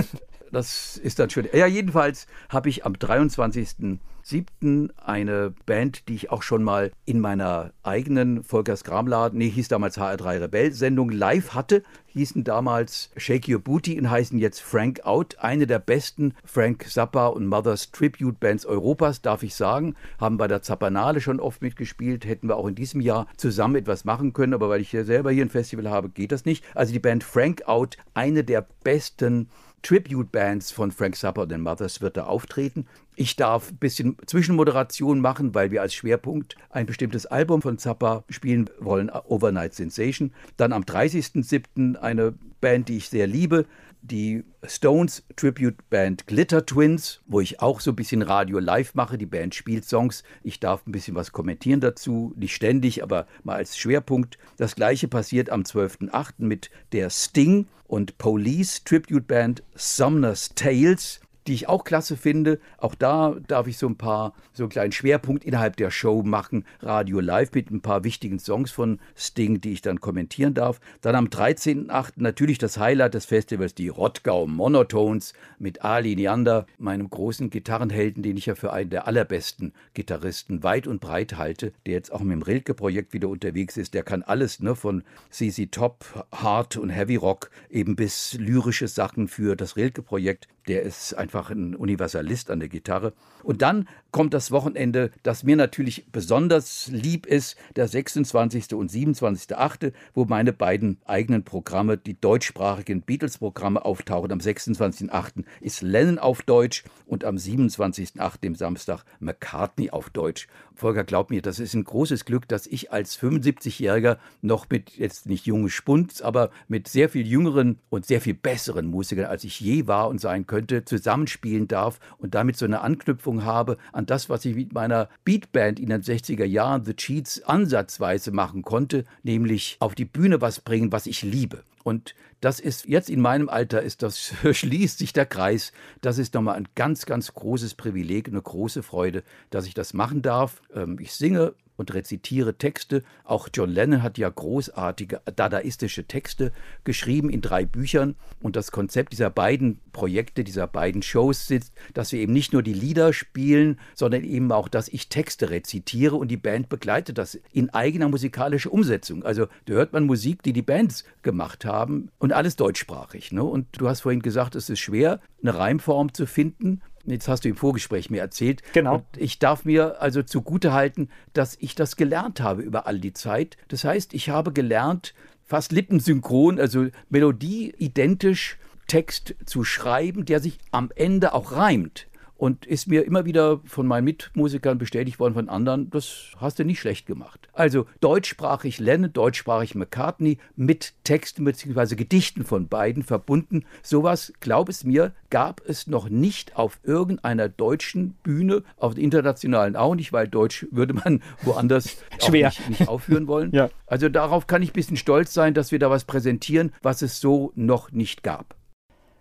das 0.52 0.98
ist 0.98 1.20
dann 1.20 1.30
schön. 1.30 1.48
Ja, 1.54 1.66
jedenfalls 1.66 2.28
habe 2.50 2.70
ich 2.70 2.86
am 2.86 2.98
23 2.98 4.00
siebten 4.24 4.92
eine 4.98 5.54
Band, 5.66 6.08
die 6.08 6.16
ich 6.16 6.32
auch 6.32 6.44
schon 6.44 6.64
mal 6.64 6.92
in 7.06 7.20
meiner 7.20 7.72
eigenen 7.84 8.44
Volkers 8.44 8.84
Kramladen, 8.84 9.40
nee, 9.40 9.50
hieß 9.50 9.68
damals 9.68 9.98
HR3 9.98 10.42
Rebell 10.42 10.72
Sendung 10.72 11.10
live 11.10 11.54
hatte, 11.54 11.84
hießen 12.08 12.44
damals 12.44 13.10
Shake 13.18 13.48
Your 13.48 13.60
Booty 13.60 14.00
und 14.00 14.10
heißen 14.10 14.38
jetzt 14.38 14.62
Frank 14.62 15.06
Out, 15.06 15.38
eine 15.40 15.66
der 15.68 15.80
besten 15.80 16.34
Frank 16.44 16.90
Zappa 16.90 17.28
und 17.28 17.48
Mothers 17.48 17.92
Tribute 17.92 18.40
Bands 18.40 18.66
Europas, 18.66 19.22
darf 19.22 19.44
ich 19.44 19.56
sagen, 19.56 19.96
haben 20.20 20.38
bei 20.38 20.48
der 20.48 20.62
Zappanale 20.62 21.22
schon 21.22 21.40
oft 21.40 21.62
mitgespielt, 21.62 22.26
hätten 22.26 22.48
wir 22.48 22.58
auch 22.58 22.68
in 22.68 22.76
diesem 22.76 23.02
Jahr 23.02 23.28
zusammen 23.38 23.76
etwas 23.76 24.06
machen 24.06 24.34
können, 24.34 24.54
aber 24.54 24.70
weil 24.70 24.82
ich 24.82 24.92
ja 24.92 25.04
selber 25.04 25.32
hier 25.32 25.46
ein 25.46 25.50
Festival 25.50 25.90
habe, 25.90 26.10
geht 26.10 26.32
das 26.32 26.46
nicht. 26.46 26.64
Also 26.76 26.94
die 26.94 27.00
Band 27.00 27.24
Frank 27.24 27.64
Out, 27.68 27.98
eine 28.14 28.44
der 28.44 28.68
besten 28.84 29.50
Tribute-Bands 29.84 30.72
von 30.72 30.92
Frank 30.92 31.16
Zappa 31.16 31.44
und 31.44 31.52
den 31.52 31.62
Mothers 31.62 32.02
wird 32.02 32.18
da 32.18 32.26
auftreten. 32.26 32.86
Ich 33.16 33.36
darf 33.36 33.72
ein 33.72 33.78
bisschen 33.78 34.18
Zwischenmoderation 34.26 35.20
machen, 35.20 35.54
weil 35.54 35.72
wir 35.72 35.82
als 35.82 35.94
Schwerpunkt 35.94 36.56
ein 36.70 36.86
bestimmtes 36.86 37.26
Album 37.26 37.62
von 37.62 37.78
Zappa 37.78 38.24
spielen 38.30 38.70
wollen, 38.80 39.10
Overnight 39.10 39.74
Sensation. 39.74 40.34
Dann 40.58 40.74
am 40.74 40.84
30.07. 40.84 41.98
eine 41.98 42.34
Band, 42.62 42.90
die 42.90 42.98
ich 42.98 43.10
sehr 43.10 43.28
liebe, 43.28 43.66
die 44.02 44.44
Stones 44.64 45.24
Tribute 45.36 45.78
Band 45.90 46.28
Glitter 46.28 46.66
Twins, 46.66 47.22
wo 47.28 47.40
ich 47.40 47.62
auch 47.62 47.80
so 47.80 47.92
ein 47.92 47.96
bisschen 47.96 48.22
Radio 48.22 48.60
live 48.60 48.96
mache. 48.96 49.18
Die 49.18 49.26
Band 49.26 49.56
spielt 49.56 49.86
Songs. 49.86 50.24
Ich 50.44 50.60
darf 50.60 50.86
ein 50.86 50.92
bisschen 50.92 51.16
was 51.16 51.32
kommentieren 51.32 51.80
dazu. 51.80 52.34
Nicht 52.36 52.56
ständig, 52.56 53.04
aber 53.04 53.28
mal 53.44 53.56
als 53.56 53.78
Schwerpunkt. 53.78 54.38
Das 54.58 54.76
gleiche 54.76 55.08
passiert 55.08 55.50
am 55.50 55.62
12.08. 55.62 56.34
mit 56.40 56.70
der 56.92 57.10
Sting 57.10 57.68
und 57.88 58.18
Police 58.18 58.84
Tribute 58.84 59.28
Band 59.28 59.64
Sumner's 59.76 60.50
Tales 60.56 61.22
die 61.48 61.54
ich 61.54 61.68
auch 61.68 61.84
klasse 61.84 62.18
finde. 62.18 62.60
Auch 62.78 62.96
da 62.96 63.36
darf 63.48 63.68
ich 63.68 63.78
so 63.78 63.88
ein 63.88 63.98
paar, 63.98 64.34
so 64.54 64.64
einen 64.64 64.70
kleinen 64.70 64.92
Schwerpunkt 64.92 65.44
innerhalb 65.44 65.76
der 65.78 65.92
Show 65.92 66.24
machen. 66.24 66.66
Radio 66.82 67.20
Live 67.20 67.52
mit 67.54 67.72
ein 67.72 67.82
paar 67.82 68.04
wichtigen 68.04 68.40
Songs 68.40 68.72
von 68.72 69.00
Sting, 69.16 69.62
die 69.62 69.74
ich 69.74 69.82
dann 69.82 70.02
kommentieren 70.02 70.54
darf. 70.54 70.80
Dann 71.02 71.16
am 71.16 71.28
13.8. 71.28 72.14
natürlich 72.18 72.58
das 72.58 72.78
Highlight 72.78 73.14
des 73.14 73.26
Festivals, 73.26 73.74
die 73.74 73.90
Rottgau 73.90 74.48
Monotones 74.48 75.34
mit 75.58 75.84
Ali 75.84 76.16
Neander, 76.16 76.66
meinem 76.78 77.10
großen 77.10 77.50
Gitarrenhelden, 77.50 78.24
den 78.24 78.38
ich 78.38 78.46
ja 78.46 78.56
für 78.56 78.74
einen 78.74 78.90
der 78.90 79.08
allerbesten 79.08 79.74
Gitarristen 79.94 80.64
weit 80.64 80.88
und 80.88 81.02
breit 81.02 81.38
halte, 81.38 81.74
der 81.86 81.94
jetzt 81.94 82.12
auch 82.12 82.22
mit 82.22 82.34
dem 82.34 82.42
Rilke-Projekt 82.42 83.14
wieder 83.14 83.30
unterwegs 83.30 83.78
ist. 83.78 83.94
Der 83.94 84.04
kann 84.04 84.24
alles, 84.24 84.60
ne, 84.60 84.76
von 84.76 85.04
CC 85.30 85.68
Top, 85.68 86.28
Hard 86.32 86.78
und 86.78 86.90
Heavy 86.90 87.16
Rock 87.16 87.50
eben 87.70 87.96
bis 87.96 88.34
lyrische 88.34 88.88
Sachen 88.88 89.28
für 89.28 89.56
das 89.56 89.76
Rilke-Projekt. 89.76 90.48
Der 90.68 90.84
ist 90.84 91.14
ein 91.16 91.30
einfach 91.32 91.50
ein 91.50 91.76
Universalist 91.76 92.52
an 92.52 92.60
der 92.60 92.68
Gitarre. 92.68 93.14
Und 93.44 93.62
dann 93.62 93.88
kommt 94.12 94.34
das 94.34 94.52
Wochenende, 94.52 95.12
das 95.24 95.44
mir 95.44 95.56
natürlich 95.56 96.06
besonders 96.12 96.88
lieb 96.88 97.26
ist, 97.26 97.56
der 97.76 97.88
26. 97.88 98.74
und 98.74 98.92
27.8., 98.92 99.94
wo 100.14 100.26
meine 100.26 100.54
beiden 100.54 100.98
eigenen 101.06 101.44
Programme, 101.44 101.98
die 101.98 102.20
deutschsprachigen 102.20 103.02
Beatles-Programme 103.02 103.84
auftauchen. 103.84 104.32
Am 104.32 104.40
26.8. 104.40 105.44
ist 105.62 105.82
Lennon 105.82 106.20
auf 106.20 106.42
Deutsch 106.42 106.84
und 107.06 107.24
am 107.24 107.36
27.8., 107.36 108.40
dem 108.42 108.56
Samstag, 108.56 109.04
McCartney 109.20 109.92
auf 109.92 110.10
Deutsch. 110.10 110.48
Volker, 110.76 111.04
glaub 111.04 111.30
mir, 111.30 111.42
das 111.42 111.60
ist 111.60 111.74
ein 111.74 111.84
großes 111.84 112.26
Glück, 112.26 112.48
dass 112.48 112.68
ich 112.68 112.92
als 112.92 113.20
75-Jähriger 113.20 114.18
noch 114.42 114.68
mit, 114.70 114.98
jetzt 114.98 115.28
nicht 115.28 115.46
junge 115.46 115.70
Spunds, 115.70 116.22
aber 116.22 116.50
mit 116.68 116.88
sehr 116.88 117.10
viel 117.10 117.28
jüngeren 117.28 117.80
und 117.90 118.06
sehr 118.06 118.22
viel 118.22 118.34
besseren 118.34 118.88
Musikern, 118.88 119.26
als 119.26 119.44
ich 119.44 119.60
je 119.60 119.88
war 119.88 120.10
und 120.10 120.20
sein 120.20 120.48
könnte, 120.48 120.86
zusammenspielen 120.86 121.68
darf 121.68 122.00
und 122.18 122.36
damit 122.36 122.58
so 122.58 122.66
eine 122.66 122.82
Anknüpfung 122.82 123.44
habe 123.44 123.78
an 123.92 124.01
das, 124.06 124.30
was 124.30 124.46
ich 124.46 124.56
mit 124.56 124.74
meiner 124.74 125.10
Beatband 125.24 125.80
in 125.80 125.90
den 125.90 126.02
60er 126.02 126.46
Jahren, 126.46 126.86
The 126.86 126.94
Cheats, 126.94 127.44
ansatzweise 127.44 128.32
machen 128.32 128.64
konnte, 128.64 129.06
nämlich 129.24 129.78
auf 129.80 129.96
die 129.96 130.06
Bühne 130.06 130.42
was 130.42 130.60
bringen, 130.60 130.92
was 130.92 131.08
ich 131.08 131.22
liebe. 131.22 131.64
Und 131.84 132.16
das 132.42 132.60
ist 132.60 132.88
jetzt 132.88 133.10
in 133.10 133.22
meinem 133.22 133.50
Alter 133.50 133.82
ist 133.82 134.02
das 134.04 134.34
schließt 134.52 134.98
sich 134.98 135.14
der 135.14 135.26
Kreis. 135.26 135.72
Das 136.02 136.18
ist 136.18 136.34
nochmal 136.34 136.56
ein 136.56 136.68
ganz, 136.76 137.06
ganz 137.06 137.34
großes 137.34 137.76
Privileg, 137.76 138.28
eine 138.28 138.42
große 138.42 138.84
Freude, 138.84 139.24
dass 139.50 139.66
ich 139.66 139.74
das 139.74 139.94
machen 139.94 140.22
darf. 140.22 140.62
Ähm, 140.74 140.98
ich 141.00 141.14
singe 141.14 141.54
und 141.82 141.94
rezitiere 141.94 142.54
Texte. 142.54 143.04
Auch 143.26 143.50
John 143.54 143.70
Lennon 143.70 144.02
hat 144.04 144.18
ja 144.18 144.30
großartige 144.30 145.22
dadaistische 145.36 146.06
Texte 146.06 146.54
geschrieben 146.86 147.30
in 147.30 147.42
drei 147.42 147.66
Büchern. 147.66 148.16
Und 148.42 148.56
das 148.56 148.72
Konzept 148.72 149.12
dieser 149.12 149.30
beiden 149.30 149.80
Projekte, 149.92 150.44
dieser 150.44 150.68
beiden 150.68 151.02
Shows 151.02 151.48
sitzt, 151.48 151.74
dass 151.94 152.12
wir 152.12 152.20
eben 152.20 152.34
nicht 152.34 152.54
nur 152.54 152.64
die 152.64 152.74
Lieder 152.74 153.12
spielen, 153.12 153.80
sondern 153.96 154.24
eben 154.24 154.52
auch, 154.52 154.70
dass 154.70 154.88
ich 154.88 155.10
Texte 155.10 155.50
rezitiere 155.50 156.16
und 156.16 156.30
die 156.30 156.38
Band 156.38 156.70
begleitet 156.70 157.18
das 157.18 157.38
in 157.52 157.70
eigener 157.72 158.08
musikalischer 158.08 158.72
Umsetzung. 158.72 159.24
Also 159.24 159.48
da 159.66 159.74
hört 159.74 159.92
man 159.92 160.06
Musik, 160.06 160.44
die 160.44 160.54
die 160.54 160.62
Bands 160.62 161.04
gemacht 161.24 161.66
haben 161.66 162.10
und 162.20 162.32
alles 162.32 162.56
deutschsprachig. 162.56 163.32
Ne? 163.32 163.44
Und 163.44 163.68
du 163.74 163.90
hast 163.90 164.02
vorhin 164.02 164.22
gesagt, 164.22 164.56
es 164.56 164.70
ist 164.70 164.80
schwer, 164.80 165.20
eine 165.42 165.58
Reimform 165.58 166.14
zu 166.14 166.26
finden. 166.26 166.82
Jetzt 167.06 167.28
hast 167.28 167.46
du 167.46 167.50
im 167.50 167.56
Vorgespräch 167.56 168.10
mir 168.10 168.22
erzählt. 168.22 168.62
Genau. 168.74 168.96
Und 168.96 169.06
ich 169.18 169.40
darf 169.40 169.66
mir 169.66 170.02
also 170.02 170.24
zugute 170.24 170.74
halten, 170.74 171.10
dass 171.34 171.58
ich 171.60 171.76
das 171.76 171.96
gelernt 171.96 172.42
habe 172.42 172.62
über 172.62 172.88
all 172.88 173.00
die 173.00 173.14
Zeit. 173.14 173.58
Das 173.68 173.84
heißt, 173.84 174.14
ich 174.14 174.30
habe 174.30 174.52
gelernt, 174.54 175.14
fast 175.46 175.72
lippensynchron, 175.72 176.60
also 176.60 176.88
Melodie 177.10 177.74
identisch 177.78 178.58
Text 178.88 179.36
zu 179.46 179.64
schreiben, 179.64 180.26
der 180.26 180.40
sich 180.40 180.60
am 180.72 180.92
Ende 180.96 181.34
auch 181.34 181.54
reimt 181.54 182.08
und 182.42 182.66
ist 182.66 182.88
mir 182.88 183.06
immer 183.06 183.24
wieder 183.26 183.60
von 183.66 183.86
meinen 183.86 184.06
Mitmusikern 184.06 184.80
bestätigt 184.80 185.20
worden, 185.20 185.36
von 185.36 185.48
anderen, 185.48 185.92
das 185.92 186.32
hast 186.38 186.58
du 186.58 186.66
nicht 186.66 186.80
schlecht 186.80 187.06
gemacht. 187.06 187.48
Also 187.54 187.86
deutschsprachig 188.00 188.80
Lennon, 188.80 189.14
deutschsprachig 189.14 189.76
McCartney 189.76 190.40
mit 190.56 190.96
Texten 191.04 191.44
bzw. 191.46 191.96
Gedichten 191.96 192.44
von 192.44 192.68
beiden 192.68 193.04
verbunden. 193.04 193.66
Sowas, 193.84 194.34
glaub 194.40 194.70
es 194.70 194.84
mir, 194.84 195.14
gab 195.30 195.62
es 195.68 195.86
noch 195.86 196.10
nicht 196.10 196.56
auf 196.56 196.80
irgendeiner 196.82 197.48
deutschen 197.48 198.14
Bühne, 198.24 198.64
auf 198.78 198.96
der 198.96 199.04
internationalen 199.04 199.76
auch 199.76 199.94
nicht, 199.94 200.12
weil 200.12 200.28
Deutsch 200.28 200.66
würde 200.72 200.96
man 200.96 201.22
woanders 201.44 201.98
Schwer. 202.18 202.48
Nicht, 202.48 202.70
nicht 202.70 202.88
aufführen 202.88 203.28
wollen. 203.28 203.52
Ja. 203.62 203.70
Also 203.86 204.08
darauf 204.08 204.48
kann 204.48 204.64
ich 204.64 204.70
ein 204.70 204.74
bisschen 204.74 204.98
stolz 204.98 205.34
sein, 205.34 205.54
dass 205.54 205.72
wir 205.72 205.78
da 205.78 205.90
was 205.90 206.06
präsentieren, 206.06 206.72
was 206.82 207.02
es 207.02 207.20
so 207.20 207.52
noch 207.56 207.92
nicht 207.92 208.24
gab. 208.24 208.56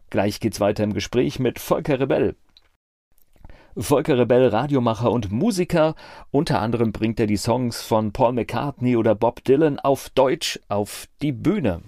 Gleich 0.09 0.41
geht's 0.41 0.61
weiter 0.61 0.85
im 0.85 0.95
Gespräch 0.95 1.39
mit 1.39 1.59
Volker 1.59 2.01
Rebell. 2.01 2.37
Volker 3.77 4.19
Rebell, 4.19 4.49
Radiomacher 4.49 5.11
und 5.11 5.31
Musiker. 5.31 5.95
Unter 6.31 6.61
anderem 6.61 6.93
bringt 6.93 7.21
er 7.21 7.27
die 7.27 7.37
Songs 7.37 7.83
von 7.83 8.13
Paul 8.13 8.33
McCartney 8.33 8.97
oder 8.97 9.15
Bob 9.15 9.45
Dylan 9.45 9.79
auf 9.79 10.11
Deutsch 10.11 10.61
auf 10.69 11.07
die 11.23 11.33
Bühne. 11.33 11.83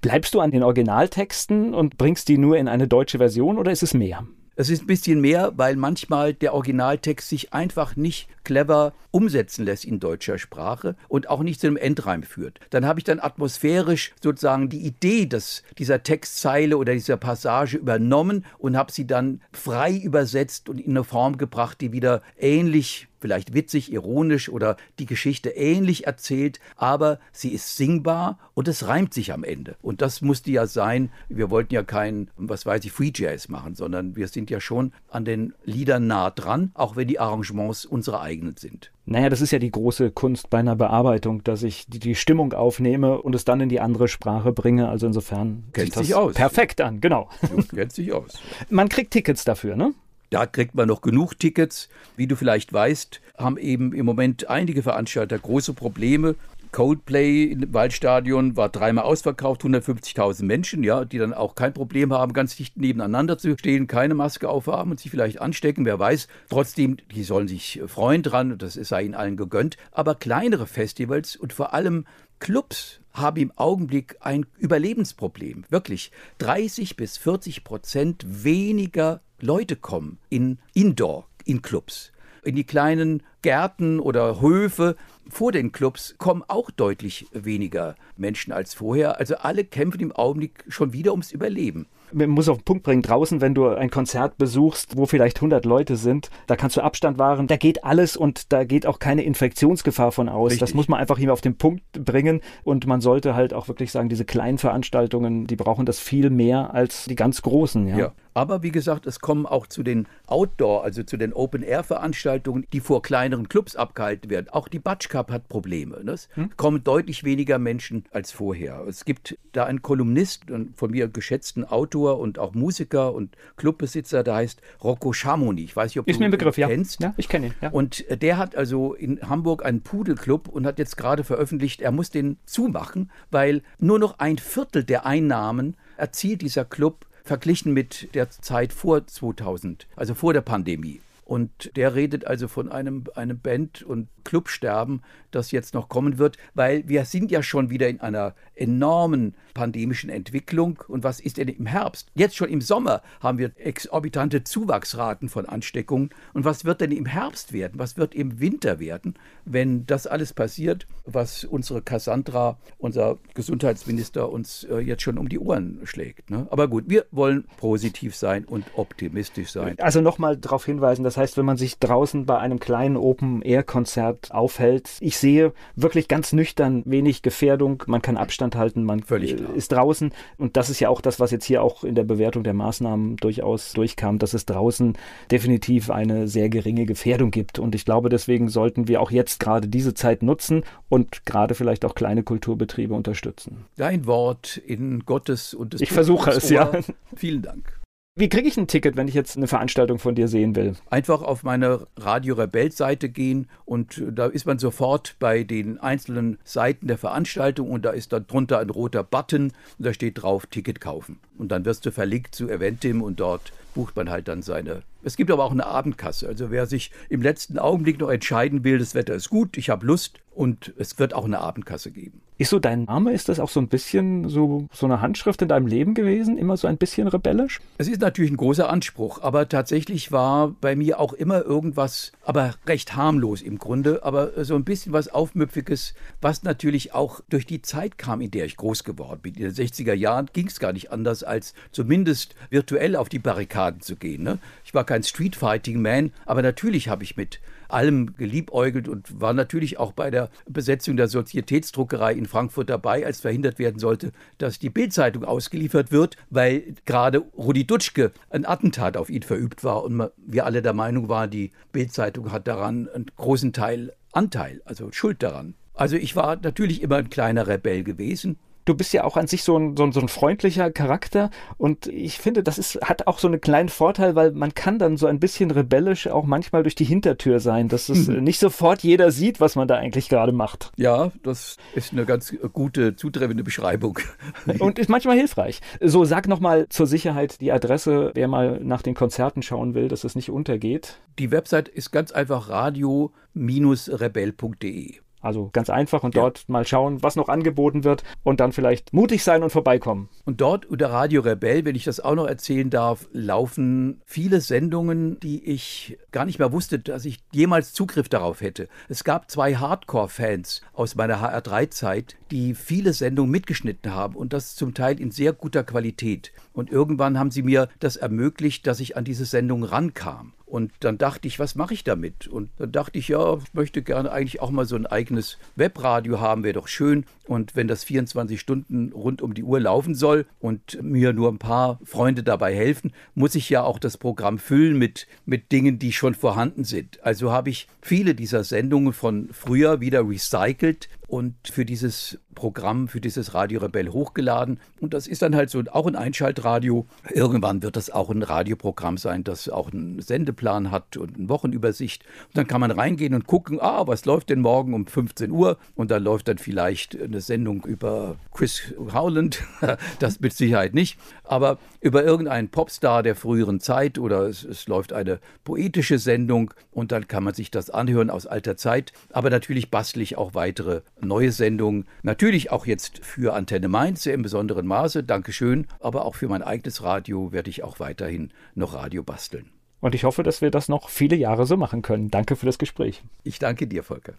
Bleibst 0.00 0.34
du 0.34 0.40
an 0.40 0.50
den 0.50 0.62
Originaltexten 0.62 1.74
und 1.74 1.96
bringst 1.96 2.28
die 2.28 2.38
nur 2.38 2.56
in 2.56 2.68
eine 2.68 2.88
deutsche 2.88 3.18
Version 3.18 3.58
oder 3.58 3.70
ist 3.70 3.82
es 3.82 3.94
mehr? 3.94 4.26
Es 4.54 4.68
ist 4.68 4.82
ein 4.82 4.86
bisschen 4.86 5.22
mehr, 5.22 5.52
weil 5.56 5.76
manchmal 5.76 6.34
der 6.34 6.52
Originaltext 6.52 7.26
sich 7.26 7.54
einfach 7.54 7.96
nicht 7.96 8.28
clever 8.44 8.92
umsetzen 9.10 9.64
lässt 9.64 9.86
in 9.86 9.98
deutscher 9.98 10.36
Sprache 10.36 10.94
und 11.08 11.30
auch 11.30 11.42
nicht 11.42 11.58
zu 11.58 11.68
einem 11.68 11.78
Endreim 11.78 12.22
führt. 12.22 12.60
Dann 12.68 12.84
habe 12.84 13.00
ich 13.00 13.04
dann 13.04 13.18
atmosphärisch 13.18 14.12
sozusagen 14.22 14.68
die 14.68 14.84
Idee 14.84 15.24
des, 15.24 15.62
dieser 15.78 16.02
Textzeile 16.02 16.76
oder 16.76 16.92
dieser 16.92 17.16
Passage 17.16 17.78
übernommen 17.78 18.44
und 18.58 18.76
habe 18.76 18.92
sie 18.92 19.06
dann 19.06 19.40
frei 19.52 19.96
übersetzt 19.96 20.68
und 20.68 20.80
in 20.80 20.90
eine 20.90 21.04
Form 21.04 21.38
gebracht, 21.38 21.80
die 21.80 21.92
wieder 21.92 22.20
ähnlich 22.38 23.08
vielleicht 23.22 23.54
witzig, 23.54 23.90
ironisch 23.92 24.50
oder 24.50 24.76
die 24.98 25.06
Geschichte 25.06 25.50
ähnlich 25.50 26.06
erzählt, 26.06 26.60
aber 26.76 27.18
sie 27.32 27.50
ist 27.50 27.76
singbar 27.76 28.38
und 28.52 28.68
es 28.68 28.86
reimt 28.86 29.14
sich 29.14 29.32
am 29.32 29.44
Ende. 29.44 29.76
Und 29.80 30.02
das 30.02 30.20
musste 30.20 30.50
ja 30.50 30.66
sein, 30.66 31.10
wir 31.30 31.48
wollten 31.48 31.72
ja 31.72 31.82
kein, 31.82 32.28
was 32.36 32.66
weiß 32.66 32.84
ich, 32.84 32.92
Free 32.92 33.12
Jazz 33.14 33.48
machen, 33.48 33.74
sondern 33.74 34.16
wir 34.16 34.28
sind 34.28 34.50
ja 34.50 34.60
schon 34.60 34.92
an 35.08 35.24
den 35.24 35.54
Liedern 35.64 36.06
nah 36.06 36.30
dran, 36.30 36.72
auch 36.74 36.96
wenn 36.96 37.08
die 37.08 37.18
Arrangements 37.18 37.86
unsere 37.86 38.20
eigenen 38.20 38.56
sind. 38.56 38.92
Naja, 39.04 39.28
das 39.30 39.40
ist 39.40 39.50
ja 39.50 39.58
die 39.58 39.70
große 39.70 40.12
Kunst 40.12 40.48
bei 40.50 40.58
einer 40.58 40.76
Bearbeitung, 40.76 41.42
dass 41.42 41.62
ich 41.64 41.86
die, 41.86 41.98
die 41.98 42.14
Stimmung 42.14 42.52
aufnehme 42.52 43.20
und 43.20 43.34
es 43.34 43.44
dann 43.44 43.60
in 43.60 43.68
die 43.68 43.80
andere 43.80 44.06
Sprache 44.06 44.52
bringe. 44.52 44.88
Also 44.88 45.06
insofern 45.06 45.64
Kennt 45.72 45.94
sich 45.94 46.14
aus. 46.14 46.34
perfekt 46.34 46.80
an, 46.80 47.00
genau. 47.00 47.28
Du 47.42 47.62
kennst 47.74 47.98
dich 47.98 48.12
aus. 48.12 48.38
Man 48.70 48.88
kriegt 48.88 49.12
Tickets 49.12 49.44
dafür, 49.44 49.74
ne? 49.76 49.94
Da 50.32 50.46
kriegt 50.46 50.74
man 50.74 50.88
noch 50.88 51.02
genug 51.02 51.38
Tickets. 51.38 51.90
Wie 52.16 52.26
du 52.26 52.36
vielleicht 52.36 52.72
weißt, 52.72 53.20
haben 53.36 53.58
eben 53.58 53.92
im 53.92 54.06
Moment 54.06 54.48
einige 54.48 54.82
Veranstalter 54.82 55.38
große 55.38 55.74
Probleme. 55.74 56.36
Coldplay 56.72 57.44
im 57.44 57.74
Waldstadion 57.74 58.56
war 58.56 58.70
dreimal 58.70 59.04
ausverkauft, 59.04 59.60
150.000 59.60 60.44
Menschen, 60.44 60.82
ja, 60.84 61.04
die 61.04 61.18
dann 61.18 61.34
auch 61.34 61.54
kein 61.54 61.74
Problem 61.74 62.14
haben, 62.14 62.32
ganz 62.32 62.56
dicht 62.56 62.78
nebeneinander 62.78 63.36
zu 63.36 63.58
stehen, 63.58 63.86
keine 63.86 64.14
Maske 64.14 64.48
aufhaben 64.48 64.92
und 64.92 65.00
sich 65.00 65.10
vielleicht 65.10 65.38
anstecken, 65.38 65.84
wer 65.84 65.98
weiß. 65.98 66.28
Trotzdem, 66.48 66.96
die 67.14 67.24
sollen 67.24 67.46
sich 67.46 67.82
freuen 67.86 68.22
dran, 68.22 68.56
das 68.56 68.72
sei 68.72 69.02
ihnen 69.02 69.14
allen 69.14 69.36
gegönnt. 69.36 69.76
Aber 69.90 70.14
kleinere 70.14 70.66
Festivals 70.66 71.36
und 71.36 71.52
vor 71.52 71.74
allem 71.74 72.06
Clubs 72.38 73.01
haben 73.12 73.40
im 73.40 73.52
Augenblick 73.56 74.16
ein 74.20 74.46
Überlebensproblem. 74.58 75.64
Wirklich. 75.68 76.12
30 76.38 76.96
bis 76.96 77.18
40 77.18 77.64
Prozent 77.64 78.24
weniger 78.26 79.20
Leute 79.40 79.76
kommen 79.76 80.18
in 80.28 80.58
Indoor, 80.74 81.26
in 81.44 81.62
Clubs. 81.62 82.12
In 82.44 82.56
die 82.56 82.64
kleinen 82.64 83.22
Gärten 83.42 84.00
oder 84.00 84.40
Höfe 84.40 84.96
vor 85.28 85.52
den 85.52 85.72
Clubs 85.72 86.16
kommen 86.18 86.42
auch 86.48 86.70
deutlich 86.70 87.26
weniger 87.32 87.94
Menschen 88.16 88.52
als 88.52 88.74
vorher. 88.74 89.18
Also 89.18 89.36
alle 89.36 89.64
kämpfen 89.64 90.00
im 90.00 90.12
Augenblick 90.12 90.64
schon 90.68 90.92
wieder 90.92 91.12
ums 91.12 91.32
Überleben 91.32 91.86
man 92.12 92.30
muss 92.30 92.48
auf 92.48 92.58
den 92.58 92.64
Punkt 92.64 92.82
bringen, 92.82 93.02
draußen, 93.02 93.40
wenn 93.40 93.54
du 93.54 93.68
ein 93.68 93.90
Konzert 93.90 94.38
besuchst, 94.38 94.96
wo 94.96 95.06
vielleicht 95.06 95.38
100 95.38 95.64
Leute 95.64 95.96
sind, 95.96 96.30
da 96.46 96.56
kannst 96.56 96.76
du 96.76 96.80
Abstand 96.80 97.18
wahren, 97.18 97.46
da 97.46 97.56
geht 97.56 97.84
alles 97.84 98.16
und 98.16 98.52
da 98.52 98.64
geht 98.64 98.86
auch 98.86 98.98
keine 98.98 99.22
Infektionsgefahr 99.22 100.12
von 100.12 100.28
aus. 100.28 100.52
Richtig. 100.52 100.60
Das 100.60 100.74
muss 100.74 100.88
man 100.88 101.00
einfach 101.00 101.18
hier 101.18 101.32
auf 101.32 101.40
den 101.40 101.56
Punkt 101.56 101.82
bringen 101.92 102.40
und 102.64 102.86
man 102.86 103.00
sollte 103.00 103.34
halt 103.34 103.54
auch 103.54 103.68
wirklich 103.68 103.92
sagen, 103.92 104.08
diese 104.08 104.24
kleinen 104.24 104.58
Veranstaltungen, 104.58 105.46
die 105.46 105.56
brauchen 105.56 105.86
das 105.86 105.98
viel 105.98 106.30
mehr 106.30 106.74
als 106.74 107.04
die 107.06 107.16
ganz 107.16 107.42
großen. 107.42 107.88
Ja. 107.88 107.96
Ja. 107.96 108.12
Aber 108.34 108.62
wie 108.62 108.70
gesagt, 108.70 109.06
es 109.06 109.20
kommen 109.20 109.44
auch 109.44 109.66
zu 109.66 109.82
den 109.82 110.06
Outdoor, 110.26 110.84
also 110.84 111.02
zu 111.02 111.16
den 111.16 111.32
Open-Air-Veranstaltungen, 111.34 112.66
die 112.72 112.80
vor 112.80 113.02
kleineren 113.02 113.48
Clubs 113.48 113.76
abgehalten 113.76 114.30
werden. 114.30 114.48
Auch 114.48 114.68
die 114.68 114.78
Batsch 114.78 115.08
Cup 115.08 115.30
hat 115.30 115.48
Probleme. 115.48 116.02
Ne? 116.02 116.12
Es 116.12 116.28
kommen 116.56 116.82
deutlich 116.82 117.24
weniger 117.24 117.58
Menschen 117.58 118.04
als 118.10 118.32
vorher. 118.32 118.84
Es 118.88 119.04
gibt 119.04 119.36
da 119.52 119.64
einen 119.64 119.82
Kolumnist, 119.82 120.50
einen 120.50 120.72
von 120.74 120.92
mir 120.92 121.08
geschätzten 121.08 121.64
Autor 121.64 122.01
und 122.10 122.38
auch 122.38 122.54
Musiker 122.54 123.14
und 123.14 123.36
Clubbesitzer, 123.56 124.22
der 124.22 124.34
heißt 124.34 124.60
Rocco 124.82 125.12
Schamoni. 125.12 125.62
Ich 125.62 125.76
weiß 125.76 125.90
nicht, 125.90 126.00
ob 126.00 126.08
Ist 126.08 126.16
du 126.16 126.20
mir 126.20 126.26
ein 126.26 126.30
Begriff, 126.30 126.58
ihn 126.58 126.62
ja. 126.62 126.68
kennst. 126.68 127.00
Ja, 127.00 127.14
ich 127.16 127.28
kenne 127.28 127.46
ihn. 127.46 127.54
Ja. 127.60 127.70
Und 127.70 128.04
der 128.10 128.38
hat 128.38 128.56
also 128.56 128.94
in 128.94 129.20
Hamburg 129.28 129.64
einen 129.64 129.82
Pudelclub 129.82 130.48
und 130.48 130.66
hat 130.66 130.78
jetzt 130.78 130.96
gerade 130.96 131.24
veröffentlicht, 131.24 131.80
er 131.80 131.92
muss 131.92 132.10
den 132.10 132.38
zumachen, 132.44 133.10
weil 133.30 133.62
nur 133.78 133.98
noch 133.98 134.18
ein 134.18 134.38
Viertel 134.38 134.84
der 134.84 135.06
Einnahmen 135.06 135.76
erzielt 135.96 136.42
dieser 136.42 136.64
Club 136.64 137.06
verglichen 137.24 137.72
mit 137.72 138.14
der 138.14 138.30
Zeit 138.30 138.72
vor 138.72 139.06
2000, 139.06 139.86
also 139.96 140.14
vor 140.14 140.32
der 140.32 140.40
Pandemie. 140.40 141.00
Und 141.24 141.76
der 141.76 141.94
redet 141.94 142.26
also 142.26 142.48
von 142.48 142.70
einem, 142.70 143.04
einem 143.14 143.38
Band- 143.38 143.82
und 143.82 144.08
Clubsterben, 144.24 145.02
das 145.30 145.50
jetzt 145.50 145.74
noch 145.74 145.88
kommen 145.88 146.18
wird, 146.18 146.36
weil 146.54 146.88
wir 146.88 147.04
sind 147.04 147.30
ja 147.30 147.42
schon 147.42 147.70
wieder 147.70 147.88
in 147.88 148.00
einer 148.00 148.34
enormen 148.54 149.34
pandemischen 149.54 150.10
Entwicklung. 150.10 150.82
Und 150.88 151.04
was 151.04 151.20
ist 151.20 151.36
denn 151.36 151.48
im 151.48 151.66
Herbst? 151.66 152.10
Jetzt 152.14 152.36
schon 152.36 152.48
im 152.48 152.60
Sommer 152.60 153.02
haben 153.20 153.38
wir 153.38 153.52
exorbitante 153.56 154.44
Zuwachsraten 154.44 155.28
von 155.28 155.46
Ansteckungen. 155.46 156.10
Und 156.32 156.44
was 156.44 156.64
wird 156.64 156.80
denn 156.80 156.92
im 156.92 157.06
Herbst 157.06 157.52
werden? 157.52 157.78
Was 157.78 157.96
wird 157.96 158.14
im 158.14 158.40
Winter 158.40 158.78
werden, 158.78 159.14
wenn 159.44 159.86
das 159.86 160.06
alles 160.06 160.32
passiert, 160.32 160.86
was 161.04 161.44
unsere 161.44 161.82
Cassandra, 161.82 162.58
unser 162.78 163.18
Gesundheitsminister, 163.34 164.30
uns 164.30 164.64
äh, 164.64 164.78
jetzt 164.78 165.02
schon 165.02 165.18
um 165.18 165.28
die 165.28 165.38
Ohren 165.38 165.80
schlägt? 165.84 166.30
Ne? 166.30 166.46
Aber 166.50 166.68
gut, 166.68 166.84
wir 166.88 167.06
wollen 167.10 167.44
positiv 167.56 168.14
sein 168.14 168.44
und 168.44 168.64
optimistisch 168.74 169.50
sein. 169.50 169.76
Also 169.78 170.00
nochmal 170.00 170.36
darauf 170.36 170.64
hinweisen, 170.64 171.04
das 171.04 171.16
heißt, 171.16 171.36
wenn 171.36 171.46
man 171.46 171.56
sich 171.56 171.78
draußen 171.78 172.26
bei 172.26 172.38
einem 172.38 172.60
kleinen 172.60 172.96
Open-Air-Konzert 172.96 174.11
aufhält, 174.30 174.90
ich 175.00 175.16
sehe 175.18 175.52
wirklich 175.76 176.08
ganz 176.08 176.32
nüchtern 176.32 176.82
wenig 176.86 177.22
Gefährdung, 177.22 177.82
man 177.86 178.02
kann 178.02 178.16
Abstand 178.16 178.56
halten, 178.56 178.84
man 178.84 179.04
klar. 179.04 179.20
ist 179.20 179.72
draußen 179.72 180.12
und 180.38 180.56
das 180.56 180.70
ist 180.70 180.80
ja 180.80 180.88
auch 180.88 181.00
das, 181.00 181.20
was 181.20 181.30
jetzt 181.30 181.44
hier 181.44 181.62
auch 181.62 181.84
in 181.84 181.94
der 181.94 182.04
Bewertung 182.04 182.44
der 182.44 182.54
Maßnahmen 182.54 183.16
durchaus 183.16 183.72
durchkam, 183.72 184.18
dass 184.18 184.34
es 184.34 184.46
draußen 184.46 184.96
definitiv 185.30 185.90
eine 185.90 186.28
sehr 186.28 186.48
geringe 186.48 186.86
Gefährdung 186.86 187.30
gibt 187.30 187.58
und 187.58 187.74
ich 187.74 187.84
glaube, 187.84 188.08
deswegen 188.08 188.48
sollten 188.48 188.88
wir 188.88 189.00
auch 189.00 189.10
jetzt 189.10 189.40
gerade 189.40 189.68
diese 189.68 189.94
Zeit 189.94 190.22
nutzen 190.22 190.64
und 190.88 191.26
gerade 191.26 191.54
vielleicht 191.54 191.84
auch 191.84 191.94
kleine 191.94 192.22
Kulturbetriebe 192.22 192.94
unterstützen. 192.94 193.66
Dein 193.76 194.06
Wort 194.06 194.56
in 194.56 195.04
Gottes 195.04 195.54
und 195.54 195.74
des 195.74 195.80
Ich 195.80 195.92
versuche 195.92 196.30
es, 196.30 196.50
ja. 196.50 196.70
Vielen 197.16 197.42
Dank. 197.42 197.81
Wie 198.14 198.28
kriege 198.28 198.46
ich 198.46 198.58
ein 198.58 198.66
Ticket, 198.66 198.94
wenn 198.96 199.08
ich 199.08 199.14
jetzt 199.14 199.38
eine 199.38 199.48
Veranstaltung 199.48 199.98
von 199.98 200.14
dir 200.14 200.28
sehen 200.28 200.54
will? 200.54 200.74
Einfach 200.90 201.22
auf 201.22 201.44
meine 201.44 201.86
Radio 201.96 202.34
Rebell 202.34 202.70
Seite 202.70 203.08
gehen 203.08 203.48
und 203.64 204.02
da 204.06 204.26
ist 204.26 204.44
man 204.44 204.58
sofort 204.58 205.16
bei 205.18 205.44
den 205.44 205.78
einzelnen 205.78 206.36
Seiten 206.44 206.88
der 206.88 206.98
Veranstaltung 206.98 207.70
und 207.70 207.86
da 207.86 207.90
ist 207.90 208.12
da 208.12 208.20
drunter 208.20 208.58
ein 208.58 208.68
roter 208.68 209.02
Button 209.02 209.44
und 209.78 209.86
da 209.86 209.94
steht 209.94 210.22
drauf 210.22 210.44
Ticket 210.44 210.78
kaufen. 210.78 211.20
Und 211.38 211.52
dann 211.52 211.64
wirst 211.64 211.86
du 211.86 211.90
verlinkt 211.90 212.34
zu 212.34 212.50
Eventim 212.50 213.00
und 213.00 213.18
dort 213.18 213.50
bucht 213.74 213.96
man 213.96 214.10
halt 214.10 214.28
dann 214.28 214.42
seine. 214.42 214.82
Es 215.04 215.16
gibt 215.16 215.30
aber 215.30 215.44
auch 215.44 215.52
eine 215.52 215.66
Abendkasse. 215.66 216.28
Also 216.28 216.50
wer 216.50 216.66
sich 216.66 216.90
im 217.08 217.22
letzten 217.22 217.58
Augenblick 217.58 217.98
noch 218.00 218.10
entscheiden 218.10 218.64
will, 218.64 218.78
das 218.78 218.94
Wetter 218.94 219.14
ist 219.14 219.30
gut, 219.30 219.56
ich 219.56 219.70
habe 219.70 219.86
Lust 219.86 220.20
und 220.34 220.72
es 220.78 220.98
wird 220.98 221.14
auch 221.14 221.24
eine 221.24 221.40
Abendkasse 221.40 221.90
geben. 221.90 222.20
Ist 222.38 222.50
so 222.50 222.58
dein 222.58 222.84
Name, 222.84 223.12
ist 223.12 223.28
das 223.28 223.38
auch 223.38 223.50
so 223.50 223.60
ein 223.60 223.68
bisschen 223.68 224.28
so, 224.28 224.66
so 224.72 224.86
eine 224.86 225.00
Handschrift 225.00 225.42
in 225.42 225.48
deinem 225.48 225.68
Leben 225.68 225.94
gewesen? 225.94 226.38
Immer 226.38 226.56
so 226.56 226.66
ein 226.66 226.78
bisschen 226.78 227.06
rebellisch? 227.06 227.60
Es 227.78 227.86
ist 227.86 228.00
natürlich 228.00 228.32
ein 228.32 228.36
großer 228.36 228.68
Anspruch, 228.68 229.20
aber 229.22 229.48
tatsächlich 229.48 230.10
war 230.10 230.48
bei 230.48 230.74
mir 230.74 230.98
auch 230.98 231.12
immer 231.12 231.42
irgendwas, 231.42 232.10
aber 232.24 232.54
recht 232.66 232.96
harmlos 232.96 233.42
im 233.42 233.58
Grunde, 233.58 234.02
aber 234.02 234.44
so 234.44 234.56
ein 234.56 234.64
bisschen 234.64 234.92
was 234.92 235.06
Aufmüpfiges, 235.06 235.94
was 236.20 236.42
natürlich 236.42 236.94
auch 236.94 237.20
durch 237.28 237.46
die 237.46 237.62
Zeit 237.62 237.96
kam, 237.96 238.20
in 238.20 238.32
der 238.32 238.46
ich 238.46 238.56
groß 238.56 238.82
geworden 238.82 239.20
bin. 239.22 239.34
In 239.34 239.42
den 239.42 239.52
60er 239.52 239.94
Jahren 239.94 240.28
ging 240.32 240.48
es 240.48 240.58
gar 240.58 240.72
nicht 240.72 240.90
anders, 240.90 241.22
als 241.22 241.54
zumindest 241.70 242.34
virtuell 242.50 242.96
auf 242.96 243.08
die 243.08 243.20
Barrikaden 243.20 243.82
zu 243.82 243.94
gehen. 243.94 244.24
Ne? 244.24 244.38
Ich 244.64 244.74
war 244.74 244.84
kein 244.92 245.02
Streetfighting-Man, 245.02 246.12
aber 246.26 246.42
natürlich 246.42 246.88
habe 246.90 247.02
ich 247.02 247.16
mit 247.16 247.40
allem 247.68 248.14
geliebäugelt 248.14 248.88
und 248.88 249.22
war 249.22 249.32
natürlich 249.32 249.78
auch 249.78 249.92
bei 249.92 250.10
der 250.10 250.28
Besetzung 250.46 250.98
der 250.98 251.08
Sozietätsdruckerei 251.08 252.12
in 252.12 252.26
Frankfurt 252.26 252.68
dabei, 252.68 253.06
als 253.06 253.22
verhindert 253.22 253.58
werden 253.58 253.78
sollte, 253.78 254.12
dass 254.36 254.58
die 254.58 254.68
Bildzeitung 254.68 255.24
ausgeliefert 255.24 255.92
wird, 255.92 256.18
weil 256.28 256.74
gerade 256.84 257.20
Rudi 257.38 257.66
Dutschke 257.66 258.12
ein 258.28 258.44
Attentat 258.44 258.98
auf 258.98 259.08
ihn 259.08 259.22
verübt 259.22 259.64
war 259.64 259.82
und 259.82 260.10
wir 260.18 260.44
alle 260.44 260.60
der 260.60 260.74
Meinung 260.74 261.08
waren, 261.08 261.30
die 261.30 261.52
Bildzeitung 261.72 262.30
hat 262.30 262.46
daran 262.46 262.90
einen 262.90 263.06
großen 263.16 263.54
Teil 263.54 263.94
Anteil, 264.12 264.60
also 264.66 264.92
Schuld 264.92 265.22
daran. 265.22 265.54
Also 265.72 265.96
ich 265.96 266.14
war 266.16 266.36
natürlich 266.36 266.82
immer 266.82 266.96
ein 266.96 267.08
kleiner 267.08 267.46
Rebell 267.46 267.82
gewesen, 267.82 268.36
du 268.64 268.74
bist 268.74 268.92
ja 268.92 269.04
auch 269.04 269.16
an 269.16 269.26
sich 269.26 269.42
so 269.42 269.56
ein, 269.56 269.76
so 269.76 269.84
ein, 269.84 269.92
so 269.92 270.00
ein 270.00 270.08
freundlicher 270.08 270.70
Charakter 270.70 271.30
und 271.58 271.86
ich 271.86 272.18
finde, 272.18 272.42
das 272.42 272.58
ist, 272.58 272.80
hat 272.82 273.06
auch 273.06 273.18
so 273.18 273.28
einen 273.28 273.40
kleinen 273.40 273.68
Vorteil, 273.68 274.14
weil 274.14 274.32
man 274.32 274.54
kann 274.54 274.78
dann 274.78 274.96
so 274.96 275.06
ein 275.06 275.20
bisschen 275.20 275.50
rebellisch 275.50 276.08
auch 276.08 276.24
manchmal 276.24 276.62
durch 276.62 276.74
die 276.74 276.84
Hintertür 276.84 277.40
sein, 277.40 277.68
dass 277.68 277.88
es 277.88 278.08
mhm. 278.08 278.22
nicht 278.22 278.38
sofort 278.38 278.82
jeder 278.82 279.10
sieht, 279.10 279.40
was 279.40 279.56
man 279.56 279.68
da 279.68 279.76
eigentlich 279.76 280.08
gerade 280.08 280.32
macht. 280.32 280.72
Ja, 280.76 281.12
das 281.22 281.56
ist 281.74 281.92
eine 281.92 282.04
ganz 282.04 282.34
gute, 282.52 282.96
zutreffende 282.96 283.44
Beschreibung. 283.44 283.98
und 284.58 284.78
ist 284.78 284.90
manchmal 284.90 285.16
hilfreich. 285.16 285.60
So, 285.80 286.04
sag 286.04 286.28
nochmal 286.28 286.68
zur 286.68 286.86
Sicherheit 286.86 287.40
die 287.40 287.52
Adresse, 287.52 288.12
wer 288.14 288.28
mal 288.28 288.60
nach 288.62 288.82
den 288.82 288.94
Konzerten 288.94 289.42
schauen 289.42 289.74
will, 289.74 289.88
dass 289.88 290.04
es 290.04 290.14
nicht 290.14 290.30
untergeht. 290.30 291.00
Die 291.18 291.30
Website 291.30 291.68
ist 291.68 291.90
ganz 291.90 292.12
einfach 292.12 292.48
radio-rebell.de. 292.48 294.94
Also 295.22 295.50
ganz 295.52 295.70
einfach 295.70 296.02
und 296.02 296.14
ja. 296.14 296.22
dort 296.22 296.48
mal 296.48 296.66
schauen, 296.66 297.02
was 297.02 297.16
noch 297.16 297.28
angeboten 297.28 297.84
wird 297.84 298.02
und 298.24 298.40
dann 298.40 298.52
vielleicht 298.52 298.92
mutig 298.92 299.22
sein 299.22 299.42
und 299.42 299.50
vorbeikommen. 299.50 300.08
Und 300.24 300.40
dort 300.40 300.66
unter 300.66 300.90
Radio 300.90 301.22
Rebell, 301.22 301.64
wenn 301.64 301.76
ich 301.76 301.84
das 301.84 302.00
auch 302.00 302.16
noch 302.16 302.26
erzählen 302.26 302.68
darf, 302.68 303.08
laufen 303.12 304.02
viele 304.04 304.40
Sendungen, 304.40 305.18
die 305.20 305.44
ich 305.44 305.96
gar 306.10 306.24
nicht 306.24 306.40
mehr 306.40 306.52
wusste, 306.52 306.80
dass 306.80 307.04
ich 307.04 307.20
jemals 307.32 307.72
Zugriff 307.72 308.08
darauf 308.08 308.40
hätte. 308.40 308.68
Es 308.88 309.04
gab 309.04 309.30
zwei 309.30 309.54
Hardcore-Fans 309.54 310.62
aus 310.72 310.96
meiner 310.96 311.22
HR3-Zeit, 311.22 312.16
die 312.32 312.54
viele 312.54 312.92
Sendungen 312.92 313.30
mitgeschnitten 313.30 313.94
haben 313.94 314.16
und 314.16 314.32
das 314.32 314.56
zum 314.56 314.74
Teil 314.74 315.00
in 315.00 315.12
sehr 315.12 315.32
guter 315.32 315.62
Qualität. 315.62 316.32
Und 316.52 316.70
irgendwann 316.70 317.18
haben 317.18 317.30
sie 317.30 317.42
mir 317.42 317.68
das 317.78 317.96
ermöglicht, 317.96 318.66
dass 318.66 318.80
ich 318.80 318.96
an 318.96 319.04
diese 319.04 319.24
Sendung 319.24 319.62
rankam. 319.62 320.32
Und 320.52 320.70
dann 320.80 320.98
dachte 320.98 321.26
ich, 321.26 321.38
was 321.38 321.54
mache 321.54 321.72
ich 321.72 321.82
damit? 321.82 322.28
Und 322.28 322.50
dann 322.58 322.70
dachte 322.70 322.98
ich, 322.98 323.08
ja, 323.08 323.38
ich 323.38 323.54
möchte 323.54 323.80
gerne 323.80 324.12
eigentlich 324.12 324.42
auch 324.42 324.50
mal 324.50 324.66
so 324.66 324.76
ein 324.76 324.84
eigenes 324.84 325.38
Webradio 325.56 326.20
haben, 326.20 326.44
wäre 326.44 326.52
doch 326.52 326.68
schön. 326.68 327.06
Und 327.26 327.56
wenn 327.56 327.68
das 327.68 327.84
24 327.84 328.38
Stunden 328.38 328.92
rund 328.92 329.22
um 329.22 329.32
die 329.32 329.44
Uhr 329.44 329.60
laufen 329.60 329.94
soll 329.94 330.26
und 330.40 330.78
mir 330.82 331.14
nur 331.14 331.30
ein 331.30 331.38
paar 331.38 331.80
Freunde 331.84 332.22
dabei 332.22 332.54
helfen, 332.54 332.92
muss 333.14 333.34
ich 333.34 333.48
ja 333.48 333.62
auch 333.62 333.78
das 333.78 333.96
Programm 333.96 334.38
füllen 334.38 334.76
mit, 334.76 335.06
mit 335.24 335.52
Dingen, 335.52 335.78
die 335.78 335.90
schon 335.90 336.14
vorhanden 336.14 336.64
sind. 336.64 337.02
Also 337.02 337.32
habe 337.32 337.48
ich 337.48 337.66
viele 337.80 338.14
dieser 338.14 338.44
Sendungen 338.44 338.92
von 338.92 339.30
früher 339.32 339.80
wieder 339.80 340.06
recycelt 340.06 340.90
und 341.12 341.34
für 341.44 341.66
dieses 341.66 342.18
Programm, 342.34 342.88
für 342.88 343.02
dieses 343.02 343.34
Radio 343.34 343.60
Rebell 343.60 343.90
hochgeladen. 343.90 344.58
Und 344.80 344.94
das 344.94 345.06
ist 345.06 345.20
dann 345.20 345.36
halt 345.36 345.50
so 345.50 345.62
auch 345.70 345.86
ein 345.86 345.94
Einschaltradio. 345.94 346.86
Irgendwann 347.10 347.62
wird 347.62 347.76
das 347.76 347.90
auch 347.90 348.08
ein 348.08 348.22
Radioprogramm 348.22 348.96
sein, 348.96 349.22
das 349.22 349.50
auch 349.50 349.70
einen 349.70 350.00
Sendeplan 350.00 350.70
hat 350.70 350.96
und 350.96 351.18
eine 351.18 351.28
Wochenübersicht. 351.28 352.02
Und 352.28 352.38
dann 352.38 352.46
kann 352.46 352.62
man 352.62 352.70
reingehen 352.70 353.12
und 353.12 353.26
gucken, 353.26 353.60
ah, 353.60 353.86
was 353.86 354.06
läuft 354.06 354.30
denn 354.30 354.40
morgen 354.40 354.72
um 354.72 354.86
15 354.86 355.30
Uhr? 355.30 355.58
Und 355.74 355.90
da 355.90 355.98
läuft 355.98 356.28
dann 356.28 356.38
vielleicht 356.38 356.98
eine 356.98 357.20
Sendung 357.20 357.66
über 357.66 358.16
Chris 358.32 358.72
Howland. 358.94 359.42
das 359.98 360.20
mit 360.20 360.32
Sicherheit 360.32 360.72
nicht. 360.72 360.98
Aber 361.24 361.58
über 361.82 362.04
irgendeinen 362.04 362.48
Popstar 362.48 363.02
der 363.02 363.16
früheren 363.16 363.60
Zeit 363.60 363.98
oder 363.98 364.28
es, 364.28 364.44
es 364.44 364.66
läuft 364.66 364.94
eine 364.94 365.20
poetische 365.44 365.98
Sendung 365.98 366.54
und 366.70 366.90
dann 366.90 367.06
kann 367.06 367.22
man 367.22 367.34
sich 367.34 367.50
das 367.50 367.68
anhören 367.68 368.08
aus 368.08 368.26
alter 368.26 368.56
Zeit. 368.56 368.94
Aber 369.12 369.28
natürlich 369.28 369.70
bastle 369.70 370.02
ich 370.02 370.16
auch 370.16 370.34
weitere 370.34 370.80
neue 371.04 371.32
Sendungen. 371.32 371.86
Natürlich 372.02 372.50
auch 372.50 372.66
jetzt 372.66 373.04
für 373.04 373.34
Antenne 373.34 373.68
Mainz 373.68 374.02
sehr 374.02 374.14
im 374.14 374.22
besonderen 374.22 374.66
Maße. 374.66 375.04
Dankeschön. 375.04 375.66
Aber 375.80 376.04
auch 376.04 376.14
für 376.14 376.28
mein 376.28 376.42
eigenes 376.42 376.82
Radio 376.82 377.32
werde 377.32 377.50
ich 377.50 377.62
auch 377.62 377.80
weiterhin 377.80 378.32
noch 378.54 378.74
Radio 378.74 379.02
basteln. 379.02 379.50
Und 379.80 379.94
ich 379.94 380.04
hoffe, 380.04 380.22
dass 380.22 380.40
wir 380.40 380.50
das 380.50 380.68
noch 380.68 380.88
viele 380.88 381.16
Jahre 381.16 381.44
so 381.44 381.56
machen 381.56 381.82
können. 381.82 382.10
Danke 382.10 382.36
für 382.36 382.46
das 382.46 382.58
Gespräch. 382.58 383.02
Ich 383.24 383.38
danke 383.38 383.66
dir, 383.66 383.82
Volker. 383.82 384.14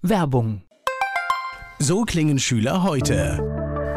Werbung. 0.00 0.62
So 1.78 2.02
klingen 2.02 2.38
Schüler 2.38 2.82
heute. 2.82 3.38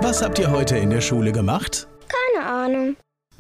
Was 0.02 0.22
habt 0.22 0.40
ihr 0.40 0.52
heute 0.52 0.78
in 0.78 0.90
der 0.90 1.02
Schule 1.02 1.32
gemacht? 1.32 1.88
Keine 2.08 2.46
Ahnung. 2.46 2.96